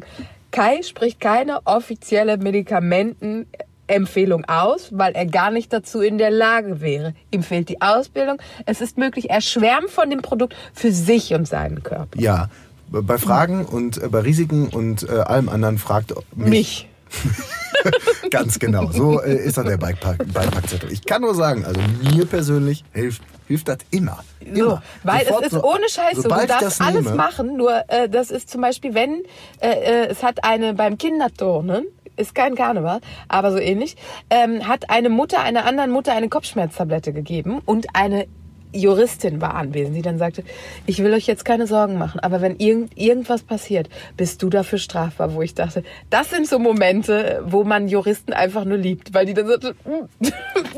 Kai 0.50 0.82
spricht 0.82 1.20
keine 1.20 1.66
offizielle 1.66 2.38
Medikamentenempfehlung 2.38 4.44
aus, 4.46 4.90
weil 4.92 5.12
er 5.12 5.26
gar 5.26 5.50
nicht 5.50 5.72
dazu 5.72 6.00
in 6.00 6.18
der 6.18 6.30
Lage 6.30 6.80
wäre. 6.80 7.14
Ihm 7.30 7.42
fehlt 7.42 7.68
die 7.68 7.80
Ausbildung. 7.80 8.38
Es 8.66 8.80
ist 8.80 8.98
möglich, 8.98 9.30
er 9.30 9.40
schwärmt 9.40 9.90
von 9.90 10.10
dem 10.10 10.22
Produkt 10.22 10.56
für 10.72 10.92
sich 10.92 11.34
und 11.34 11.46
seinen 11.46 11.82
Körper. 11.82 12.18
Ja, 12.18 12.48
bei 12.90 13.18
Fragen 13.18 13.66
und 13.66 14.02
äh, 14.02 14.08
bei 14.08 14.20
Risiken 14.20 14.68
und 14.68 15.08
äh, 15.08 15.12
allem 15.12 15.48
anderen 15.48 15.78
fragt 15.78 16.14
mich. 16.34 16.48
Mich. 16.48 16.87
Ganz 18.30 18.58
genau. 18.58 18.90
So 18.90 19.20
äh, 19.22 19.34
ist 19.36 19.58
dann 19.58 19.66
der 19.66 19.76
Beipack, 19.76 20.18
Beipackzettel. 20.32 20.92
Ich 20.92 21.04
kann 21.04 21.22
nur 21.22 21.34
sagen, 21.34 21.64
also 21.64 21.80
mir 22.14 22.26
persönlich 22.26 22.84
hilft, 22.92 23.22
hilft 23.46 23.68
das 23.68 23.78
immer. 23.90 24.18
So, 24.40 24.46
immer. 24.64 24.82
weil 25.04 25.26
Sofort 25.26 25.40
es 25.44 25.52
ist 25.52 25.60
so- 25.60 25.64
ohne 25.64 25.88
Scheiß 25.88 26.16
so. 26.16 26.22
Du 26.22 26.46
darfst 26.46 26.80
alles 26.80 27.04
nehme, 27.04 27.16
machen, 27.16 27.56
nur 27.56 27.84
äh, 27.88 28.08
das 28.08 28.30
ist 28.30 28.50
zum 28.50 28.60
Beispiel, 28.60 28.94
wenn 28.94 29.22
äh, 29.60 29.68
äh, 29.70 30.06
es 30.08 30.22
hat 30.22 30.44
eine 30.44 30.74
beim 30.74 30.98
Kinderturnen, 30.98 31.86
ist 32.16 32.34
kein 32.34 32.56
Karneval, 32.56 33.00
aber 33.28 33.52
so 33.52 33.58
ähnlich, 33.58 33.96
ähm, 34.28 34.66
hat 34.66 34.90
eine 34.90 35.08
Mutter 35.08 35.40
einer 35.40 35.64
anderen 35.64 35.90
Mutter 35.92 36.12
eine 36.12 36.28
Kopfschmerztablette 36.28 37.12
gegeben 37.12 37.60
und 37.64 37.86
eine 37.94 38.26
Juristin 38.72 39.40
war 39.40 39.54
anwesend, 39.54 39.96
die 39.96 40.02
dann 40.02 40.18
sagte, 40.18 40.44
ich 40.86 41.02
will 41.02 41.12
euch 41.12 41.26
jetzt 41.26 41.44
keine 41.44 41.66
Sorgen 41.66 41.98
machen, 41.98 42.20
aber 42.20 42.40
wenn 42.40 42.56
irgend, 42.56 42.96
irgendwas 42.96 43.42
passiert, 43.42 43.88
bist 44.16 44.42
du 44.42 44.50
dafür 44.50 44.78
strafbar, 44.78 45.34
wo 45.34 45.42
ich 45.42 45.54
dachte, 45.54 45.82
das 46.10 46.30
sind 46.30 46.46
so 46.46 46.58
Momente, 46.58 47.42
wo 47.46 47.64
man 47.64 47.88
Juristen 47.88 48.32
einfach 48.32 48.64
nur 48.64 48.78
liebt, 48.78 49.14
weil 49.14 49.26
die 49.26 49.34
dann 49.34 49.46
so, 49.46 49.70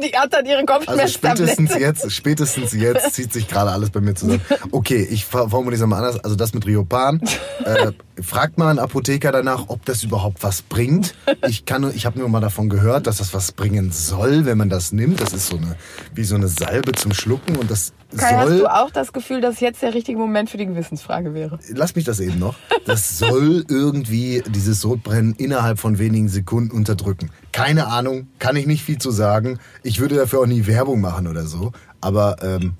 die 0.02 0.16
hat 0.16 0.32
dann 0.32 0.44
ihre 0.46 0.58
Also 0.58 0.66
Kopfschmerztablette. 0.66 1.52
spätestens 1.52 1.78
jetzt, 1.78 2.12
spätestens 2.12 2.72
jetzt 2.72 3.14
zieht 3.14 3.32
sich 3.32 3.48
gerade 3.48 3.70
alles 3.70 3.90
bei 3.90 4.00
mir 4.00 4.14
zusammen. 4.14 4.40
Okay, 4.70 5.06
ich 5.10 5.24
formuliere 5.24 5.82
es 5.82 5.86
mal 5.88 5.96
anders. 5.96 6.22
Also 6.22 6.36
das 6.36 6.54
mit 6.54 6.66
Riopan, 6.66 7.20
äh, 7.64 7.92
Fragt 8.22 8.58
mal 8.58 8.68
einen 8.68 8.78
Apotheker 8.78 9.32
danach, 9.32 9.64
ob 9.68 9.84
das 9.86 10.02
überhaupt 10.02 10.42
was 10.42 10.62
bringt. 10.62 11.14
Ich 11.48 11.64
kann 11.64 11.90
ich 11.94 12.04
habe 12.06 12.18
nur 12.18 12.28
mal 12.28 12.40
davon 12.40 12.68
gehört, 12.68 13.06
dass 13.06 13.16
das 13.18 13.32
was 13.32 13.52
bringen 13.52 13.92
soll, 13.92 14.44
wenn 14.44 14.58
man 14.58 14.68
das 14.68 14.92
nimmt. 14.92 15.20
Das 15.20 15.32
ist 15.32 15.46
so 15.46 15.56
eine, 15.56 15.76
wie 16.14 16.24
so 16.24 16.34
eine 16.34 16.48
Salbe 16.48 16.92
zum 16.92 17.14
Schlucken 17.14 17.56
und 17.56 17.70
das 17.70 17.92
Kai, 18.16 18.34
hast 18.34 18.48
soll. 18.48 18.58
du 18.58 18.66
auch 18.66 18.90
das 18.90 19.12
Gefühl, 19.12 19.40
dass 19.40 19.60
jetzt 19.60 19.82
der 19.82 19.94
richtige 19.94 20.18
Moment 20.18 20.50
für 20.50 20.58
die 20.58 20.66
Gewissensfrage 20.66 21.32
wäre? 21.32 21.58
Lass 21.70 21.94
mich 21.94 22.04
das 22.04 22.20
eben 22.20 22.38
noch. 22.38 22.56
Das 22.84 23.18
soll 23.18 23.64
irgendwie 23.68 24.42
dieses 24.48 24.80
Sodbrennen 24.80 25.34
innerhalb 25.36 25.78
von 25.78 25.98
wenigen 25.98 26.28
Sekunden 26.28 26.72
unterdrücken. 26.76 27.30
Keine 27.52 27.86
Ahnung, 27.88 28.28
kann 28.38 28.56
ich 28.56 28.66
nicht 28.66 28.82
viel 28.84 28.98
zu 28.98 29.10
sagen. 29.10 29.58
Ich 29.82 29.98
würde 30.00 30.14
dafür 30.16 30.40
auch 30.40 30.46
nie 30.46 30.66
Werbung 30.66 31.00
machen 31.00 31.26
oder 31.26 31.44
so. 31.46 31.72
Aber 32.00 32.36
ähm, 32.42 32.74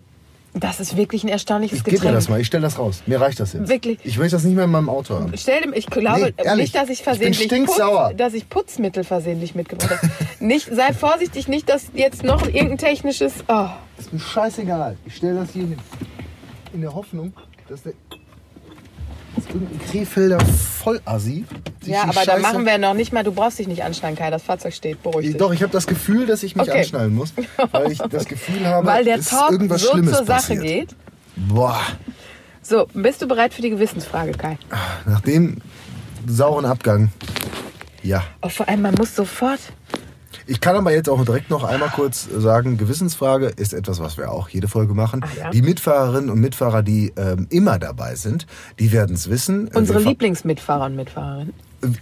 Das 0.54 0.80
ist 0.80 0.96
wirklich 0.96 1.24
ein 1.24 1.28
erstaunliches 1.28 1.78
ich 1.78 1.84
gebe 1.84 1.96
Getränk. 1.96 2.12
dir 2.12 2.16
das 2.16 2.28
mal, 2.28 2.40
ich 2.40 2.46
stelle 2.46 2.62
das 2.62 2.78
raus. 2.78 3.02
Mir 3.06 3.20
reicht 3.20 3.40
das 3.40 3.52
jetzt. 3.52 3.68
Wirklich? 3.68 3.98
Ich 4.04 4.16
möchte 4.18 4.36
das 4.36 4.44
nicht 4.44 4.54
mehr 4.54 4.64
in 4.64 4.70
meinem 4.70 4.88
Auto 4.88 5.14
haben. 5.14 5.32
Stell 5.36 5.62
dir, 5.62 5.76
ich 5.76 5.86
glaube 5.86 6.20
Nee, 6.36 6.44
ehrlich, 6.44 6.64
nicht, 6.66 6.74
dass 6.76 6.84
ich 6.88 7.00
ich 7.00 7.04
bin 7.04 7.04
versehentlich 7.14 7.46
stinksauer. 7.46 8.08
Putz, 8.10 8.16
dass 8.18 8.34
ich 8.34 8.48
Putzmittel 8.48 9.04
versehentlich 9.04 9.54
mitgebracht 9.54 9.90
habe. 10.02 10.12
nicht, 10.44 10.68
sei 10.72 10.92
vorsichtig, 10.92 11.48
nicht, 11.48 11.68
dass 11.68 11.86
jetzt 11.94 12.22
noch 12.22 12.46
irgendein 12.46 12.78
technisches. 12.78 13.32
Oh. 13.48 13.66
Ist 13.98 14.12
mir 14.12 14.20
scheißegal. 14.20 14.96
Ich 15.04 15.16
stelle 15.16 15.40
das 15.40 15.50
hier 15.50 15.62
hin. 15.62 15.78
In 16.72 16.80
der 16.80 16.94
Hoffnung, 16.94 17.32
dass 17.68 17.82
der. 17.82 17.92
Dass 19.36 19.46
irgendein 19.46 19.78
Krefelder 19.88 20.38
Vollassi. 20.40 21.44
Ja, 21.84 22.02
aber 22.02 22.12
da 22.24 22.34
Scheiße- 22.36 22.40
machen 22.40 22.66
wir 22.66 22.78
noch 22.78 22.94
nicht 22.94 23.12
mal. 23.12 23.22
Du 23.24 23.32
brauchst 23.32 23.58
dich 23.58 23.68
nicht 23.68 23.82
anschneiden, 23.84 24.16
Kai. 24.18 24.30
Das 24.30 24.42
Fahrzeug 24.42 24.74
steht. 24.74 25.02
Beruhig 25.02 25.26
dich. 25.28 25.36
Doch, 25.36 25.52
ich 25.52 25.62
habe 25.62 25.72
das 25.72 25.86
Gefühl, 25.86 26.26
dass 26.26 26.42
ich 26.42 26.56
mich 26.56 26.68
Okay. 26.68 26.78
anschnallen 26.80 27.14
muss, 27.14 27.32
weil 27.72 27.92
ich 27.92 27.98
das 27.98 28.24
Gefühl 28.26 28.66
habe, 28.66 28.86
Weil 28.86 29.04
der 29.04 29.16
ist 29.16 29.30
Talk 29.30 29.52
irgendwas 29.52 29.82
so 29.82 29.92
Schlimmes 29.92 30.16
zur 30.16 30.26
Sache 30.26 30.54
passiert. 30.54 30.62
geht. 30.62 30.96
Boah, 31.36 31.80
So, 32.62 32.86
bist 32.92 33.22
du 33.22 33.26
bereit 33.28 33.54
für 33.54 33.62
die 33.62 33.70
Gewissensfrage, 33.70 34.32
Kai? 34.32 34.58
nach 35.06 35.20
dem 35.22 35.58
sauren 36.26 36.64
Abgang. 36.66 37.10
Ja. 38.02 38.22
Oh, 38.42 38.48
vor 38.48 38.68
allem, 38.68 38.82
man 38.82 38.94
muss 38.94 39.14
sofort. 39.14 39.60
Ich 40.50 40.60
kann 40.60 40.74
aber 40.74 40.92
jetzt 40.92 41.08
auch 41.08 41.24
direkt 41.24 41.48
noch 41.48 41.62
einmal 41.62 41.90
kurz 41.90 42.28
sagen, 42.28 42.76
Gewissensfrage 42.76 43.46
ist 43.46 43.72
etwas, 43.72 44.00
was 44.00 44.18
wir 44.18 44.32
auch 44.32 44.48
jede 44.48 44.66
Folge 44.66 44.94
machen. 44.94 45.24
Ja? 45.38 45.50
Die 45.50 45.62
Mitfahrerinnen 45.62 46.28
und 46.28 46.40
Mitfahrer, 46.40 46.82
die 46.82 47.12
ähm, 47.16 47.46
immer 47.50 47.78
dabei 47.78 48.16
sind, 48.16 48.48
die 48.80 48.90
werden 48.90 49.14
es 49.14 49.30
wissen. 49.30 49.68
Äh, 49.68 49.78
Unsere 49.78 50.00
Lieblingsmitfahrer 50.00 50.86
und 50.86 50.96
Mitfahrerinnen. 50.96 51.54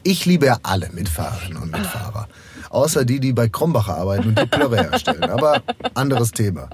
Ich 0.02 0.24
liebe 0.24 0.46
ja 0.46 0.56
alle 0.62 0.88
Mitfahrerinnen 0.90 1.62
und 1.62 1.72
Mitfahrer. 1.72 2.26
Außer 2.70 3.04
die, 3.04 3.20
die 3.20 3.34
bei 3.34 3.50
Krombacher 3.50 3.98
arbeiten 3.98 4.28
und 4.28 4.38
die 4.38 4.46
Plörre 4.46 4.76
herstellen. 4.78 5.24
Aber 5.24 5.60
anderes 5.92 6.30
Thema. 6.32 6.70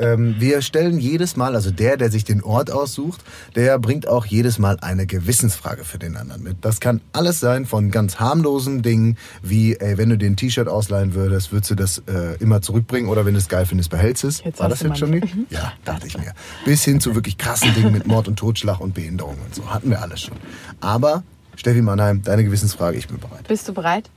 Ähm, 0.00 0.36
wir 0.38 0.62
stellen 0.62 0.98
jedes 0.98 1.36
Mal, 1.36 1.54
also 1.54 1.70
der, 1.70 1.96
der 1.96 2.10
sich 2.10 2.24
den 2.24 2.42
Ort 2.42 2.70
aussucht, 2.70 3.22
der 3.54 3.78
bringt 3.78 4.08
auch 4.08 4.24
jedes 4.24 4.58
Mal 4.58 4.78
eine 4.80 5.06
Gewissensfrage 5.06 5.84
für 5.84 5.98
den 5.98 6.16
anderen 6.16 6.42
mit. 6.42 6.56
Das 6.62 6.80
kann 6.80 7.00
alles 7.12 7.38
sein 7.38 7.66
von 7.66 7.90
ganz 7.90 8.18
harmlosen 8.18 8.82
Dingen, 8.82 9.18
wie, 9.42 9.76
ey, 9.76 9.98
wenn 9.98 10.08
du 10.08 10.16
dir 10.16 10.26
ein 10.26 10.36
T-Shirt 10.36 10.68
ausleihen 10.68 11.14
würdest, 11.14 11.52
würdest 11.52 11.70
du 11.70 11.74
das 11.74 11.98
äh, 12.06 12.36
immer 12.40 12.62
zurückbringen 12.62 13.08
oder 13.08 13.26
wenn 13.26 13.34
du 13.34 13.38
es 13.38 13.48
geil 13.48 13.66
findest, 13.66 13.90
behältst 13.90 14.24
es. 14.24 14.42
Jetzt 14.42 14.60
War 14.60 14.68
das 14.68 14.80
jetzt 14.80 14.98
schon 14.98 15.10
nicht? 15.10 15.28
Ja, 15.50 15.72
dachte 15.84 16.06
ich 16.06 16.16
mir. 16.16 16.32
Bis 16.64 16.82
hin 16.84 17.00
zu 17.00 17.14
wirklich 17.14 17.36
krassen 17.36 17.74
Dingen 17.74 17.92
mit 17.92 18.06
Mord 18.06 18.28
und 18.28 18.38
Totschlag 18.38 18.80
und 18.80 18.94
Behinderung 18.94 19.36
und 19.44 19.54
so. 19.54 19.70
Hatten 19.70 19.90
wir 19.90 20.00
alles 20.00 20.22
schon. 20.22 20.36
Aber, 20.80 21.22
Steffi 21.56 21.82
Mannheim, 21.82 22.22
deine 22.22 22.44
Gewissensfrage, 22.44 22.96
ich 22.96 23.08
bin 23.08 23.18
bereit. 23.18 23.46
Bist 23.48 23.68
du 23.68 23.74
bereit? 23.74 24.10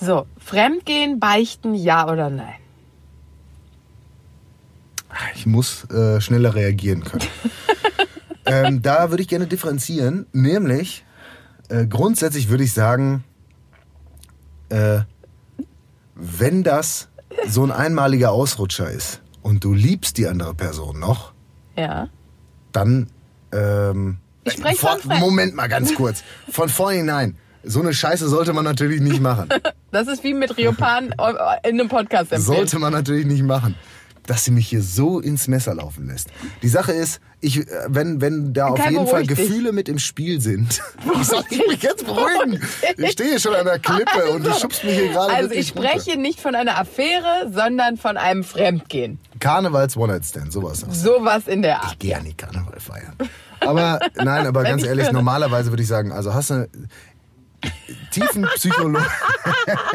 So, 0.00 0.26
Fremdgehen, 0.38 1.20
Beichten, 1.20 1.74
ja 1.74 2.10
oder 2.10 2.30
nein? 2.30 2.63
Ich 5.34 5.46
muss 5.46 5.84
äh, 5.90 6.20
schneller 6.20 6.54
reagieren 6.54 7.04
können. 7.04 7.26
ähm, 8.46 8.82
da 8.82 9.10
würde 9.10 9.22
ich 9.22 9.28
gerne 9.28 9.46
differenzieren, 9.46 10.26
nämlich 10.32 11.04
äh, 11.68 11.86
grundsätzlich 11.86 12.48
würde 12.48 12.64
ich 12.64 12.72
sagen, 12.72 13.24
äh, 14.68 15.00
wenn 16.14 16.62
das 16.62 17.08
so 17.48 17.64
ein 17.64 17.72
einmaliger 17.72 18.30
Ausrutscher 18.32 18.90
ist 18.90 19.20
und 19.42 19.64
du 19.64 19.72
liebst 19.72 20.16
die 20.18 20.26
andere 20.28 20.54
Person 20.54 20.98
noch, 21.00 21.32
Ja. 21.76 22.08
dann 22.72 23.08
ähm, 23.52 24.18
Ich 24.44 24.54
spreche 24.54 24.76
von 24.78 25.00
Fremd- 25.00 25.20
Moment 25.20 25.54
mal 25.54 25.68
ganz 25.68 25.94
kurz. 25.94 26.22
Von 26.50 26.68
vornherein. 26.68 27.36
So 27.66 27.80
eine 27.80 27.94
Scheiße 27.94 28.28
sollte 28.28 28.52
man 28.52 28.64
natürlich 28.64 29.00
nicht 29.00 29.20
machen. 29.20 29.48
Das 29.90 30.08
ist 30.08 30.24
wie 30.24 30.34
mit 30.34 30.56
Riopan 30.56 31.14
in 31.62 31.78
einem 31.80 31.88
Podcast 31.88 32.32
empfehlen. 32.32 32.42
Sollte 32.42 32.80
man 32.80 32.92
natürlich 32.92 33.26
nicht 33.26 33.44
machen. 33.44 33.76
Dass 34.26 34.44
sie 34.44 34.52
mich 34.52 34.68
hier 34.68 34.82
so 34.82 35.20
ins 35.20 35.48
Messer 35.48 35.74
laufen 35.74 36.06
lässt. 36.06 36.28
Die 36.62 36.68
Sache 36.68 36.92
ist, 36.92 37.20
ich, 37.40 37.58
äh, 37.58 37.66
wenn, 37.88 38.22
wenn 38.22 38.54
da 38.54 38.68
auf 38.68 38.78
jeden 38.78 39.06
Fall 39.06 39.24
beruhig 39.24 39.28
dich. 39.28 39.36
Gefühle 39.48 39.72
mit 39.72 39.88
im 39.90 39.98
Spiel 39.98 40.40
sind. 40.40 40.80
Wie 41.14 41.22
soll 41.24 41.44
ich 41.50 41.58
mich 41.68 41.82
jetzt 41.82 42.06
beruhigen? 42.06 42.58
Ich 42.96 43.10
stehe 43.12 43.28
hier 43.30 43.40
schon 43.40 43.54
an 43.54 43.66
der 43.66 43.78
Klippe 43.78 44.30
und 44.32 44.46
du 44.46 44.52
schubst 44.54 44.82
mich 44.82 44.94
hier 44.94 45.08
gerade 45.12 45.34
Also 45.34 45.50
ich 45.50 45.68
spreche 45.68 46.12
runter. 46.12 46.16
nicht 46.16 46.40
von 46.40 46.54
einer 46.54 46.78
Affäre, 46.78 47.50
sondern 47.52 47.98
von 47.98 48.16
einem 48.16 48.44
Fremdgehen. 48.44 49.18
Karnevals 49.40 49.94
One-Night-Stand, 49.96 50.52
sowas. 50.52 50.86
Sowas 50.90 51.46
in 51.46 51.60
der 51.60 51.82
Art. 51.82 51.92
Ich 51.92 51.98
gehe 51.98 52.12
ja 52.12 52.20
nicht 52.22 52.38
Karneval 52.38 52.80
feiern. 52.80 53.14
Aber 53.60 54.00
nein, 54.16 54.46
aber 54.46 54.62
ganz 54.64 54.82
ich 54.82 54.88
ehrlich, 54.88 55.04
würde. 55.06 55.16
normalerweise 55.16 55.70
würde 55.70 55.82
ich 55.82 55.88
sagen, 55.88 56.12
also 56.12 56.32
hast 56.32 56.48
du 56.48 56.66
tiefenpsycholo 58.10 59.00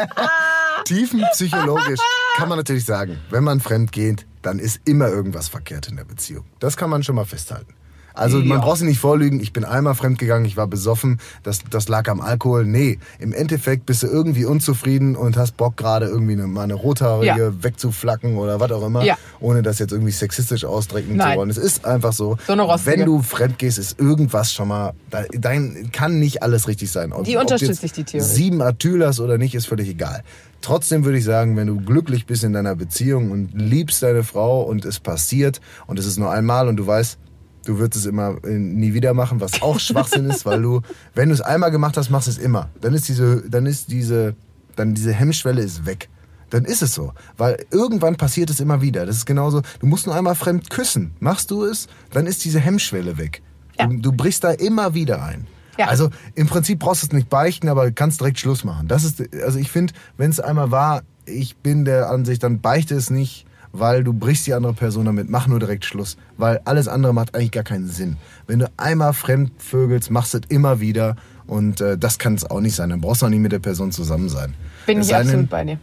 tiefenpsychologisch 0.85 1.99
kann 2.39 2.49
man 2.49 2.57
natürlich 2.57 2.85
sagen, 2.85 3.17
wenn 3.29 3.43
man 3.43 3.59
fremd 3.59 3.91
geht, 3.91 4.25
dann 4.41 4.59
ist 4.59 4.79
immer 4.85 5.09
irgendwas 5.09 5.47
verkehrt 5.49 5.87
in 5.89 5.97
der 5.97 6.05
Beziehung. 6.05 6.45
Das 6.59 6.77
kann 6.77 6.89
man 6.89 7.03
schon 7.03 7.15
mal 7.15 7.25
festhalten. 7.25 7.73
Also 8.15 8.39
man 8.39 8.57
Ja. 8.57 8.57
braucht 8.57 8.79
sich 8.79 8.87
nicht 8.87 8.99
vorlügen, 8.99 9.39
ich 9.39 9.53
bin 9.53 9.63
einmal 9.63 9.95
fremdgegangen, 9.95 10.43
ich 10.45 10.57
war 10.57 10.67
besoffen, 10.67 11.19
das, 11.43 11.59
das 11.69 11.87
lag 11.87 12.09
am 12.09 12.19
Alkohol. 12.19 12.65
Nee, 12.65 12.99
im 13.17 13.31
Endeffekt 13.31 13.85
bist 13.85 14.03
du 14.03 14.07
irgendwie 14.07 14.43
unzufrieden 14.43 15.15
und 15.15 15.37
hast 15.37 15.55
Bock 15.55 15.77
gerade 15.77 16.07
irgendwie 16.07 16.33
eine, 16.33 16.47
mal 16.47 16.63
eine 16.63 16.73
rothaarige 16.73 17.27
Ja. 17.39 17.63
wegzuflacken 17.63 18.35
oder 18.35 18.59
was 18.59 18.71
auch 18.71 18.85
immer, 18.85 19.05
Ja. 19.05 19.17
ohne 19.39 19.61
das 19.61 19.79
jetzt 19.79 19.93
irgendwie 19.93 20.11
sexistisch 20.11 20.65
ausdrücken 20.65 21.17
zu 21.17 21.25
wollen. 21.37 21.49
Es 21.49 21.57
ist 21.57 21.85
einfach 21.85 22.11
so, 22.11 22.37
So 22.45 22.57
wenn 22.83 23.05
du 23.05 23.21
fremd 23.21 23.57
gehst, 23.57 23.77
ist 23.77 23.99
irgendwas 24.01 24.51
schon 24.51 24.67
mal, 24.67 24.93
dein 25.31 25.89
kann 25.93 26.19
nicht 26.19 26.43
alles 26.43 26.67
richtig 26.67 26.91
sein. 26.91 27.13
Ob, 27.13 27.23
Die 27.23 27.37
ob 27.37 27.43
unterstütze 27.43 27.71
jetzt 27.73 27.83
ich, 27.83 27.93
die 27.93 28.03
Theorie. 28.03 28.25
Sieben 28.27 28.61
Atylas 28.61 29.21
oder 29.21 29.37
nicht, 29.37 29.55
ist 29.55 29.67
völlig 29.67 29.87
egal. 29.87 30.23
Trotzdem 30.61 31.05
würde 31.05 31.17
ich 31.17 31.23
sagen, 31.23 31.55
wenn 31.55 31.67
du 31.67 31.79
glücklich 31.79 32.25
bist 32.25 32.43
in 32.43 32.53
deiner 32.53 32.75
Beziehung 32.75 33.31
und 33.31 33.51
liebst 33.53 34.03
deine 34.03 34.23
Frau 34.23 34.63
und 34.63 34.85
es 34.85 34.99
passiert 34.99 35.61
und 35.87 35.99
es 35.99 36.05
ist 36.05 36.19
nur 36.19 36.31
einmal 36.31 36.67
und 36.67 36.77
du 36.77 36.85
weißt, 36.85 37.17
du 37.65 37.79
wirst 37.79 37.95
es 37.95 38.05
immer 38.05 38.37
äh, 38.43 38.57
nie 38.57 38.93
wieder 38.93 39.13
machen, 39.13 39.39
was 39.39 39.61
auch 39.61 39.79
Schwachsinn 39.79 40.29
ist, 40.29 40.45
weil 40.45 40.61
du, 40.61 40.81
wenn 41.15 41.29
du 41.29 41.35
es 41.35 41.41
einmal 41.41 41.71
gemacht 41.71 41.97
hast, 41.97 42.09
machst 42.09 42.27
du 42.27 42.31
es 42.31 42.37
immer. 42.37 42.69
Dann 42.81 42.93
ist 42.93 43.07
diese, 43.07 43.49
dann 43.49 43.65
ist 43.65 43.91
diese, 43.91 44.35
dann 44.75 44.93
diese 44.93 45.13
Hemmschwelle 45.13 45.61
ist 45.61 45.85
weg. 45.85 46.09
Dann 46.49 46.65
ist 46.65 46.81
es 46.81 46.95
so. 46.95 47.13
Weil 47.37 47.63
irgendwann 47.71 48.15
passiert 48.15 48.49
es 48.49 48.59
immer 48.59 48.81
wieder. 48.81 49.05
Das 49.05 49.17
ist 49.17 49.25
genauso, 49.25 49.61
du 49.79 49.85
musst 49.85 50.07
nur 50.07 50.15
einmal 50.15 50.35
fremd 50.35 50.69
küssen. 50.69 51.11
Machst 51.19 51.51
du 51.51 51.63
es, 51.63 51.87
dann 52.11 52.25
ist 52.25 52.43
diese 52.43 52.59
Hemmschwelle 52.59 53.17
weg. 53.17 53.43
Ja. 53.77 53.87
Du, 53.87 53.97
du 53.97 54.11
brichst 54.11 54.43
da 54.43 54.51
immer 54.51 54.93
wieder 54.93 55.23
ein. 55.23 55.47
Ja. 55.79 55.87
Also 55.87 56.09
im 56.35 56.47
Prinzip 56.47 56.79
brauchst 56.79 57.03
du 57.03 57.07
es 57.07 57.13
nicht 57.13 57.29
beichten, 57.29 57.69
aber 57.69 57.89
kannst 57.91 58.19
direkt 58.19 58.37
Schluss 58.37 58.65
machen. 58.65 58.89
Das 58.89 59.05
ist, 59.05 59.23
also 59.41 59.57
ich 59.57 59.71
finde, 59.71 59.93
wenn 60.17 60.29
es 60.29 60.41
einmal 60.41 60.71
war, 60.71 61.03
ich 61.25 61.55
bin 61.55 61.85
der 61.85 62.09
Ansicht, 62.09 62.43
dann 62.43 62.59
beichte 62.59 62.95
es 62.95 63.09
nicht, 63.09 63.45
weil 63.71 64.03
du 64.03 64.11
brichst 64.11 64.45
die 64.45 64.53
andere 64.53 64.73
Person 64.73 65.05
damit. 65.05 65.29
Mach 65.29 65.47
nur 65.47 65.57
direkt 65.57 65.85
Schluss, 65.85 66.17
weil 66.35 66.59
alles 66.65 66.89
andere 66.89 67.13
macht 67.13 67.33
eigentlich 67.33 67.51
gar 67.51 67.63
keinen 67.63 67.87
Sinn. 67.87 68.17
Wenn 68.45 68.59
du 68.59 68.69
einmal 68.75 69.13
fremd 69.13 69.53
vögelst, 69.57 70.11
machst 70.11 70.33
du 70.33 70.39
es 70.39 70.43
immer 70.49 70.81
wieder 70.81 71.15
und 71.47 71.79
äh, 71.79 71.97
das 71.97 72.19
kann 72.19 72.35
es 72.35 72.43
auch 72.43 72.59
nicht 72.59 72.75
sein. 72.75 72.89
Dann 72.89 72.99
brauchst 72.99 73.21
du 73.21 73.27
auch 73.27 73.29
nicht 73.29 73.39
mit 73.39 73.53
der 73.53 73.59
Person 73.59 73.93
zusammen 73.93 74.27
sein. 74.27 74.55
Bin 74.85 74.99
Es 74.99 75.05
ich 75.05 75.13
denn, 75.13 75.21
absolut 75.21 75.49
bei 75.49 75.63
dir. 75.63 75.79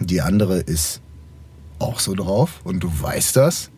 Die 0.00 0.22
andere 0.22 0.60
ist 0.60 1.02
auch 1.78 2.00
so 2.00 2.14
drauf 2.14 2.60
und 2.64 2.80
du 2.82 2.90
weißt 2.90 3.36
das. 3.36 3.70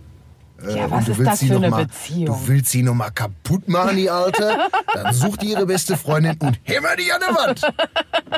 Äh, 0.66 0.76
Ja, 0.76 0.90
was 0.90 1.04
du 1.06 1.12
ist 1.12 1.18
willst 1.18 1.32
das 1.32 1.38
sie 1.40 1.48
für 1.48 1.56
eine 1.56 1.70
mal, 1.70 1.84
Beziehung? 1.86 2.26
Du 2.26 2.48
willst 2.48 2.70
sie 2.70 2.82
noch 2.82 2.94
mal 2.94 3.10
kaputt 3.10 3.68
machen, 3.68 3.96
die 3.96 4.10
Alte. 4.10 4.58
Dann 4.94 5.14
such 5.14 5.36
dir 5.36 5.50
ihre 5.50 5.66
beste 5.66 5.96
Freundin 5.96 6.36
und 6.40 6.58
hämmer 6.64 6.96
die 6.96 7.12
an 7.12 7.20
der 7.26 7.34
Wand. 7.36 7.62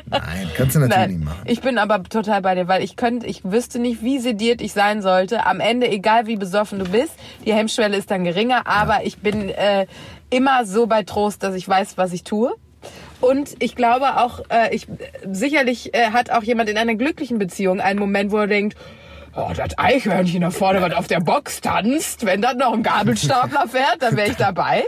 Nein, 0.07 0.51
kannst 0.57 0.75
du 0.77 0.81
natürlich 0.81 1.09
nicht 1.09 1.19
Nein, 1.19 1.25
machen. 1.25 1.43
ich 1.47 1.61
bin 1.61 1.79
aber 1.79 2.03
total 2.05 2.43
bei 2.43 2.55
dir, 2.55 2.69
weil 2.69 2.83
ich 2.83 2.97
könnte, 2.97 3.27
ich 3.27 3.45
wüsste 3.45 3.79
nicht, 3.79 4.03
wie 4.03 4.19
sediert 4.19 4.61
ich 4.61 4.73
sein 4.73 5.03
sollte. 5.03 5.47
Am 5.47 5.61
Ende, 5.61 5.89
egal 5.89 6.27
wie 6.27 6.37
besoffen 6.37 6.79
du 6.79 6.85
bist, 6.85 7.13
die 7.47 7.53
Hemmschwelle 7.53 7.97
ist 7.97 8.11
dann 8.11 8.25
geringer, 8.25 8.67
aber 8.67 9.05
ich 9.05 9.19
bin 9.19 9.49
äh, 9.49 9.87
immer 10.31 10.65
so 10.67 10.87
bei 10.87 11.03
Trost, 11.03 11.43
dass 11.43 11.55
ich 11.55 11.69
weiß, 11.69 11.97
was 11.97 12.13
ich 12.13 12.25
tue. 12.25 12.55
Und 13.21 13.55
ich 13.59 13.77
glaube 13.77 14.17
auch, 14.17 14.41
äh, 14.49 14.75
ich 14.75 14.87
sicherlich 15.31 15.95
äh, 15.95 16.11
hat 16.13 16.31
auch 16.31 16.43
jemand 16.43 16.71
in 16.71 16.79
einer 16.79 16.95
glücklichen 16.95 17.39
Beziehung 17.39 17.81
einen 17.81 17.99
Moment, 17.99 18.31
wo 18.33 18.39
er 18.39 18.47
denkt, 18.47 18.77
oh, 19.35 19.51
das 19.57 19.79
Eichhörnchen 19.79 20.40
da 20.40 20.51
vorne, 20.51 20.81
was 20.83 20.93
auf 20.95 21.07
der 21.07 21.21
Box 21.21 21.61
tanzt, 21.61 22.25
wenn 22.27 22.43
das 22.43 22.55
noch 22.55 22.73
ein 22.73 22.83
Gabelstapler 22.83 23.66
fährt, 23.69 23.97
dann 24.01 24.16
wäre 24.16 24.29
ich 24.29 24.37
dabei. 24.37 24.85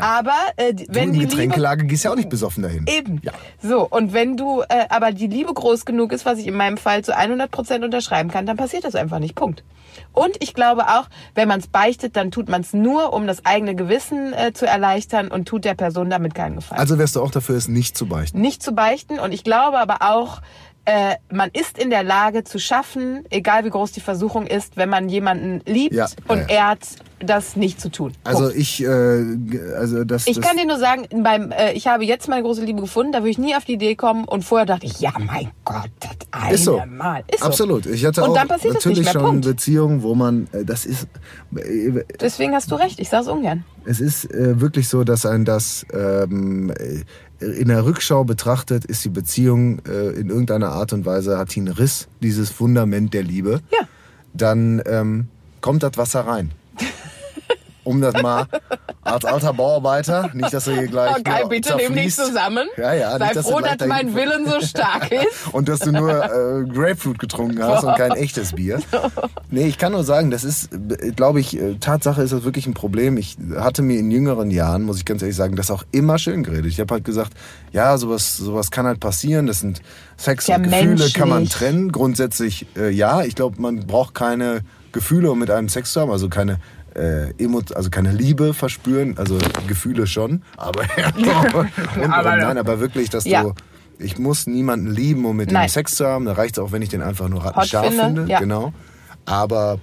Aber 0.00 0.34
äh, 0.56 0.74
Du, 0.74 0.84
wenn 0.88 1.04
in 1.04 1.12
die 1.12 1.18
Liebe 1.20 1.30
Getränkelage 1.30 1.86
gehst 1.86 2.04
ja 2.04 2.12
auch 2.12 2.16
nicht 2.16 2.28
besoffen 2.28 2.62
dahin. 2.62 2.86
Eben. 2.86 3.20
Ja. 3.22 3.32
So, 3.62 3.86
und 3.88 4.12
wenn 4.12 4.36
du 4.36 4.62
äh, 4.62 4.86
aber 4.88 5.12
die 5.12 5.26
Liebe 5.26 5.52
groß 5.52 5.84
genug 5.84 6.12
ist, 6.12 6.24
was 6.26 6.38
ich 6.38 6.46
in 6.46 6.54
meinem 6.54 6.76
Fall 6.76 7.02
zu 7.04 7.16
100% 7.16 7.84
unterschreiben 7.84 8.30
kann, 8.30 8.46
dann 8.46 8.56
passiert 8.56 8.84
das 8.84 8.94
einfach 8.94 9.18
nicht. 9.18 9.34
Punkt. 9.34 9.64
Und 10.12 10.36
ich 10.40 10.54
glaube 10.54 10.88
auch, 10.88 11.08
wenn 11.34 11.48
man 11.48 11.60
es 11.60 11.66
beichtet, 11.66 12.16
dann 12.16 12.30
tut 12.30 12.48
man 12.48 12.60
es 12.60 12.72
nur, 12.72 13.12
um 13.12 13.26
das 13.26 13.44
eigene 13.44 13.74
Gewissen 13.74 14.32
äh, 14.32 14.52
zu 14.52 14.66
erleichtern 14.66 15.28
und 15.28 15.46
tut 15.46 15.64
der 15.64 15.74
Person 15.74 16.10
damit 16.10 16.34
keinen 16.34 16.56
Gefallen. 16.56 16.80
Also 16.80 16.98
wärst 16.98 17.16
du 17.16 17.22
auch 17.22 17.30
dafür, 17.30 17.56
es 17.56 17.68
nicht 17.68 17.96
zu 17.96 18.06
beichten. 18.06 18.40
nicht 18.40 18.62
zu 18.62 18.72
beichten. 18.72 19.18
Und 19.18 19.32
ich 19.32 19.44
glaube 19.44 19.78
aber 19.78 19.98
auch, 20.02 20.40
äh, 20.88 21.16
man 21.30 21.50
ist 21.52 21.76
in 21.76 21.90
der 21.90 22.02
Lage 22.02 22.44
zu 22.44 22.58
schaffen, 22.58 23.24
egal 23.28 23.66
wie 23.66 23.70
groß 23.70 23.92
die 23.92 24.00
Versuchung 24.00 24.46
ist, 24.46 24.78
wenn 24.78 24.88
man 24.88 25.10
jemanden 25.10 25.60
liebt 25.66 25.94
Ja, 25.94 26.06
und 26.28 26.38
ja, 26.48 26.70
ehrt, 26.70 26.80
das 27.20 27.56
nicht 27.56 27.78
zu 27.80 27.90
tun. 27.90 28.12
Also 28.24 28.44
Punkt. 28.44 28.56
ich, 28.56 28.82
äh, 28.82 28.86
also 29.76 30.04
das. 30.04 30.26
Ich 30.26 30.36
das, 30.36 30.46
kann 30.46 30.56
dir 30.56 30.64
nur 30.66 30.78
sagen, 30.78 31.06
beim, 31.22 31.50
äh, 31.50 31.72
ich 31.72 31.88
habe 31.88 32.04
jetzt 32.04 32.26
meine 32.28 32.42
große 32.42 32.64
Liebe 32.64 32.80
gefunden, 32.80 33.12
da 33.12 33.18
würde 33.18 33.30
ich 33.30 33.38
nie 33.38 33.54
auf 33.54 33.64
die 33.66 33.74
Idee 33.74 33.96
kommen 33.96 34.24
und 34.24 34.44
vorher 34.44 34.64
dachte 34.66 34.86
ich, 34.86 34.98
ja 35.00 35.12
mein 35.18 35.50
Gott, 35.64 35.90
das 36.00 36.16
eine 36.30 36.54
Ist 36.54 36.64
so. 36.64 36.80
Mal. 36.86 37.22
Ist 37.30 37.40
so. 37.40 37.46
Absolut. 37.46 37.84
Ich 37.86 38.06
hatte 38.06 38.22
Und 38.22 38.30
auch 38.30 38.34
dann 38.34 38.48
passiert 38.48 38.76
es 38.76 38.84
natürlich 38.84 38.98
nicht 39.00 39.06
mehr, 39.06 39.20
schon 39.20 39.30
Punkt. 39.30 39.44
Beziehungen, 39.44 40.02
wo 40.02 40.14
man, 40.14 40.48
äh, 40.52 40.64
das 40.64 40.86
ist, 40.86 41.06
äh, 41.54 42.02
Deswegen 42.18 42.54
hast 42.54 42.70
du 42.70 42.76
recht, 42.76 42.98
ich 42.98 43.08
sage 43.10 43.24
es 43.24 43.28
ungern. 43.28 43.64
es 43.84 44.00
ist 44.00 44.24
äh, 44.32 44.58
wirklich 44.60 44.88
so, 44.88 45.04
dass 45.04 45.26
ein 45.26 45.44
das 45.44 45.84
ähm, 45.92 46.70
äh, 46.70 47.02
in 47.40 47.68
der 47.68 47.84
Rückschau 47.84 48.24
betrachtet, 48.24 48.84
ist 48.84 49.04
die 49.04 49.10
Beziehung 49.10 49.80
äh, 49.86 50.10
in 50.10 50.28
irgendeiner 50.28 50.70
Art 50.70 50.92
und 50.92 51.06
Weise 51.06 51.38
hat 51.38 51.56
einen 51.56 51.68
Riss, 51.68 52.08
dieses 52.20 52.50
Fundament 52.50 53.14
der 53.14 53.22
Liebe. 53.22 53.60
Ja. 53.70 53.86
Dann 54.34 54.82
ähm, 54.86 55.28
kommt 55.60 55.82
das 55.82 55.96
Wasser 55.96 56.20
rein. 56.20 56.50
Um 57.88 58.00
das 58.02 58.20
mal 58.22 58.46
als 59.02 59.24
alter 59.24 59.54
Bauarbeiter, 59.54 60.30
nicht, 60.34 60.52
dass 60.52 60.66
er 60.66 60.74
hier 60.74 60.88
gleich 60.88 61.16
nur 61.24 61.48
bitte 61.48 61.74
nimm 61.76 61.94
dich 61.94 62.14
zerfließt. 62.14 62.26
zusammen. 62.26 62.68
Ja, 62.76 62.92
ja, 62.92 63.12
Sei 63.18 63.24
nicht, 63.24 63.36
dass 63.36 63.46
froh, 63.48 63.56
gleich 63.56 63.76
dass 63.78 63.88
mein 63.88 64.14
Willen 64.14 64.46
so 64.46 64.60
stark 64.60 65.10
ist. 65.12 65.52
und 65.52 65.68
dass 65.70 65.78
du 65.80 65.92
nur 65.92 66.10
äh, 66.10 66.64
Grapefruit 66.66 67.18
getrunken 67.18 67.62
hast 67.62 67.84
und 67.84 67.96
kein 67.96 68.12
echtes 68.12 68.52
Bier. 68.54 68.80
Nee, 69.50 69.66
ich 69.66 69.78
kann 69.78 69.92
nur 69.92 70.04
sagen, 70.04 70.30
das 70.30 70.44
ist, 70.44 70.68
glaube 71.16 71.40
ich, 71.40 71.58
äh, 71.58 71.76
Tatsache 71.76 72.20
ist 72.22 72.34
das 72.34 72.44
wirklich 72.44 72.66
ein 72.66 72.74
Problem. 72.74 73.16
Ich 73.16 73.38
hatte 73.56 73.80
mir 73.80 73.98
in 73.98 74.10
jüngeren 74.10 74.50
Jahren, 74.50 74.82
muss 74.82 74.98
ich 74.98 75.06
ganz 75.06 75.22
ehrlich 75.22 75.36
sagen, 75.36 75.56
das 75.56 75.70
auch 75.70 75.84
immer 75.90 76.18
schön 76.18 76.42
geredet. 76.42 76.66
Ich 76.66 76.78
habe 76.80 76.92
halt 76.92 77.04
gesagt, 77.04 77.32
ja, 77.72 77.96
sowas, 77.96 78.36
sowas 78.36 78.70
kann 78.70 78.86
halt 78.86 79.00
passieren. 79.00 79.46
Das 79.46 79.60
sind 79.60 79.80
Sex 80.18 80.46
Ja, 80.48 80.56
und 80.56 80.64
Gefühle 80.64 80.84
menschlich. 80.86 81.14
kann 81.14 81.30
man 81.30 81.48
trennen. 81.48 81.92
Grundsätzlich 81.92 82.66
äh, 82.76 82.90
ja. 82.90 83.22
Ich 83.22 83.34
glaube, 83.36 83.60
man 83.62 83.86
braucht 83.86 84.14
keine 84.14 84.60
Gefühle, 84.92 85.30
um 85.30 85.38
mit 85.38 85.50
einem 85.50 85.70
Sex 85.70 85.92
zu 85.94 86.00
haben, 86.02 86.10
also 86.10 86.28
keine 86.28 86.58
äh, 86.98 87.30
Emo 87.42 87.62
also 87.74 87.90
keine 87.90 88.12
Liebe 88.12 88.52
verspüren, 88.54 89.16
also 89.18 89.38
Gefühle 89.66 90.06
schon, 90.06 90.42
aber, 90.56 90.82
und, 91.16 92.10
Aber- 92.12 92.36
nein, 92.36 92.58
aber 92.58 92.80
wirklich, 92.80 93.08
dass 93.10 93.24
Ja. 93.24 93.42
du 93.44 93.52
ich 94.00 94.16
muss 94.16 94.46
niemanden 94.46 94.88
lieben, 94.92 95.24
um 95.24 95.36
mit 95.36 95.50
ihm 95.50 95.68
Sex 95.68 95.96
zu 95.96 96.06
haben. 96.06 96.24
Da 96.24 96.34
reicht 96.34 96.56
es 96.56 96.62
auch, 96.62 96.70
wenn 96.70 96.82
ich 96.82 96.88
den 96.88 97.02
einfach 97.02 97.28
nur 97.28 97.44
rattenscharf 97.44 97.86
finde, 97.88 98.04
finde. 98.04 98.26
ja. 98.32 98.38
Genau. 98.38 98.72
Aber 99.26 99.80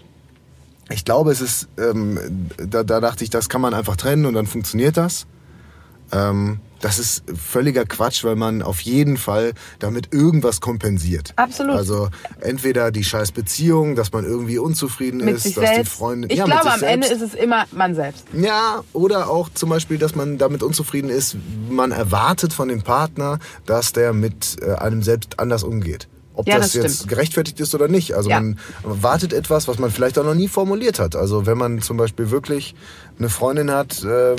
ich 0.89 1.03
glaube, 1.03 1.34
es 1.34 1.41
ist, 1.41 1.68
ähm, 1.78 2.18
da, 2.55 2.84
da 2.84 3.01
dachte 3.01 3.26
ich, 3.26 3.30
das 3.30 3.49
kann 3.49 3.59
man 3.59 3.74
einfach 3.74 3.97
trennen 3.97 4.26
und 4.26 4.34
dann 4.34 4.47
funktioniert 4.47 4.95
das. 4.95 5.26
Ähm, 6.13 6.59
das 6.82 6.99
ist 6.99 7.23
völliger 7.36 7.86
Quatsch, 7.86 8.23
weil 8.23 8.36
man 8.36 8.61
auf 8.61 8.82
jeden 8.82 9.17
Fall 9.17 9.53
damit 9.80 10.13
irgendwas 10.13 10.61
kompensiert. 10.61 11.34
Absolut. 11.36 11.76
Also 11.76 12.09
entweder 12.41 12.91
die 12.91 13.03
scheiß 13.03 13.32
Beziehung, 13.32 13.95
dass 13.95 14.11
man 14.11 14.26
irgendwie 14.26 14.57
unzufrieden 14.57 15.23
Mit 15.23 15.36
ist, 15.36 15.43
sich 15.43 15.55
dass 15.55 15.69
die 15.69 15.76
selbst. 15.76 15.93
Freundin. 15.93 16.30
ich 16.30 16.38
ja, 16.38 16.45
mit 16.45 16.53
glaube, 16.53 16.71
am 16.71 16.84
Ende 16.84 17.07
selbst. 17.07 17.23
ist 17.23 17.34
es 17.34 17.39
immer 17.39 17.65
man 17.71 17.95
selbst. 17.95 18.26
Ja, 18.34 18.84
oder 18.93 19.30
auch 19.30 19.49
zum 19.53 19.69
Beispiel, 19.69 19.97
dass 19.97 20.15
man 20.15 20.38
damit 20.38 20.63
unzufrieden 20.63 21.09
ist, 21.09 21.38
man 21.69 21.91
erwartet 21.91 22.53
von 22.53 22.67
dem 22.67 22.82
Partner, 22.82 23.39
dass 23.65 23.93
der 23.93 24.13
mit 24.13 24.57
äh, 24.61 24.73
einem 24.73 25.01
selbst 25.01 25.39
anders 25.39 25.63
umgeht. 25.63 26.07
Ob 26.36 26.48
Ja, 26.48 26.58
das, 26.58 26.74
das 26.74 26.84
jetzt 26.84 27.08
gerechtfertigt 27.08 27.60
ist 27.60 27.74
oder 27.76 27.88
nicht. 27.88 28.14
Also 28.14 28.30
Ja. 28.30 28.40
man 28.40 28.60
wartet 28.84 29.34
etwas, 29.34 29.68
was 29.68 29.80
man 29.80 29.90
vielleicht 29.92 30.20
auch 30.20 30.24
noch 30.26 30.34
nie 30.36 30.48
formuliert 30.48 31.00
hat. 31.00 31.16
Also 31.16 31.46
wenn 31.46 31.58
man 31.58 31.82
zum 31.82 31.98
Beispiel 31.98 32.30
wirklich 32.32 32.76
eine 33.18 33.30
Freundin 33.30 33.72
hat, 33.72 34.04
ähm, 34.04 34.36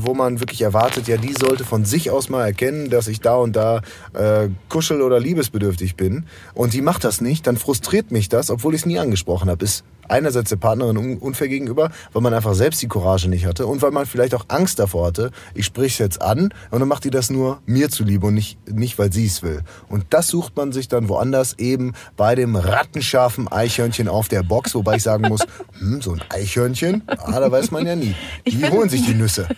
wo 0.00 0.14
man 0.14 0.40
wirklich 0.40 0.60
erwartet, 0.62 1.08
ja, 1.08 1.16
die 1.16 1.32
sollte 1.32 1.64
von 1.64 1.84
sich 1.84 2.10
aus 2.10 2.28
mal 2.28 2.44
erkennen, 2.44 2.90
dass 2.90 3.08
ich 3.08 3.20
da 3.20 3.36
und 3.36 3.56
da 3.56 3.80
äh, 4.12 4.48
kuschel- 4.68 5.00
oder 5.02 5.18
liebesbedürftig 5.18 5.96
bin 5.96 6.24
und 6.54 6.74
die 6.74 6.82
macht 6.82 7.04
das 7.04 7.20
nicht, 7.20 7.46
dann 7.46 7.56
frustriert 7.56 8.10
mich 8.10 8.28
das, 8.28 8.50
obwohl 8.50 8.74
ich 8.74 8.82
es 8.82 8.86
nie 8.86 8.98
angesprochen 8.98 9.48
habe. 9.48 9.64
Ist 9.64 9.84
einerseits 10.08 10.50
der 10.50 10.56
Partnerin 10.56 10.96
un 10.96 11.18
unfair 11.18 11.48
gegenüber, 11.48 11.90
weil 12.12 12.22
man 12.22 12.34
einfach 12.34 12.54
selbst 12.54 12.80
die 12.82 12.88
Courage 12.88 13.28
nicht 13.28 13.46
hatte 13.46 13.66
und 13.66 13.82
weil 13.82 13.90
man 13.90 14.06
vielleicht 14.06 14.34
auch 14.34 14.46
Angst 14.48 14.78
davor 14.78 15.08
hatte, 15.08 15.30
ich 15.54 15.66
spreche 15.66 15.92
es 15.92 15.98
jetzt 15.98 16.22
an 16.22 16.50
und 16.70 16.80
dann 16.80 16.88
macht 16.88 17.04
die 17.04 17.10
das 17.10 17.30
nur 17.30 17.60
mir 17.66 17.90
zuliebe 17.90 18.26
und 18.26 18.34
nicht, 18.34 18.58
nicht 18.68 18.98
weil 18.98 19.12
sie 19.12 19.26
es 19.26 19.42
will. 19.42 19.62
Und 19.88 20.06
das 20.10 20.28
sucht 20.28 20.56
man 20.56 20.72
sich 20.72 20.88
dann 20.88 21.08
woanders 21.08 21.58
eben 21.58 21.92
bei 22.16 22.34
dem 22.34 22.56
rattenscharfen 22.56 23.48
Eichhörnchen 23.48 24.08
auf 24.08 24.28
der 24.28 24.42
Box, 24.42 24.74
wobei 24.74 24.96
ich 24.96 25.02
sagen 25.02 25.28
muss, 25.28 25.42
hm, 25.78 26.00
so 26.02 26.12
ein 26.12 26.22
Eichhörnchen, 26.30 27.02
ah, 27.06 27.38
da 27.38 27.50
weiß 27.50 27.70
man 27.70 27.86
ja 27.86 27.96
nie. 27.96 28.14
Die 28.46 28.64
holen 28.68 28.88
sich 28.88 29.04
die 29.04 29.14
Nüsse. 29.14 29.48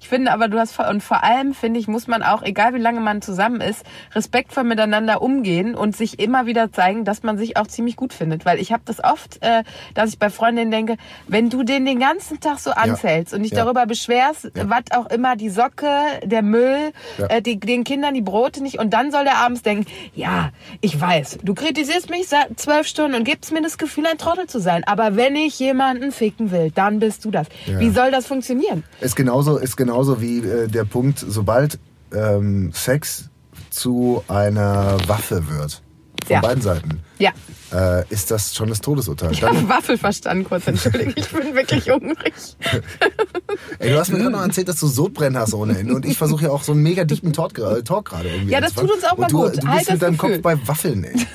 Ich 0.00 0.08
finde 0.08 0.32
aber, 0.32 0.48
du 0.48 0.58
hast, 0.58 0.72
vor- 0.72 0.88
und 0.88 1.02
vor 1.02 1.22
allem 1.24 1.54
finde 1.54 1.80
ich, 1.80 1.88
muss 1.88 2.06
man 2.06 2.22
auch, 2.22 2.42
egal 2.42 2.74
wie 2.74 2.78
lange 2.78 3.00
man 3.00 3.22
zusammen 3.22 3.60
ist, 3.60 3.84
respektvoll 4.14 4.64
miteinander 4.64 5.22
umgehen 5.22 5.74
und 5.74 5.96
sich 5.96 6.18
immer 6.18 6.46
wieder 6.46 6.72
zeigen, 6.72 7.04
dass 7.04 7.22
man 7.22 7.38
sich 7.38 7.56
auch 7.56 7.66
ziemlich 7.66 7.96
gut 7.96 8.12
findet. 8.12 8.44
Weil 8.44 8.58
ich 8.60 8.72
habe 8.72 8.82
das 8.84 9.02
oft, 9.02 9.42
äh, 9.42 9.62
dass 9.94 10.10
ich 10.10 10.18
bei 10.18 10.30
Freundinnen 10.30 10.70
denke, 10.70 10.96
wenn 11.28 11.50
du 11.50 11.62
den 11.62 11.84
den 11.86 11.98
ganzen 12.00 12.40
Tag 12.40 12.58
so 12.58 12.70
anzählst 12.70 13.32
und 13.34 13.42
dich 13.42 13.52
Ja. 13.52 13.64
darüber 13.64 13.86
beschwerst, 13.86 14.50
was 14.54 14.82
auch 14.90 15.06
immer, 15.06 15.36
die 15.36 15.50
Socke, 15.50 15.88
der 16.24 16.42
Müll, 16.42 16.92
Ja. 17.18 17.26
äh, 17.26 17.42
die, 17.42 17.58
den 17.58 17.84
Kindern 17.84 18.14
die 18.14 18.22
Brote 18.22 18.62
nicht 18.62 18.78
und 18.78 18.90
dann 18.92 19.10
soll 19.10 19.24
der 19.24 19.38
abends 19.38 19.62
denken, 19.62 19.86
ja, 20.14 20.50
ich 20.80 21.00
weiß, 21.00 21.38
du 21.42 21.54
kritisierst 21.54 22.10
mich 22.10 22.28
seit 22.28 22.58
zwölf 22.58 22.86
Stunden 22.86 23.16
und 23.16 23.24
gibst 23.24 23.52
mir 23.52 23.62
das 23.62 23.78
Gefühl, 23.78 24.06
ein 24.06 24.18
Trottel 24.18 24.46
zu 24.46 24.58
sein. 24.60 24.82
Aber 24.86 25.16
wenn 25.16 25.36
ich 25.36 25.58
jemanden 25.58 26.12
ficken 26.12 26.50
will, 26.50 26.70
dann 26.74 26.98
bist 26.98 27.24
du 27.24 27.30
das. 27.30 27.46
Ja. 27.66 27.78
Wie 27.80 27.90
soll 27.90 28.10
das 28.10 28.26
funktionieren? 28.26 28.84
Ist 29.00 29.16
genauso, 29.16 29.55
ist 29.62 29.76
genauso 29.76 30.20
wie 30.20 30.38
äh, 30.40 30.68
der 30.68 30.84
Punkt, 30.84 31.24
sobald 31.26 31.78
ähm, 32.14 32.70
Sex 32.72 33.28
zu 33.70 34.22
einer 34.28 34.96
Waffe 35.06 35.48
wird, 35.48 35.82
von 36.24 36.34
Ja. 36.34 36.40
beiden 36.40 36.62
Seiten, 36.62 37.00
Ja. 37.18 37.30
äh, 37.72 38.04
ist 38.10 38.30
das 38.30 38.54
schon 38.54 38.68
das 38.68 38.80
Todesurteil. 38.80 39.32
Ich 39.32 39.42
habe 39.42 39.68
Waffel 39.68 39.98
verstanden, 39.98 40.44
kurz 40.44 40.66
entschuldige. 40.66 41.12
Ich 41.16 41.28
bin 41.28 41.54
wirklich 41.54 41.88
hungrig. 41.90 42.32
ey, 43.78 43.90
du 43.90 43.98
hast 43.98 44.10
mir 44.12 44.18
gerade 44.18 44.30
noch 44.30 44.42
erzählt, 44.42 44.68
dass 44.68 44.80
du 44.80 44.86
Sodbrennen 44.86 45.38
hast 45.38 45.52
ohne 45.54 45.76
Ende 45.78 45.94
und 45.94 46.06
ich 46.06 46.16
versuche 46.16 46.44
ja 46.44 46.50
auch 46.50 46.62
so 46.62 46.72
einen 46.72 46.82
mega 46.82 47.04
dicken 47.04 47.32
Talk, 47.32 47.54
gerade 47.54 48.28
irgendwie 48.28 48.52
Ja, 48.52 48.60
das 48.60 48.74
tut 48.74 48.90
uns 48.90 49.04
auch 49.04 49.16
mal 49.18 49.26
du, 49.26 49.42
gut. 49.42 49.48
Du 49.56 49.60
bist 49.60 49.66
Halt 49.68 49.90
mit 49.90 50.02
deinem. 50.02 50.16
Kopf 50.18 50.40
bei 50.42 50.68
Waffeln, 50.68 51.04
ey. 51.04 51.14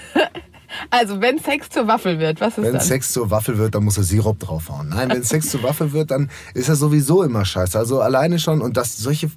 Also, 0.89 1.21
wenn 1.21 1.37
Sex 1.39 1.69
zur 1.69 1.87
Waffel 1.87 2.19
wird, 2.19 2.41
was 2.41 2.57
ist 2.57 2.63
Wenn 2.65 2.73
dann? 2.73 2.81
Sex 2.81 3.11
zur 3.13 3.29
Waffel 3.31 3.57
wird, 3.57 3.75
dann 3.75 3.83
muss 3.83 3.97
er 3.97 4.03
Sirup 4.03 4.39
draufhauen. 4.39 4.89
Nein, 4.89 5.09
wenn 5.09 5.23
Sex 5.23 5.49
zur 5.49 5.63
Waffel 5.63 5.91
wird, 5.93 6.11
dann 6.11 6.29
ist 6.53 6.69
er 6.69 6.75
sowieso 6.75 7.23
immer 7.23 7.45
scheiße. 7.45 7.77
Also 7.77 8.01
alleine 8.01 8.39
schon, 8.39 8.61
und 8.61 8.77
das 8.77 8.97
solche 8.97 9.29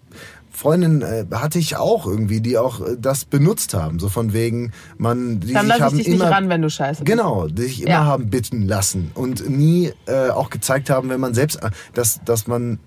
Freundinnen 0.50 1.02
äh, 1.02 1.24
hatte 1.32 1.58
ich 1.58 1.76
auch 1.76 2.06
irgendwie, 2.06 2.40
die 2.40 2.56
auch 2.58 2.80
äh, 2.80 2.96
das 2.98 3.24
benutzt 3.24 3.74
haben. 3.74 3.98
So 3.98 4.08
von 4.08 4.32
wegen, 4.32 4.72
man, 4.98 5.40
die 5.40 5.52
Dann 5.52 5.66
sich 5.66 5.80
haben 5.80 5.98
ich 5.98 6.04
dich 6.04 6.14
immer 6.14 6.24
nicht 6.26 6.34
ran, 6.34 6.48
wenn 6.48 6.62
du 6.62 6.70
scheiße 6.70 7.02
bist. 7.02 7.10
Genau, 7.10 7.48
die 7.48 7.62
sich 7.62 7.82
immer 7.82 7.90
Ja. 7.90 8.04
haben 8.04 8.30
bitten 8.30 8.62
lassen 8.62 9.10
und 9.14 9.48
nie 9.50 9.92
äh, 10.06 10.30
auch 10.30 10.50
gezeigt 10.50 10.90
haben, 10.90 11.08
wenn 11.10 11.20
man 11.20 11.34
selbst, 11.34 11.62
äh, 11.62 11.70
dass, 11.94 12.20
dass 12.24 12.46
man 12.46 12.78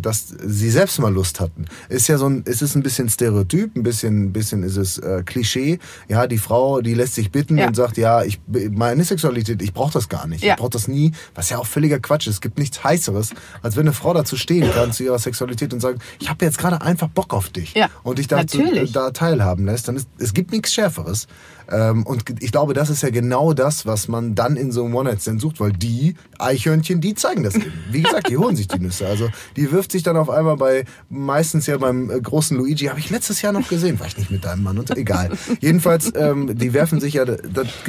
dass 0.00 0.28
sie 0.44 0.70
selbst 0.70 0.98
mal 0.98 1.12
Lust 1.12 1.40
hatten. 1.40 1.66
Ist 1.88 2.08
ja 2.08 2.18
so 2.18 2.26
ein, 2.28 2.42
es 2.46 2.62
ist 2.62 2.74
ein 2.76 2.82
bisschen 2.82 3.08
Stereotyp, 3.08 3.76
ein 3.76 3.82
bisschen, 3.82 4.24
ein 4.26 4.32
bisschen 4.32 4.62
ist 4.62 4.76
es 4.76 4.98
äh, 4.98 5.22
Klischee. 5.24 5.78
Ja, 6.08 6.26
die 6.26 6.38
Frau, 6.38 6.80
die 6.80 6.94
lässt 6.94 7.14
sich 7.14 7.30
bitten 7.30 7.58
Ja. 7.58 7.66
und 7.68 7.74
sagt, 7.76 7.96
ja, 7.96 8.22
ich 8.22 8.40
meine 8.70 9.04
Sexualität, 9.04 9.60
ich 9.62 9.72
brauche 9.74 9.92
das 9.92 10.08
gar 10.08 10.26
nicht. 10.26 10.42
Ja. 10.42 10.54
Ich 10.54 10.58
brauche 10.60 10.70
das 10.70 10.88
nie, 10.88 11.12
was 11.34 11.50
ja 11.50 11.58
auch 11.58 11.66
völliger 11.66 11.98
Quatsch 12.00 12.26
ist. 12.26 12.34
Es 12.34 12.40
gibt 12.40 12.58
nichts 12.58 12.82
heißeres, 12.84 13.30
als 13.62 13.76
wenn 13.76 13.82
eine 13.86 13.92
Frau 13.92 14.14
dazu 14.14 14.36
stehen 14.36 14.70
kann 14.72 14.92
zu 14.92 15.04
ihrer 15.04 15.18
Sexualität 15.18 15.72
und 15.74 15.80
sagt, 15.80 16.00
ich 16.20 16.28
habe 16.30 16.44
jetzt 16.44 16.58
gerade 16.58 16.80
einfach 16.82 17.08
Bock 17.08 17.34
auf 17.34 17.48
dich 17.50 17.74
Ja, 17.74 17.88
und 18.02 18.18
dich 18.18 18.28
dazu 18.28 18.58
natürlich. 18.58 18.92
da 18.92 19.10
teilhaben 19.10 19.66
lässt, 19.66 19.88
dann 19.88 19.96
ist 19.96 20.08
es 20.18 20.32
gibt 20.34 20.52
nichts 20.52 20.72
Schärferes. 20.72 21.26
Ähm, 21.68 22.04
und 22.06 22.24
ich 22.40 22.52
glaube, 22.52 22.74
das 22.74 22.90
ist 22.90 23.02
ja 23.02 23.10
genau 23.10 23.52
das, 23.52 23.86
was 23.86 24.06
man 24.06 24.34
dann 24.36 24.56
in 24.56 24.70
so 24.70 24.84
einem 24.84 24.94
One-Night-Stand 24.94 25.40
sucht, 25.40 25.58
weil 25.58 25.72
die 25.72 26.14
Eichhörnchen, 26.38 27.00
die 27.00 27.14
zeigen 27.16 27.42
das 27.42 27.56
eben. 27.56 27.72
Wie 27.90 28.02
gesagt, 28.02 28.28
die 28.30 28.36
holen 28.36 28.54
sich 28.54 28.68
die 28.68 28.78
Nüsse. 28.78 29.06
Also 29.08 29.28
die 29.56 29.65
wirft 29.72 29.92
sich 29.92 30.02
dann 30.02 30.16
auf 30.16 30.30
einmal 30.30 30.56
bei, 30.56 30.84
meistens 31.08 31.66
ja 31.66 31.78
beim 31.78 32.10
äh, 32.10 32.20
großen 32.20 32.56
Luigi, 32.56 32.86
habe 32.86 32.98
ich 32.98 33.10
letztes 33.10 33.42
Jahr 33.42 33.52
noch 33.52 33.68
gesehen, 33.68 33.98
war 34.00 34.06
ich 34.06 34.16
nicht 34.16 34.30
mit 34.30 34.44
deinem 34.44 34.62
Mann 34.62 34.78
und 34.78 34.96
egal. 34.96 35.30
Jedenfalls, 35.60 36.12
ähm, 36.16 36.56
die 36.56 36.72
werfen 36.72 37.00
sich 37.00 37.14
ja, 37.14 37.24
das, 37.24 37.40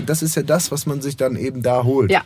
das 0.06 0.22
ist 0.22 0.36
ja 0.36 0.44
das, 0.44 0.72
was 0.72 0.86
man 0.86 1.02
sich 1.02 1.18
dann 1.18 1.36
eben 1.36 1.62
da 1.62 1.84
holt. 1.84 2.12
Ja. 2.12 2.24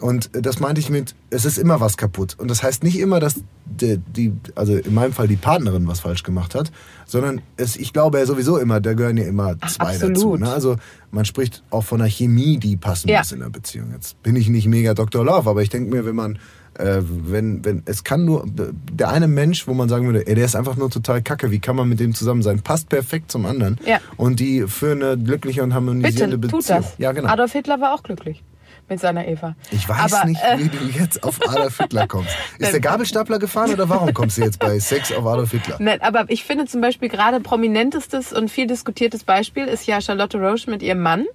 Und 0.00 0.34
äh, 0.34 0.42
das 0.42 0.60
meinte 0.60 0.80
ich 0.80 0.90
mit, 0.90 1.14
es 1.30 1.44
ist 1.44 1.58
immer 1.58 1.80
was 1.80 1.96
kaputt. 1.96 2.36
Und 2.38 2.48
das 2.48 2.62
heißt 2.62 2.84
nicht 2.84 2.98
immer, 2.98 3.20
dass 3.20 3.40
die, 3.64 3.98
die 3.98 4.32
also 4.54 4.76
in 4.76 4.94
meinem 4.94 5.12
Fall 5.12 5.28
die 5.28 5.36
Partnerin 5.36 5.86
was 5.88 6.00
falsch 6.00 6.22
gemacht 6.22 6.54
hat, 6.54 6.70
sondern 7.06 7.40
es, 7.56 7.76
ich 7.76 7.92
glaube 7.92 8.18
ja 8.18 8.26
sowieso 8.26 8.58
immer, 8.58 8.80
da 8.80 8.94
gehören 8.94 9.16
ja 9.16 9.24
immer 9.24 9.58
zwei 9.68 9.94
absolut. 9.94 10.16
dazu. 10.16 10.36
Ne? 10.36 10.50
Also 10.50 10.76
man 11.10 11.24
spricht 11.24 11.62
auch 11.70 11.84
von 11.84 12.00
einer 12.00 12.10
Chemie, 12.10 12.58
die 12.58 12.76
passen 12.76 13.08
Ja. 13.08 13.18
muss 13.18 13.32
in 13.32 13.42
einer 13.42 13.50
Beziehung. 13.50 13.92
Jetzt 13.92 14.22
bin 14.22 14.36
ich 14.36 14.48
nicht 14.48 14.66
mega 14.66 14.94
Dr. 14.94 15.24
Love, 15.24 15.50
aber 15.50 15.62
ich 15.62 15.70
denke 15.70 15.90
mir, 15.90 16.04
wenn 16.04 16.16
man 16.16 16.38
äh, 16.78 17.02
wenn, 17.02 17.64
wenn, 17.64 17.82
es 17.86 18.04
kann 18.04 18.24
nur, 18.24 18.44
der 18.46 19.08
eine 19.10 19.28
Mensch, 19.28 19.66
wo 19.66 19.74
man 19.74 19.88
sagen 19.88 20.06
würde, 20.06 20.26
ey, 20.26 20.34
der 20.34 20.44
ist 20.44 20.56
einfach 20.56 20.76
nur 20.76 20.90
total 20.90 21.22
kacke, 21.22 21.50
wie 21.50 21.58
kann 21.58 21.76
man 21.76 21.88
mit 21.88 22.00
dem 22.00 22.14
zusammen 22.14 22.42
sein? 22.42 22.60
Passt 22.60 22.88
perfekt 22.88 23.30
zum 23.30 23.46
anderen. 23.46 23.78
Ja. 23.84 23.98
Und 24.16 24.40
die 24.40 24.66
für 24.66 24.92
eine 24.92 25.18
glückliche 25.18 25.62
und 25.62 25.74
harmonisierende 25.74 26.38
Bitte, 26.38 26.56
Beziehung. 26.56 26.80
tut 26.80 26.90
das. 26.90 26.98
Ja, 26.98 27.12
genau. 27.12 27.28
Adolf 27.28 27.52
Hitler 27.52 27.80
war 27.80 27.94
auch 27.94 28.02
glücklich 28.02 28.42
mit 28.88 29.00
seiner 29.00 29.26
Eva. 29.26 29.54
Ich 29.70 29.88
weiß 29.88 30.12
Aber, 30.14 30.26
nicht, 30.26 30.40
äh, 30.42 30.58
wie 30.58 30.68
du 30.68 30.84
jetzt 30.98 31.22
auf 31.22 31.38
Adolf 31.46 31.78
Hitler 31.78 32.06
kommst. 32.06 32.30
Ist 32.58 32.72
der 32.72 32.80
Gabelstapler 32.80 33.38
gefahren 33.38 33.72
oder 33.72 33.88
warum 33.88 34.14
kommst 34.14 34.38
du 34.38 34.42
jetzt 34.42 34.58
bei 34.58 34.78
Sex 34.78 35.12
auf 35.12 35.26
Adolf 35.26 35.50
Hitler? 35.50 35.76
Nein, 35.78 36.00
aber 36.00 36.24
ich 36.28 36.44
finde 36.44 36.66
zum 36.66 36.80
Beispiel 36.80 37.08
gerade 37.08 37.40
prominentestes 37.40 38.32
und 38.32 38.50
viel 38.50 38.66
diskutiertes 38.66 39.24
Beispiel 39.24 39.66
ist 39.66 39.86
ja 39.86 40.00
Charlotte 40.00 40.38
Roche 40.38 40.70
mit 40.70 40.82
ihrem 40.82 41.00
Mann, 41.00 41.26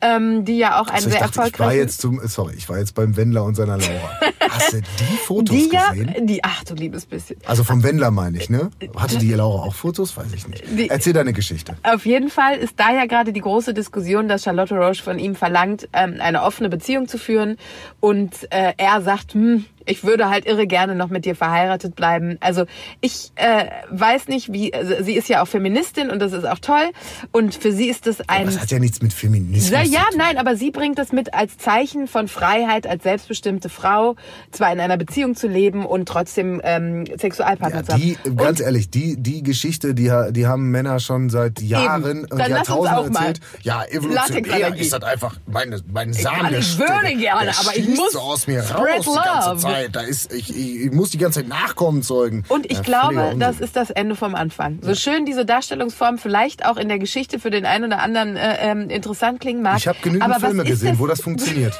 ähm, 0.00 0.44
die 0.44 0.58
ja 0.58 0.80
auch 0.80 0.86
ein 0.88 0.94
Also 0.94 1.08
ich 1.08 1.14
sehr 1.14 1.28
dachte, 1.28 1.48
ich 1.52 1.58
war 1.58 1.74
jetzt 1.74 2.00
zum, 2.00 2.20
sorry, 2.26 2.54
ich 2.56 2.68
war 2.68 2.78
jetzt 2.78 2.94
beim 2.94 3.16
Wendler 3.16 3.44
und 3.44 3.54
seiner 3.54 3.76
Laura. 3.78 4.10
Hast 4.50 4.72
du 4.72 4.80
die 4.80 5.16
Fotos 5.26 5.56
die 5.56 5.70
ja, 5.72 5.90
gesehen? 5.90 6.26
die, 6.26 6.42
ach 6.42 6.64
du 6.64 6.74
liebes 6.74 7.06
bisschen. 7.06 7.36
Also 7.46 7.62
vom 7.64 7.82
Wendler 7.82 8.10
meine 8.10 8.38
ich, 8.38 8.50
ne? 8.50 8.70
Hatte 8.96 9.18
die 9.18 9.32
Laura 9.32 9.62
auch 9.64 9.74
Fotos? 9.74 10.16
Weiß 10.16 10.32
ich 10.34 10.48
nicht. 10.48 10.64
Die- 10.76 10.88
Erzähl 10.90 11.12
deine 11.12 11.32
Geschichte. 11.32 11.76
Auf 11.82 12.06
jeden 12.06 12.30
Fall 12.30 12.56
ist 12.56 12.74
da 12.78 12.92
ja 12.92 13.06
gerade 13.06 13.32
die 13.32 13.40
große 13.40 13.74
Diskussion, 13.74 14.28
dass 14.28 14.42
Charlotte 14.44 14.74
Roche 14.74 15.02
von 15.02 15.18
ihm 15.18 15.34
verlangt, 15.36 15.88
ähm, 15.92 16.16
eine 16.20 16.42
offene 16.42 16.68
Beziehung 16.68 17.06
zu 17.06 17.18
führen. 17.18 17.58
Und 18.00 18.50
äh, 18.52 18.72
er 18.76 19.02
sagt, 19.02 19.34
hm, 19.34 19.66
ich 19.90 20.04
würde 20.04 20.28
halt 20.30 20.46
irre 20.46 20.66
gerne 20.66 20.94
noch 20.94 21.08
mit 21.08 21.24
dir 21.24 21.34
verheiratet 21.34 21.94
bleiben. 21.96 22.36
Also 22.40 22.64
ich 23.00 23.32
äh, 23.36 23.66
weiß 23.90 24.28
nicht, 24.28 24.52
wie, 24.52 24.72
also 24.74 24.94
sie 25.02 25.14
ist 25.14 25.28
ja 25.28 25.42
auch 25.42 25.48
Feministin 25.48 26.10
und 26.10 26.20
das 26.20 26.32
ist 26.32 26.44
auch 26.46 26.58
toll. 26.58 26.90
Und 27.32 27.54
für 27.54 27.72
sie 27.72 27.88
ist 27.88 28.06
das 28.06 28.20
ein... 28.28 28.46
Das 28.46 28.60
hat 28.60 28.70
ja 28.70 28.78
nichts 28.78 29.02
mit 29.02 29.12
Feminismus 29.12 29.70
Ja, 29.70 29.82
ja, 29.82 30.00
zu 30.04 30.10
tun. 30.10 30.18
nein, 30.18 30.38
aber 30.38 30.56
sie 30.56 30.70
bringt 30.70 30.98
das 30.98 31.12
mit 31.12 31.34
als 31.34 31.58
Zeichen 31.58 32.06
von 32.08 32.28
Freiheit, 32.28 32.86
als 32.86 33.02
selbstbestimmte 33.02 33.68
Frau, 33.68 34.16
zwar 34.50 34.72
in 34.72 34.80
einer 34.80 34.96
Beziehung 34.96 35.34
zu 35.34 35.46
leben 35.48 35.84
und 35.86 36.08
trotzdem 36.08 36.60
ähm, 36.64 37.04
Sexualpartner 37.18 37.80
Ja, 37.80 37.84
zu 37.84 37.92
haben. 37.92 38.00
die, 38.02 38.16
ganz 38.36 38.60
ehrlich, 38.60 38.90
die, 38.90 39.16
die 39.16 39.42
Geschichte, 39.42 39.94
die, 39.94 40.12
die 40.30 40.46
haben 40.46 40.70
Männer 40.70 41.00
schon 41.00 41.30
seit 41.30 41.60
Jahren 41.60 42.04
und 42.04 42.30
Dann 42.30 42.38
lass 42.38 42.68
uns 42.68 42.68
Jahrtausenden 42.68 43.14
erzählt. 43.16 43.40
Ja, 43.62 43.84
evolutionär 43.84 44.76
ist 44.76 44.92
das 44.92 45.02
einfach 45.02 45.36
mein, 45.46 45.74
mein 45.92 46.12
Samen. 46.12 46.54
ich 46.54 46.64
st- 46.66 46.78
würde 46.78 47.16
gerne, 47.18 47.50
aber 47.58 47.76
ich 47.76 47.88
muss 47.88 48.12
so 48.12 48.20
aus 48.20 48.46
mir 48.46 48.60
raus 48.62 48.86
die 49.04 49.14
ganze 49.14 49.48
love. 49.50 49.60
Zeit. 49.82 49.96
Da 49.96 50.00
ist, 50.00 50.32
ich, 50.32 50.56
ich, 50.56 50.92
muss 50.92 51.10
die 51.10 51.18
ganze 51.18 51.40
Zeit 51.40 51.48
Nachkommen 51.48 52.02
zeugen. 52.02 52.44
Und 52.48 52.66
ich 52.66 52.78
Ja, 52.78 52.82
glaube, 52.82 53.34
das 53.38 53.60
ist 53.60 53.76
das 53.76 53.90
Ende 53.90 54.16
vom 54.16 54.34
Anfang. 54.34 54.78
So 54.82 54.94
schön 54.94 55.24
diese 55.24 55.44
Darstellungsform 55.44 56.18
vielleicht 56.18 56.64
auch 56.64 56.76
in 56.76 56.88
der 56.88 56.98
Geschichte 56.98 57.38
für 57.38 57.50
den 57.50 57.66
einen 57.66 57.84
oder 57.84 58.02
anderen 58.02 58.36
äh, 58.36 58.56
ähm, 58.60 58.90
interessant 58.90 59.40
klingen 59.40 59.62
mag. 59.62 59.78
Ich 59.78 59.88
habe 59.88 59.98
genügend 60.02 60.36
Filme 60.36 60.64
gesehen, 60.64 60.90
denn 60.90 60.98
wo 60.98 61.06
das 61.06 61.20
funktioniert. 61.20 61.74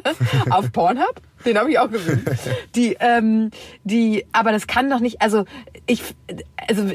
auf 0.50 0.72
Pornhub? 0.72 1.20
Den 1.44 1.58
habe 1.58 1.70
ich 1.70 1.78
auch 1.78 1.90
gesehen. 1.90 2.24
Die, 2.74 2.96
ähm, 3.00 3.50
die, 3.84 4.24
aber 4.32 4.52
das 4.52 4.66
kann 4.66 4.88
doch 4.90 5.00
nicht, 5.00 5.20
also 5.22 5.44
ich, 5.86 6.02
also 6.68 6.92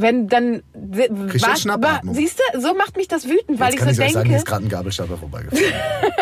wenn 0.00 0.28
dann, 0.28 0.62
was, 0.74 1.60
Schnappatmung? 1.60 2.14
siehst 2.14 2.40
du, 2.52 2.60
so 2.60 2.74
macht 2.74 2.96
mich 2.96 3.08
das 3.08 3.26
wütend, 3.28 3.60
weil 3.60 3.72
Jetzt 3.72 3.82
ich 3.82 3.88
so 3.88 3.94
sagen, 3.94 4.12
denke, 4.12 4.28
hier 4.28 4.36
ist 4.38 4.46
gerade 4.46 4.64
ein 4.64 4.68
Gabelstapler 4.68 5.16
vorbeigefahren. 5.16 5.72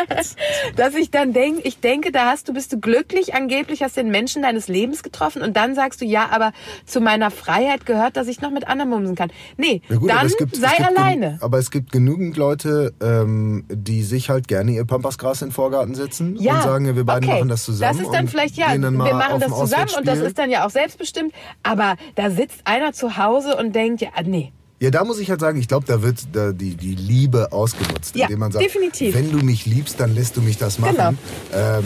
dass 0.77 0.95
ich 0.95 1.11
dann 1.11 1.33
denke, 1.33 1.63
ich 1.63 1.81
denke, 1.81 2.13
da 2.13 2.27
hast 2.27 2.49
du, 2.49 2.55
bist 2.55 2.73
du 2.73 2.81
glücklich, 2.81 3.35
angeblich 3.35 3.83
hast 3.83 3.97
den 3.97 4.11
Menschen 4.11 4.43
deines 4.43 4.69
Lebens 4.69 5.03
getroffen 5.03 5.43
und 5.43 5.57
dann 5.57 5.75
sagst 5.75 6.01
du, 6.01 6.05
ja, 6.05 6.29
aber 6.31 6.53
zu 6.87 7.01
meiner 7.01 7.31
Freiheit 7.31 7.87
gehört, 7.87 8.17
dass 8.17 8.29
ich 8.29 8.41
noch 8.41 8.51
mit 8.51 8.67
anderen 8.69 8.91
mumsen 8.91 9.15
kann. 9.15 9.31
Nee, 9.57 9.83
gut, 9.89 10.11
dann 10.11 10.29
gibt, 10.29 10.57
sei 10.57 10.77
alleine. 10.85 11.39
Aber 11.41 11.59
es 11.59 11.71
gibt 11.71 11.93
genügend 11.93 12.37
Leute, 12.37 12.95
ähm, 13.01 13.65
die 13.71 14.03
sich 14.03 14.31
halt 14.31 14.49
gerne 14.49 14.73
ihr 14.73 14.85
Pampasgras 14.85 15.43
in 15.43 15.49
den 15.49 15.55
Vorgarten 15.55 15.95
setzen 15.95 16.37
Ja, 16.37 16.57
und 16.57 16.63
sagen, 16.63 16.97
wir 16.97 17.05
beiden 17.05 17.29
okay. 17.29 17.39
machen 17.39 17.49
das 17.49 17.65
zusammen. 17.65 17.97
Das 17.97 18.07
ist 18.07 18.13
dann 18.13 18.29
vielleicht, 18.29 18.57
ja, 18.57 18.73
wir 18.73 18.91
machen 18.91 19.41
das 19.41 19.57
zusammen 19.57 19.91
und 19.99 20.07
das 20.07 20.19
ist 20.19 20.39
dann 20.39 20.51
ja 20.51 20.67
auch 20.67 20.71
selbstbestimmt. 20.71 21.33
Aber 21.63 21.97
da 22.15 22.31
sitzt 22.31 22.67
einer 22.67 22.93
zu 22.93 23.17
Hause 23.17 23.57
und 23.57 23.64
denkt, 23.73 24.01
ja, 24.03 24.11
nee. 24.25 24.53
Ja, 24.81 24.91
da 24.91 25.05
muss 25.05 25.19
ich 25.19 25.31
halt 25.31 25.41
sagen, 25.41 25.59
ich 25.59 25.69
glaube, 25.69 25.87
da 25.87 26.03
wird 26.03 26.19
da 26.33 26.53
die, 26.53 26.75
die 26.75 26.95
Liebe 26.95 27.53
ausgenutzt, 27.53 28.17
Ja, 28.17 28.27
indem 28.27 28.41
man 28.41 28.53
sagt, 28.53 28.65
definitiv. 28.65 29.15
wenn 29.15 29.31
du 29.31 29.39
mich 29.39 29.65
liebst, 29.67 29.99
dann 30.01 30.15
lässt 30.15 30.37
du 30.37 30.43
mich 30.43 30.59
das 30.59 30.79
machen. 30.79 30.97
Genau. 30.97 31.11
Ähm, 31.55 31.85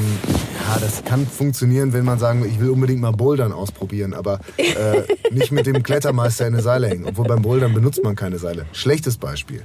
ja, 0.66 0.78
das 0.80 1.04
kann 1.04 1.26
funktionieren, 1.26 1.92
wenn 1.92 2.04
man 2.04 2.18
sagen, 2.18 2.44
ich 2.48 2.58
will 2.58 2.70
unbedingt 2.70 3.00
mal 3.00 3.12
Bouldern 3.12 3.52
ausprobieren, 3.52 4.14
aber 4.14 4.40
äh, 4.56 5.02
nicht 5.30 5.52
mit 5.52 5.66
dem 5.66 5.82
Klettermeister 5.82 6.46
in 6.46 6.54
eine 6.54 6.62
Seile 6.62 6.88
hängen. 6.88 7.04
Obwohl 7.04 7.26
beim 7.26 7.42
Bouldern 7.42 7.72
benutzt 7.74 8.02
man 8.02 8.16
keine 8.16 8.38
Seile. 8.38 8.64
Schlechtes 8.72 9.16
Beispiel. 9.18 9.62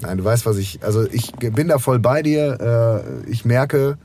Nein, 0.00 0.18
du 0.18 0.24
weißt, 0.24 0.44
was 0.46 0.56
ich. 0.56 0.82
Also 0.82 1.06
ich 1.10 1.32
bin 1.32 1.68
da 1.68 1.78
voll 1.78 1.98
bei 2.00 2.22
dir. 2.22 3.04
Äh, 3.26 3.30
ich 3.30 3.44
merke, 3.44 3.98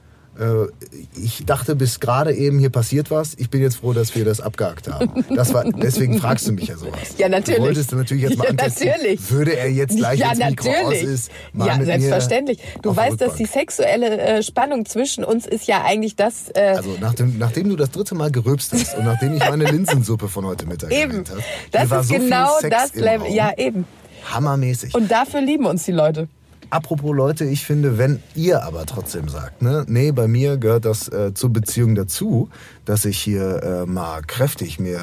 ich 1.16 1.46
dachte 1.46 1.76
bis 1.76 2.00
gerade 2.00 2.34
eben, 2.34 2.60
hier 2.60 2.70
passiert 2.70 3.12
was. 3.12 3.34
Ich 3.38 3.50
bin 3.50 3.62
jetzt 3.62 3.78
froh, 3.78 3.94
dass 3.94 4.16
wir 4.16 4.24
das 4.24 4.40
abgehakt 4.40 4.88
haben. 4.88 5.26
Das 5.36 5.54
war, 5.54 5.66
deswegen 5.66 6.18
fragst 6.20 6.48
du 6.48 6.54
mich 6.54 6.68
ja 6.68 6.78
sowas. 6.78 7.16
Ja, 7.18 7.28
natürlich. 7.28 7.60
Du 7.60 7.66
wolltest 7.66 7.92
du 7.92 7.96
natürlich 7.98 8.24
jetzt 8.24 8.38
mal 8.38 8.46
Ja, 8.50 8.54
natürlich. 8.54 9.32
würde 9.32 9.58
er 9.58 9.70
jetzt 9.70 9.98
gleich 9.98 10.20
ja, 10.20 10.32
ins 10.32 10.40
Mikro 10.40 10.70
natürlich. 10.70 11.04
aus 11.04 11.10
ist, 11.10 11.32
mal 11.54 11.68
ja, 11.68 11.84
selbstverständlich. 11.84 12.60
Du 12.82 12.96
weißt, 12.96 13.20
dass 13.20 13.36
die 13.36 13.46
sexuelle 13.46 14.18
äh, 14.18 14.44
Spannung 14.44 14.86
zwischen 14.86 15.24
uns 15.24 15.46
ist 15.46 15.68
ja 15.68 15.84
eigentlich 15.84 16.16
das. 16.16 16.50
Äh, 16.54 16.74
Also 16.78 16.96
nachdem, 17.02 17.38
nachdem 17.38 17.70
du 17.70 17.76
das 17.76 17.92
dritte 17.92 18.16
Mal 18.16 18.32
gerülpst 18.32 18.72
hast 18.74 18.98
und 18.98 19.06
nachdem 19.06 19.34
ich 19.36 19.40
meine 19.42 19.66
Linsensuppe 19.66 20.30
von 20.30 20.46
heute 20.46 20.66
Mittag 20.66 20.92
eben. 20.94 21.26
habe, 21.30 21.42
Das 21.72 21.84
ist 21.84 21.90
so 21.90 22.04
viel 22.14 22.20
genau 22.20 22.58
Sex 22.60 22.76
das 22.76 22.96
Level. 22.96 23.32
Ja, 23.32 23.52
eben. 23.58 23.86
Hammermäßig. 24.32 24.94
Und 24.96 25.12
dafür 25.12 25.42
lieben 25.42 25.66
uns 25.66 25.84
die 25.84 25.92
Leute. 25.92 26.28
Apropos 26.72 27.16
Leute, 27.16 27.46
ich 27.46 27.66
finde, 27.66 27.98
wenn 27.98 28.20
ihr 28.36 28.64
aber 28.64 28.86
trotzdem 28.86 29.28
sagt, 29.28 29.62
ne, 29.62 29.86
nee, 29.88 30.12
bei 30.12 30.28
mir 30.28 30.58
gehört 30.58 30.86
das 30.86 31.08
äh, 31.08 31.34
zur 31.34 31.52
Beziehung 31.52 31.96
dazu, 31.96 32.50
dass 32.86 33.06
ich 33.06 33.18
hier 33.20 33.64
äh, 33.64 33.86
mal 33.88 34.22
kräftig 34.22 34.80
mir 34.80 35.00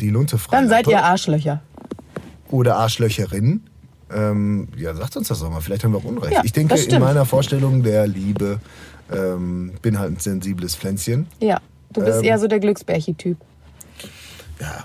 die 0.00 0.10
Lunte 0.10 0.36
frei 0.38 0.56
Dann 0.56 0.68
seid 0.68 0.88
ihr 0.88 1.04
Arschlöcher. 1.04 1.62
oder 2.50 2.76
Arschlöcherin, 2.76 3.62
ähm, 4.12 4.68
ja, 4.76 4.94
sagt 4.94 5.16
uns 5.16 5.28
das 5.28 5.40
doch 5.40 5.50
mal. 5.50 5.60
Vielleicht 5.60 5.84
haben 5.84 5.92
wir 5.92 5.98
auch 5.98 6.04
Unrecht. 6.04 6.32
Ja, 6.32 6.42
ich 6.44 6.52
denke, 6.52 6.74
in 6.76 7.00
meiner 7.00 7.24
Vorstellung 7.24 7.82
der 7.82 8.06
Liebe 8.06 8.60
ähm, 9.12 9.72
bin 9.82 9.98
halt 9.98 10.12
ein 10.12 10.18
sensibles 10.18 10.74
Pflänzchen. 10.74 11.26
Ja. 11.40 11.60
Du 11.92 12.02
bist 12.04 12.18
Ähm, 12.18 12.24
eher 12.24 12.38
so 12.38 12.46
der 12.48 12.58
Glücksbärchi-Typ. 12.60 13.36
Ja, 14.60 14.84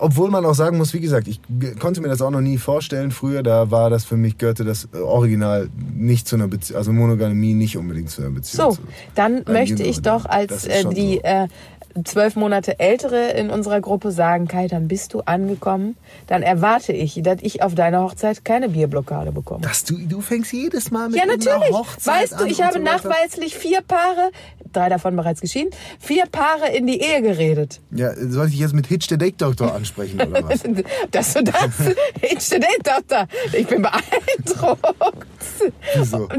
obwohl 0.00 0.30
man 0.30 0.44
auch 0.44 0.54
sagen 0.54 0.76
muss, 0.78 0.92
wie 0.94 1.00
gesagt, 1.00 1.28
ich 1.28 1.40
konnte 1.78 2.00
mir 2.00 2.08
das 2.08 2.20
auch 2.20 2.30
noch 2.30 2.40
nie 2.40 2.58
vorstellen. 2.58 3.10
Früher, 3.10 3.42
da 3.42 3.70
war 3.70 3.90
das 3.90 4.04
für 4.04 4.16
mich, 4.16 4.38
gehörte 4.38 4.64
das 4.64 4.88
äh, 4.92 4.98
Original 4.98 5.68
nicht 5.94 6.28
zu 6.28 6.36
einer 6.36 6.48
Beziehung, 6.48 6.78
also 6.78 6.92
Monogamie 6.92 7.54
nicht 7.54 7.76
unbedingt 7.76 8.10
zu 8.10 8.22
einer 8.22 8.30
Beziehung. 8.30 8.72
So, 8.72 8.76
zu. 8.76 8.82
dann 9.14 9.44
möchte 9.46 9.82
ich 9.82 10.02
doch 10.02 10.26
als 10.26 10.66
äh, 10.66 10.84
die 10.84 11.14
so. 11.14 11.20
äh, 11.22 11.48
zwölf 12.04 12.34
Monate 12.36 12.78
ältere 12.80 13.30
in 13.32 13.50
unserer 13.50 13.80
Gruppe 13.80 14.10
sagen, 14.10 14.48
Kai, 14.48 14.66
dann 14.66 14.88
bist 14.88 15.14
du 15.14 15.20
angekommen. 15.20 15.96
Dann 16.26 16.42
erwarte 16.42 16.92
ich, 16.92 17.20
dass 17.22 17.38
ich 17.42 17.62
auf 17.62 17.74
deiner 17.74 18.02
Hochzeit 18.02 18.44
keine 18.44 18.68
Bierblockade 18.68 19.32
bekomme. 19.32 19.60
Dass 19.60 19.84
du, 19.84 19.96
du 19.98 20.20
fängst 20.20 20.52
jedes 20.52 20.90
Mal 20.90 21.08
mit 21.08 21.16
Ja, 21.16 21.22
einer 21.22 21.36
natürlich. 21.36 21.70
Hochzeit 21.72 22.22
Weißt 22.22 22.40
du, 22.40 22.44
ich 22.46 22.62
habe 22.62 22.74
so 22.74 22.78
nachweislich 22.80 23.56
vier 23.56 23.80
Paare, 23.82 24.30
drei 24.72 24.88
davon 24.88 25.14
bereits 25.14 25.40
geschieden, 25.40 25.70
vier 26.00 26.24
Paare 26.26 26.74
in 26.74 26.86
die 26.86 27.00
Ehe 27.00 27.22
geredet. 27.22 27.80
Ja, 27.92 28.12
soll 28.16 28.48
ich 28.48 28.58
jetzt 28.58 28.74
mit 28.74 28.86
Hitch 28.86 29.08
the 29.08 29.16
Date 29.16 29.40
Doctor 29.40 29.74
ansprechen 29.74 30.20
oder 30.20 30.42
was? 30.44 30.62
Dass 31.10 31.34
du 31.34 31.44
das, 31.44 31.68
ich 32.20 32.40
Student, 32.40 32.78
Doktor, 32.82 33.26
ich 33.52 33.66
bin 33.66 33.82
beeindruckt. 33.82 35.26
Wieso? 35.94 36.28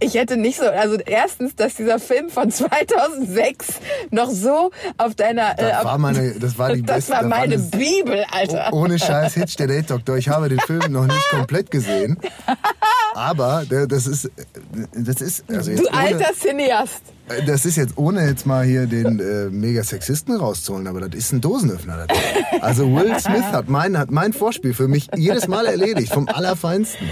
Ich 0.00 0.14
hätte 0.14 0.36
nicht 0.36 0.58
so, 0.58 0.66
also 0.66 0.96
erstens, 0.96 1.54
dass 1.56 1.74
dieser 1.74 1.98
Film 1.98 2.28
von 2.28 2.50
2006 2.50 3.80
noch 4.10 4.30
so 4.30 4.65
auf 4.98 5.14
deiner, 5.14 5.54
Das 5.54 5.70
äh, 5.70 5.74
auf, 5.74 5.84
war 5.84 5.98
meine, 5.98 6.32
das 6.38 6.58
war 6.58 6.72
die 6.72 6.82
das 6.86 6.96
beste. 7.06 7.12
war 7.12 7.22
meine 7.24 7.56
das- 7.58 7.70
Bibel, 7.70 8.24
Alter. 8.30 8.68
Oh, 8.72 8.82
ohne 8.82 8.98
Scheiß, 8.98 9.34
Hitch 9.34 9.56
der 9.56 9.66
Date 9.66 9.90
Doctor. 9.90 10.16
Ich 10.16 10.28
habe 10.28 10.48
den 10.48 10.60
Film 10.60 10.92
noch 10.92 11.06
nicht 11.06 11.28
komplett 11.30 11.70
gesehen. 11.70 12.18
Aber 13.14 13.64
das 13.68 14.06
ist, 14.06 14.30
das 14.94 15.20
ist, 15.20 15.44
also 15.50 15.70
du 15.70 15.76
ohne, 15.78 15.92
alter 15.92 16.32
Cineast. 16.34 17.02
Das 17.46 17.64
ist 17.66 17.76
jetzt 17.76 17.94
ohne 17.96 18.26
jetzt 18.26 18.46
mal 18.46 18.64
hier 18.64 18.86
den 18.86 19.18
äh, 19.18 19.50
mega 19.50 19.82
Sexisten 19.82 20.36
rauszuholen, 20.36 20.86
aber 20.86 21.00
das 21.00 21.18
ist 21.18 21.32
ein 21.32 21.40
Dosenöffner. 21.40 22.06
Also 22.60 22.84
Will 22.94 23.12
Smith 23.20 23.42
hat 23.44 23.68
mein, 23.68 23.98
hat 23.98 24.10
mein 24.10 24.32
Vorspiel 24.32 24.74
für 24.74 24.88
mich 24.88 25.08
jedes 25.16 25.48
Mal 25.48 25.66
erledigt, 25.66 26.12
vom 26.12 26.28
Allerfeinsten. 26.28 27.08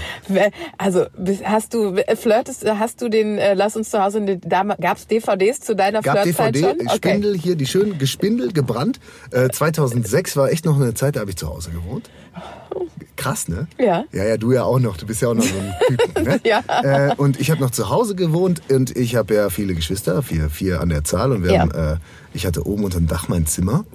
Also 0.77 1.05
hast 1.43 1.73
du 1.73 1.95
flirtest, 2.15 2.65
hast 2.69 3.01
du 3.01 3.09
den 3.09 3.37
äh, 3.37 3.53
Lass 3.55 3.75
uns 3.75 3.89
zu 3.89 4.01
Hause 4.01 4.19
in 4.19 4.25
die- 4.27 4.39
da 4.39 4.63
gab's 4.63 5.07
DVDs 5.07 5.59
zu 5.59 5.75
deiner 5.75 6.01
Gab 6.01 6.21
Flirtzeit 6.21 6.55
DVD, 6.55 6.67
schon? 6.79 6.87
Okay. 6.87 6.95
Spindel 6.95 7.37
hier, 7.37 7.55
die 7.55 7.65
schön 7.65 7.97
gespindelt, 7.97 8.53
gebrannt. 8.53 8.99
Äh, 9.31 9.49
2006 9.49 10.37
war 10.37 10.49
echt 10.51 10.65
noch 10.65 10.75
eine 10.79 10.93
Zeit, 10.93 11.15
da 11.15 11.21
habe 11.21 11.31
ich 11.31 11.37
zu 11.37 11.47
Hause 11.49 11.71
gewohnt. 11.71 12.09
Krass, 13.15 13.47
ne? 13.47 13.67
Ja. 13.79 14.03
Ja, 14.11 14.23
ja, 14.25 14.37
du 14.37 14.51
ja 14.51 14.63
auch 14.63 14.79
noch. 14.79 14.97
Du 14.97 15.05
bist 15.05 15.21
ja 15.21 15.29
auch 15.29 15.33
noch 15.33 15.43
so 15.43 15.55
ein 15.57 15.73
Typ. 15.87 16.01
Ne? 16.25 16.39
Ja. 16.43 16.61
Äh, 16.83 17.15
und 17.15 17.39
ich 17.39 17.51
habe 17.51 17.61
noch 17.61 17.71
zu 17.71 17.89
Hause 17.89 18.15
gewohnt 18.15 18.61
und 18.69 18.95
ich 18.95 19.15
habe 19.15 19.33
ja 19.35 19.49
viele 19.49 19.73
Geschwister, 19.75 20.21
vier, 20.23 20.49
vier 20.49 20.81
an 20.81 20.89
der 20.89 21.03
Zahl. 21.03 21.31
Und 21.31 21.43
wir 21.43 21.53
Ja. 21.53 21.59
haben, 21.61 21.71
äh, 21.71 21.97
ich 22.33 22.45
hatte 22.45 22.65
oben 22.67 22.83
unter 22.83 22.97
dem 22.97 23.07
Dach 23.07 23.27
mein 23.29 23.45
Zimmer. 23.45 23.85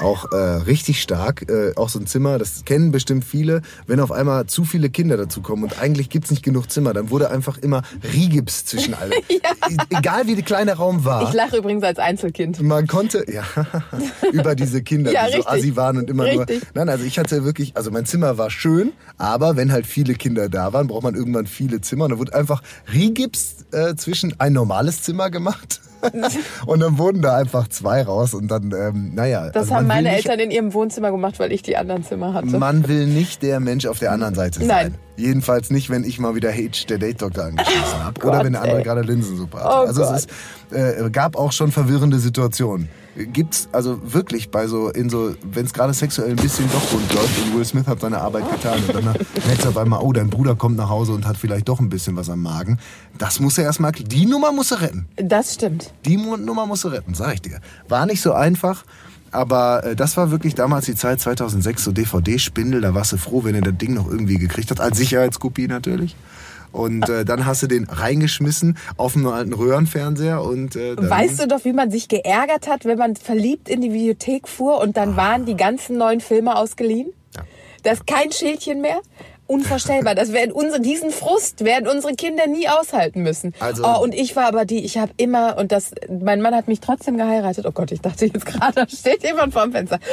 Auch 0.00 0.32
äh, 0.32 0.36
richtig 0.36 1.02
stark. 1.02 1.48
Äh, 1.50 1.72
auch 1.76 1.88
so 1.88 1.98
ein 1.98 2.06
Zimmer, 2.06 2.38
das 2.38 2.64
kennen 2.64 2.90
bestimmt 2.90 3.24
viele. 3.24 3.62
Wenn 3.86 4.00
auf 4.00 4.12
einmal 4.12 4.46
zu 4.46 4.64
viele 4.64 4.90
Kinder 4.90 5.16
dazukommen 5.16 5.64
und 5.64 5.80
eigentlich 5.80 6.08
gibt's 6.10 6.30
nicht 6.30 6.42
genug 6.42 6.70
Zimmer, 6.70 6.92
dann 6.94 7.10
wurde 7.10 7.30
einfach 7.30 7.58
immer 7.58 7.82
Rigips 8.14 8.64
zwischen 8.64 8.94
alle. 8.94 9.14
E- 9.28 9.76
Egal 9.90 10.26
wie 10.26 10.34
der 10.34 10.44
kleine 10.44 10.72
Raum 10.74 11.04
war. 11.04 11.28
Ich 11.28 11.34
lache 11.34 11.58
übrigens 11.58 11.84
als 11.84 11.98
Einzelkind. 11.98 12.60
Man 12.62 12.86
konnte, 12.86 13.24
ja, 13.30 13.44
über 14.32 14.54
diese 14.54 14.82
Kinder, 14.82 15.12
Ja, 15.12 15.26
die 15.26 15.32
so 15.32 15.36
richtig. 15.38 15.52
assi 15.54 15.76
waren 15.76 15.98
und 15.98 16.10
immer 16.10 16.24
Richtig. 16.24 16.62
nur. 16.62 16.70
Nein, 16.74 16.88
also 16.88 17.04
ich 17.04 17.18
hatte 17.18 17.44
wirklich, 17.44 17.76
also 17.76 17.90
mein 17.90 18.06
Zimmer 18.06 18.38
war 18.38 18.50
schön, 18.50 18.92
aber 19.18 19.56
wenn 19.56 19.70
halt 19.70 19.86
viele 19.86 20.14
Kinder 20.14 20.48
da 20.48 20.72
waren, 20.72 20.86
braucht 20.88 21.02
man 21.04 21.14
irgendwann 21.14 21.46
viele 21.46 21.80
Zimmer. 21.80 22.04
Und 22.06 22.12
da 22.12 22.18
wurde 22.18 22.34
einfach 22.34 22.62
Rigips 22.92 23.66
äh, 23.72 23.94
zwischen 23.96 24.34
ein 24.40 24.52
normales 24.52 25.02
Zimmer 25.02 25.30
gemacht. 25.30 25.80
und 26.66 26.80
dann 26.80 26.98
wurden 26.98 27.22
da 27.22 27.36
einfach 27.36 27.68
zwei 27.68 28.02
raus 28.02 28.34
und 28.34 28.48
dann, 28.48 28.72
ähm, 28.72 29.12
naja. 29.14 29.50
Das 29.50 29.64
also 29.64 29.76
haben 29.76 29.86
meine 29.86 30.08
nicht, 30.10 30.26
Eltern 30.26 30.40
in 30.40 30.50
ihrem 30.50 30.74
Wohnzimmer 30.74 31.10
gemacht, 31.10 31.38
weil 31.38 31.52
ich 31.52 31.62
die 31.62 31.76
anderen 31.76 32.04
Zimmer 32.04 32.34
hatte. 32.34 32.58
Man 32.58 32.88
will 32.88 33.06
nicht 33.06 33.42
der 33.42 33.60
Mensch 33.60 33.86
auf 33.86 33.98
der 33.98 34.12
anderen 34.12 34.34
Seite 34.34 34.60
sein. 34.60 34.68
Nein. 34.68 34.94
Jedenfalls 35.16 35.70
nicht, 35.70 35.90
wenn 35.90 36.04
ich 36.04 36.18
mal 36.18 36.34
wieder 36.34 36.50
H, 36.50 36.86
der 36.88 36.98
Date-Doktor, 36.98 37.44
angeschlossen 37.44 38.04
habe. 38.04 38.20
Gott, 38.20 38.30
Oder 38.30 38.44
wenn 38.44 38.52
der 38.52 38.62
andere 38.62 38.78
ey. 38.78 38.84
gerade 38.84 39.02
Linsensuppe 39.02 39.58
hat. 39.58 39.66
Oh 39.66 39.86
also 39.86 40.02
Gott. 40.02 40.16
es 40.16 40.26
ist, 40.26 41.06
äh, 41.06 41.10
gab 41.10 41.36
auch 41.36 41.52
schon 41.52 41.72
verwirrende 41.72 42.18
Situationen. 42.18 42.88
Gibt's 43.26 43.68
also 43.72 44.00
wirklich 44.12 44.50
bei 44.50 44.66
so, 44.66 44.88
in 44.88 45.10
so, 45.10 45.34
wenn 45.52 45.66
es 45.66 45.72
gerade 45.72 45.92
sexuell 45.92 46.30
ein 46.30 46.36
bisschen 46.36 46.70
doch 46.72 46.92
rund 46.92 47.12
läuft 47.14 47.42
und 47.42 47.56
Will 47.56 47.64
Smith 47.64 47.86
hat 47.86 48.00
seine 48.00 48.18
Arbeit 48.18 48.50
getan 48.50 48.78
und 48.86 48.94
dann 48.94 49.04
merkst 49.04 49.64
du 49.64 49.68
auf 49.68 49.76
einmal, 49.76 50.00
oh, 50.02 50.12
dein 50.12 50.30
Bruder 50.30 50.54
kommt 50.54 50.76
nach 50.76 50.88
Hause 50.88 51.12
und 51.12 51.26
hat 51.26 51.36
vielleicht 51.36 51.68
doch 51.68 51.80
ein 51.80 51.88
bisschen 51.88 52.16
was 52.16 52.30
am 52.30 52.42
Magen. 52.42 52.78
Das 53.18 53.40
muss 53.40 53.58
er 53.58 53.64
erstmal, 53.64 53.92
die 53.92 54.26
Nummer 54.26 54.52
muss 54.52 54.70
er 54.70 54.80
retten. 54.82 55.06
Das 55.16 55.54
stimmt. 55.54 55.92
Die 56.04 56.16
Nummer 56.16 56.66
musst 56.66 56.84
du 56.84 56.88
retten, 56.88 57.14
sag 57.14 57.34
ich 57.34 57.42
dir. 57.42 57.60
War 57.88 58.06
nicht 58.06 58.22
so 58.22 58.32
einfach, 58.32 58.84
aber 59.32 59.84
äh, 59.84 59.96
das 59.96 60.16
war 60.16 60.30
wirklich 60.30 60.54
damals 60.54 60.86
die 60.86 60.94
Zeit 60.94 61.20
2006, 61.20 61.84
so 61.84 61.92
DVD-Spindel, 61.92 62.80
da 62.80 62.94
warst 62.94 63.12
du 63.12 63.16
froh, 63.16 63.44
wenn 63.44 63.54
du 63.54 63.60
das 63.60 63.78
Ding 63.78 63.94
noch 63.94 64.08
irgendwie 64.08 64.38
gekriegt 64.38 64.70
hast, 64.70 64.80
als 64.80 64.98
Sicherheitskopie 64.98 65.68
natürlich. 65.68 66.16
Und 66.72 67.08
äh, 67.08 67.24
dann 67.24 67.46
hast 67.46 67.62
du 67.62 67.66
den 67.66 67.84
reingeschmissen 67.84 68.78
auf 68.96 69.16
einen 69.16 69.26
alten 69.26 69.52
Röhrenfernseher 69.52 70.42
und 70.42 70.76
äh, 70.76 70.94
dann, 70.94 71.10
Weißt 71.10 71.42
du 71.42 71.48
doch, 71.48 71.64
wie 71.64 71.72
man 71.72 71.90
sich 71.90 72.08
geärgert 72.08 72.68
hat, 72.68 72.84
wenn 72.84 72.98
man 72.98 73.16
verliebt 73.16 73.68
in 73.68 73.80
die 73.80 73.92
Videothek 73.92 74.48
fuhr 74.48 74.80
und 74.80 74.96
dann 74.96 75.16
waren 75.16 75.46
die 75.46 75.56
ganzen 75.56 75.98
neuen 75.98 76.20
Filme 76.20 76.56
ausgeliehen? 76.56 77.12
Ja. 77.34 77.42
Da 77.82 77.92
ist 77.92 78.06
kein 78.06 78.30
Schildchen 78.30 78.80
mehr. 78.80 79.00
Unvorstellbar. 79.50 80.14
Das 80.14 80.32
werden 80.32 80.52
unsere, 80.52 80.80
diesen 80.80 81.10
Frust 81.10 81.64
werden 81.64 81.88
unsere 81.88 82.14
Kinder 82.14 82.46
nie 82.46 82.68
aushalten 82.68 83.22
müssen. 83.22 83.52
Also- 83.58 83.84
oh, 83.84 84.00
und 84.00 84.14
ich 84.14 84.36
war 84.36 84.46
aber 84.46 84.64
die, 84.64 84.84
ich 84.84 84.96
habe 84.96 85.10
immer, 85.16 85.58
und 85.58 85.72
das, 85.72 85.90
mein 86.08 86.40
Mann 86.40 86.54
hat 86.54 86.68
mich 86.68 86.78
trotzdem 86.78 87.16
geheiratet. 87.16 87.66
Oh 87.66 87.72
Gott, 87.72 87.90
ich 87.90 88.00
dachte 88.00 88.26
jetzt 88.26 88.46
gerade, 88.46 88.72
da 88.76 88.88
steht 88.88 89.24
jemand 89.24 89.52
vorm 89.52 89.72
Fenster. 89.72 89.98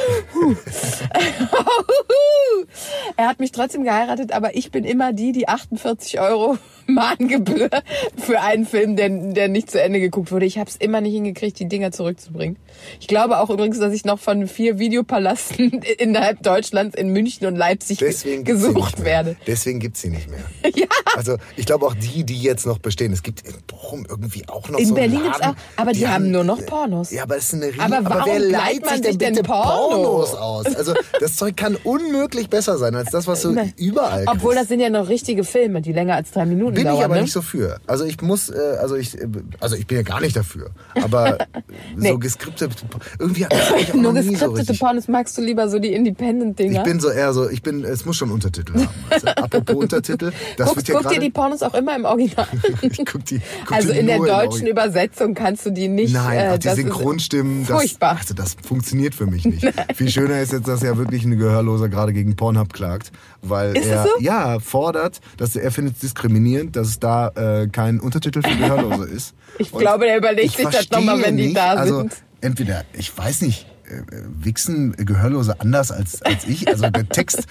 Er 3.16 3.28
hat 3.28 3.40
mich 3.40 3.52
trotzdem 3.52 3.84
geheiratet, 3.84 4.32
aber 4.32 4.54
ich 4.56 4.70
bin 4.70 4.84
immer 4.84 5.12
die, 5.12 5.32
die 5.32 5.48
48 5.48 6.20
Euro 6.20 6.58
Mahngebühr 6.86 7.70
für 8.16 8.40
einen 8.40 8.66
Film, 8.66 8.96
der, 8.96 9.08
der 9.08 9.48
nicht 9.48 9.70
zu 9.70 9.80
Ende 9.80 10.00
geguckt 10.00 10.32
wurde. 10.32 10.46
Ich 10.46 10.58
habe 10.58 10.68
es 10.68 10.76
immer 10.76 11.00
nicht 11.00 11.14
hingekriegt, 11.14 11.58
die 11.58 11.68
Dinger 11.68 11.92
zurückzubringen. 11.92 12.56
Ich 13.00 13.06
glaube 13.08 13.38
auch 13.38 13.50
übrigens, 13.50 13.78
dass 13.78 13.92
ich 13.92 14.04
noch 14.04 14.18
von 14.18 14.46
vier 14.48 14.78
Videopalasten 14.78 15.82
innerhalb 15.98 16.42
Deutschlands 16.42 16.96
in 16.96 17.08
München 17.08 17.46
und 17.46 17.56
Leipzig 17.56 17.98
deswegen 17.98 18.44
gesucht 18.44 18.98
nicht 19.04 19.27
werde. 19.28 19.40
Deswegen 19.46 19.78
gibt's 19.80 20.00
sie 20.00 20.10
nicht 20.10 20.28
mehr. 20.30 20.40
Ja. 20.74 20.86
Also 21.16 21.36
ich 21.56 21.66
glaube 21.66 21.86
auch 21.86 21.94
die, 21.94 22.24
die 22.24 22.40
jetzt 22.40 22.66
noch 22.66 22.78
bestehen. 22.78 23.12
Es 23.12 23.22
gibt 23.22 23.40
in 23.48 23.54
Bochum 23.66 24.06
irgendwie 24.08 24.46
auch 24.48 24.68
noch 24.68 24.78
In 24.78 24.86
so 24.86 24.94
einen 24.94 25.10
Berlin 25.10 25.22
gibt's 25.24 25.38
Laden, 25.40 25.56
auch, 25.56 25.80
aber 25.80 25.92
die 25.92 26.06
haben 26.06 26.30
nur 26.30 26.44
noch 26.44 26.64
Pornos. 26.66 27.10
Ja, 27.10 27.22
aber 27.24 27.36
es 27.36 27.44
ist 27.52 27.54
eine 27.54 27.66
Rie- 27.72 27.80
Aber 27.80 27.98
warum 28.04 28.30
wer 28.30 28.38
leiht 28.38 28.86
sich 28.86 29.00
denn 29.00 29.18
denn 29.18 29.32
bitte 29.34 29.42
Porno? 29.42 29.88
Pornos 30.02 30.34
aus? 30.34 30.66
Also 30.76 30.94
das 31.20 31.36
Zeug 31.36 31.56
kann 31.56 31.76
unmöglich 31.84 32.48
besser 32.50 32.78
sein 32.78 32.94
als 32.94 33.10
das, 33.10 33.26
was 33.26 33.42
du 33.42 33.50
Nein. 33.52 33.72
überall 33.76 34.24
Obwohl 34.28 34.50
kriegst. 34.52 34.62
das 34.62 34.68
sind 34.68 34.80
ja 34.80 34.90
noch 34.90 35.08
richtige 35.08 35.42
Filme, 35.44 35.80
die 35.80 35.92
länger 35.92 36.14
als 36.14 36.30
drei 36.30 36.44
Minuten 36.46 36.74
bin 36.74 36.84
dauern. 36.84 36.98
ich 36.98 37.04
aber 37.04 37.14
ne? 37.16 37.22
nicht 37.22 37.32
so 37.32 37.42
für. 37.42 37.80
Also 37.86 38.04
ich 38.04 38.20
muss, 38.20 38.50
äh, 38.50 38.76
also 38.80 38.94
ich, 38.94 39.18
äh, 39.18 39.26
also 39.60 39.74
ich 39.74 39.86
bin 39.86 39.96
ja 39.96 40.02
gar 40.02 40.20
nicht 40.20 40.36
dafür. 40.36 40.70
Aber 41.02 41.38
Nee. 41.96 42.10
so 42.10 42.18
geskriptet, 42.18 42.70
irgendwie 43.18 43.38
mich 43.38 43.52
auch 43.90 43.94
Nur 43.94 44.12
so 44.14 44.30
geskriptete 44.30 44.58
richtig. 44.60 44.80
Pornos 44.80 45.08
magst 45.08 45.36
du 45.38 45.42
lieber 45.42 45.68
so 45.68 45.78
die 45.78 45.92
Independent-Dinger. 45.92 46.78
Ich 46.78 46.82
bin 46.84 47.00
so 47.00 47.08
eher 47.10 47.32
so, 47.32 47.48
ich 47.48 47.62
bin, 47.62 47.84
es 47.84 48.04
muss 48.04 48.16
schon 48.16 48.30
Untertitel 48.30 48.74
haben. 48.74 48.88
Du? 49.22 49.36
Apropos 49.36 49.76
Untertitel, 49.82 50.32
das 50.56 50.68
Guck, 50.68 50.84
guck 50.86 51.08
dir 51.10 51.20
die 51.20 51.30
Pornos 51.30 51.62
auch 51.62 51.74
immer 51.74 51.96
im 51.96 52.04
Original. 52.04 52.46
ich 52.82 52.98
guck 53.04 53.24
die, 53.24 53.40
guck 53.66 53.76
also 53.76 53.92
in 53.92 54.06
der 54.06 54.18
deutschen 54.18 54.66
Origi- 54.66 54.70
Übersetzung 54.70 55.34
kannst 55.34 55.66
du 55.66 55.70
die 55.70 55.88
nicht. 55.88 56.12
Nein, 56.14 56.38
äh, 56.38 56.58
die 56.58 56.68
Synchronstimmen, 56.68 57.66
das, 57.66 57.76
Furchtbar. 57.76 58.16
also 58.18 58.34
das 58.34 58.56
funktioniert 58.66 59.14
für 59.14 59.26
mich 59.26 59.44
nicht. 59.44 59.66
Viel 59.94 60.10
schöner 60.10 60.40
ist 60.40 60.52
jetzt, 60.52 60.68
dass 60.68 60.82
ja 60.82 60.96
wirklich 60.96 61.24
ein 61.24 61.38
Gehörloser 61.38 61.88
gerade 61.88 62.12
gegen 62.12 62.36
Pornhub 62.36 62.72
klagt, 62.72 63.12
weil 63.42 63.76
Ist 63.76 63.86
er 63.86 64.04
so? 64.04 64.08
ja 64.20 64.58
fordert, 64.60 65.20
dass 65.36 65.56
er 65.56 65.70
findet 65.70 65.94
es 65.94 66.00
diskriminierend, 66.00 66.76
dass 66.76 66.88
es 66.88 66.98
da 66.98 67.28
äh, 67.28 67.68
kein 67.68 68.00
Untertitel 68.00 68.42
für 68.42 68.56
Gehörlose 68.56 69.04
ist. 69.08 69.34
Ich 69.58 69.72
Und 69.72 69.80
glaube, 69.80 70.04
der 70.06 70.16
überlegt 70.18 70.48
ich 70.50 70.56
sich 70.56 70.66
das 70.68 70.90
nochmal, 70.90 71.22
wenn 71.22 71.36
die 71.36 71.44
nicht, 71.46 71.56
da 71.56 71.74
also, 71.74 71.98
sind. 72.00 72.12
Entweder, 72.40 72.84
ich 72.92 73.16
weiß 73.16 73.42
nicht, 73.42 73.66
äh, 73.86 74.02
wichsen 74.40 74.92
Gehörlose 74.96 75.60
anders 75.60 75.90
als, 75.90 76.22
als 76.22 76.44
ich, 76.46 76.68
also 76.68 76.88
der 76.90 77.08
Text, 77.08 77.38
äh, 77.40 77.42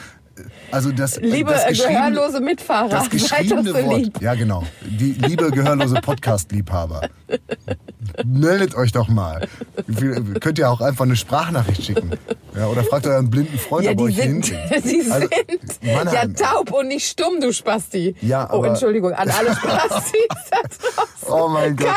also 0.71 0.91
das, 0.91 1.19
Liebe 1.19 1.51
das 1.51 1.65
gehörlose 1.77 2.39
Mitfahrer, 2.39 2.89
das 2.89 3.09
geschriebene 3.11 3.69
so 3.71 3.75
Wort. 3.85 3.97
lieb. 3.97 4.21
Ja, 4.21 4.33
genau. 4.35 4.63
Die 4.85 5.13
liebe 5.13 5.51
gehörlose 5.51 5.95
Podcast-Liebhaber. 6.01 7.09
Meldet 8.25 8.75
euch 8.75 8.91
doch 8.91 9.07
mal. 9.07 9.47
Ihr 9.87 10.21
Könnt 10.39 10.57
ihr 10.59 10.69
auch 10.69 10.81
einfach 10.81 11.05
eine 11.05 11.15
Sprachnachricht 11.15 11.83
schicken. 11.83 12.11
Ja, 12.55 12.67
oder 12.67 12.83
fragt 12.83 13.05
euren 13.05 13.29
blinden 13.29 13.57
Freund, 13.59 13.85
Ja, 13.85 13.91
ob 13.91 14.01
euch 14.01 14.15
sind, 14.15 14.45
hinkriegt. 14.47 14.85
die 14.85 15.01
sind 15.01 15.11
Also, 15.11 15.27
ja 15.81 15.95
Mannheim. 15.95 16.35
taub 16.35 16.71
und 16.71 16.87
nicht 16.87 17.07
stumm, 17.07 17.39
du 17.39 17.51
Spasti. 17.53 18.15
Ja, 18.21 18.51
oh, 18.51 18.63
Entschuldigung, 18.63 19.13
an 19.13 19.29
alle 19.29 19.53
Spastis 19.55 20.27
da 20.49 20.57
draußen. 20.61 21.27
Oh 21.29 21.47
mein 21.49 21.75
Gott. 21.75 21.87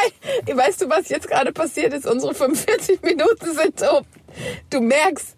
Kai, 0.47 0.55
weißt 0.57 0.83
du, 0.83 0.91
was 0.91 1.09
jetzt 1.09 1.29
gerade 1.29 1.53
passiert 1.53 1.95
ist? 1.95 2.07
Unsere 2.07 2.35
45 2.35 3.01
Minuten 3.03 3.47
sind 3.57 3.81
um. 3.83 4.05
Du 4.69 4.81
merkst, 4.81 5.37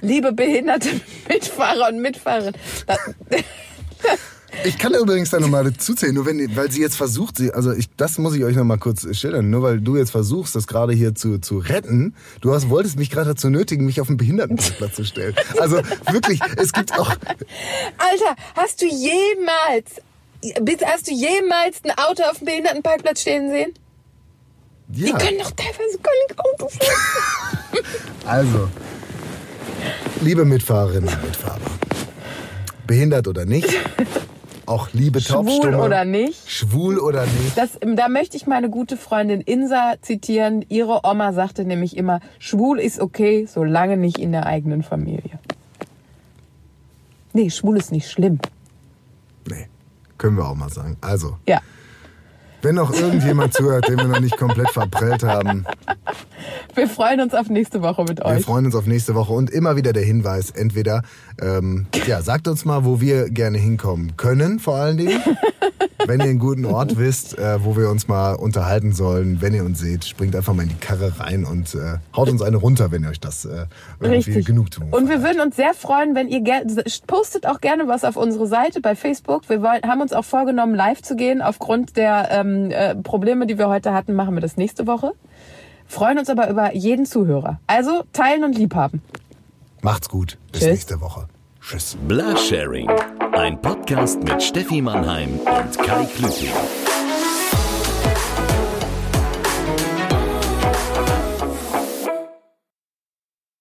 liebe 0.00 0.32
behinderte 0.32 0.88
Mitfahrer 1.28 1.88
und 1.88 2.00
Mitfahrerinnen, 2.00 2.60
da- 2.86 2.96
Ich 4.64 4.78
kann 4.78 4.92
übrigens 4.94 5.30
da 5.30 5.38
nochmal 5.38 5.64
dazuzählen, 5.64 6.14
nur 6.14 6.26
wenn, 6.26 6.56
weil 6.56 6.70
sie 6.70 6.80
jetzt 6.80 6.96
versucht, 6.96 7.36
sie, 7.36 7.52
also 7.52 7.72
ich, 7.72 7.88
das 7.96 8.18
muss 8.18 8.34
ich 8.34 8.44
euch 8.44 8.56
nochmal 8.56 8.78
kurz 8.78 9.06
schildern, 9.16 9.48
nur 9.48 9.62
weil 9.62 9.80
du 9.80 9.96
jetzt 9.96 10.10
versuchst, 10.10 10.56
das 10.56 10.66
gerade 10.66 10.92
hier 10.92 11.14
zu, 11.14 11.38
zu 11.38 11.58
retten, 11.58 12.14
du 12.40 12.52
hast, 12.52 12.68
wolltest 12.68 12.98
mich 12.98 13.10
gerade 13.10 13.30
dazu 13.30 13.48
nötigen, 13.48 13.86
mich 13.86 14.00
auf 14.00 14.08
den 14.08 14.16
Behindertenparkplatz 14.16 14.96
zu 14.96 15.04
stellen. 15.04 15.34
Also 15.58 15.76
wirklich, 16.10 16.40
es 16.56 16.72
gibt 16.72 16.92
auch, 16.98 17.10
Alter, 17.10 18.36
hast 18.56 18.82
du 18.82 18.86
jemals, 18.86 20.02
hast 20.84 21.06
du 21.06 21.12
jemals 21.12 21.80
ein 21.84 21.92
Auto 21.96 22.24
auf 22.24 22.38
dem 22.38 22.46
Behindertenparkplatz 22.46 23.20
stehen 23.20 23.50
sehen? 23.50 23.72
Die 24.88 25.04
ja, 25.04 25.16
können 25.16 25.38
doch 25.38 25.52
teilweise 25.52 25.98
gar 26.02 26.12
nicht 26.26 26.38
Auto 26.38 26.68
fahren. 26.68 27.84
also, 28.26 28.68
liebe 30.20 30.44
Mitfahrerinnen 30.44 31.08
und 31.08 31.24
Mitfahrer, 31.24 31.60
behindert 32.86 33.28
oder 33.28 33.44
nicht, 33.44 33.68
auch 34.66 34.88
liebe 34.92 35.20
Schwul 35.20 35.44
Taubstumme, 35.46 35.82
oder 35.82 36.04
nicht. 36.04 36.48
schwul 36.50 36.98
oder 36.98 37.24
nicht, 37.24 37.56
Das, 37.56 37.70
da 37.96 38.08
möchte 38.08 38.36
ich 38.36 38.46
meine 38.46 38.70
gute 38.70 38.96
Freundin 38.96 39.40
Insa 39.40 39.94
zitieren. 40.00 40.64
Ihre 40.68 41.00
Oma 41.04 41.32
sagte 41.32 41.64
nämlich 41.64 41.96
immer, 41.96 42.20
schwul 42.38 42.78
ist 42.78 43.00
okay, 43.00 43.46
solange 43.52 43.96
nicht 43.96 44.18
in 44.18 44.32
der 44.32 44.46
eigenen 44.46 44.82
Familie. 44.82 45.38
Nee, 47.32 47.50
schwul 47.50 47.76
ist 47.78 47.92
nicht 47.92 48.10
schlimm. 48.10 48.38
nee, 49.48 49.68
können 50.18 50.36
wir 50.36 50.46
auch 50.48 50.54
mal 50.54 50.68
sagen. 50.70 50.96
Also, 51.00 51.36
Ja. 51.48 51.60
Wenn 52.62 52.74
noch 52.74 52.92
irgendjemand 52.92 53.54
zuhört, 53.54 53.88
den 53.88 53.96
wir 53.96 54.08
noch 54.08 54.20
nicht 54.20 54.36
komplett 54.36 54.70
verprellt 54.70 55.22
haben, 55.22 55.66
Wir 56.74 56.88
freuen 56.88 57.20
uns 57.20 57.34
auf 57.34 57.48
nächste 57.48 57.82
Woche 57.82 58.04
mit 58.04 58.18
Wir 58.18 58.26
euch. 58.26 58.44
freuen 58.44 58.66
uns 58.66 58.74
auf 58.74 58.86
nächste 58.86 59.14
Woche 59.14 59.32
und 59.32 59.50
immer 59.50 59.76
wieder 59.76 59.92
der 59.92 60.04
Hinweis, 60.04 60.50
entweder 60.50 61.02
ähm, 61.40 61.86
ja, 62.06 62.22
sagt 62.22 62.48
uns 62.48 62.64
mal, 62.64 62.84
wo 62.84 63.00
wir 63.00 63.30
gerne 63.30 63.58
hinkommen 63.58 64.16
können, 64.16 64.58
vor 64.58 64.76
allen 64.76 64.96
Dingen. 64.96 65.20
wenn 66.06 66.20
ihr 66.20 66.26
einen 66.26 66.38
guten 66.38 66.64
Ort 66.64 66.98
wisst, 66.98 67.38
äh, 67.38 67.62
wo 67.64 67.76
wir 67.76 67.90
uns 67.90 68.08
mal 68.08 68.34
unterhalten 68.34 68.92
sollen, 68.92 69.40
wenn 69.40 69.54
ihr 69.54 69.64
uns 69.64 69.80
seht, 69.80 70.04
springt 70.04 70.34
einfach 70.34 70.54
mal 70.54 70.62
in 70.62 70.70
die 70.70 70.74
Karre 70.76 71.20
rein 71.20 71.44
und 71.44 71.74
äh, 71.74 71.98
haut 72.16 72.30
uns 72.30 72.42
eine 72.42 72.56
runter, 72.56 72.90
wenn 72.90 73.04
ihr 73.04 73.10
euch 73.10 73.20
das 73.20 73.44
äh, 73.44 73.66
irgendwie 74.00 74.30
Richtig. 74.30 74.46
Genugtuung 74.46 74.92
Und 74.92 75.08
wir 75.08 75.22
würden 75.22 75.40
uns 75.40 75.56
sehr 75.56 75.74
freuen, 75.74 76.14
wenn 76.14 76.28
ihr 76.28 76.42
postet 77.06 77.46
auch 77.46 77.60
gerne 77.60 77.86
was 77.86 78.04
auf 78.04 78.16
unsere 78.16 78.46
Seite 78.46 78.80
bei 78.80 78.96
Facebook. 78.96 79.48
Wir 79.48 79.62
wollen, 79.62 79.82
haben 79.82 80.00
uns 80.00 80.12
auch 80.12 80.24
vorgenommen, 80.24 80.74
live 80.74 81.02
zu 81.02 81.16
gehen. 81.16 81.42
Aufgrund 81.42 81.96
der 81.96 82.28
ähm, 82.30 82.49
äh, 82.70 82.94
Probleme, 82.96 83.46
die 83.46 83.58
wir 83.58 83.68
heute 83.68 83.92
hatten, 83.92 84.14
machen 84.14 84.34
wir 84.34 84.40
das 84.40 84.56
nächste 84.56 84.86
Woche. 84.86 85.12
Freuen 85.86 86.18
uns 86.18 86.30
aber 86.30 86.48
über 86.48 86.74
jeden 86.74 87.06
Zuhörer. 87.06 87.60
Also 87.66 88.04
teilen 88.12 88.44
und 88.44 88.56
liebhaben. 88.56 89.02
Macht's 89.82 90.08
gut. 90.08 90.38
Bis 90.52 90.60
Tschüss. 90.60 90.70
nächste 90.70 91.00
Woche. 91.00 91.26
Tschüss. 91.60 91.96
Blasharing, 92.06 92.90
ein 93.32 93.60
Podcast 93.60 94.22
mit 94.22 94.42
Steffi 94.42 94.80
Mannheim 94.80 95.38
und 95.40 95.78
Kai 95.78 96.04
Klüting. 96.04 96.52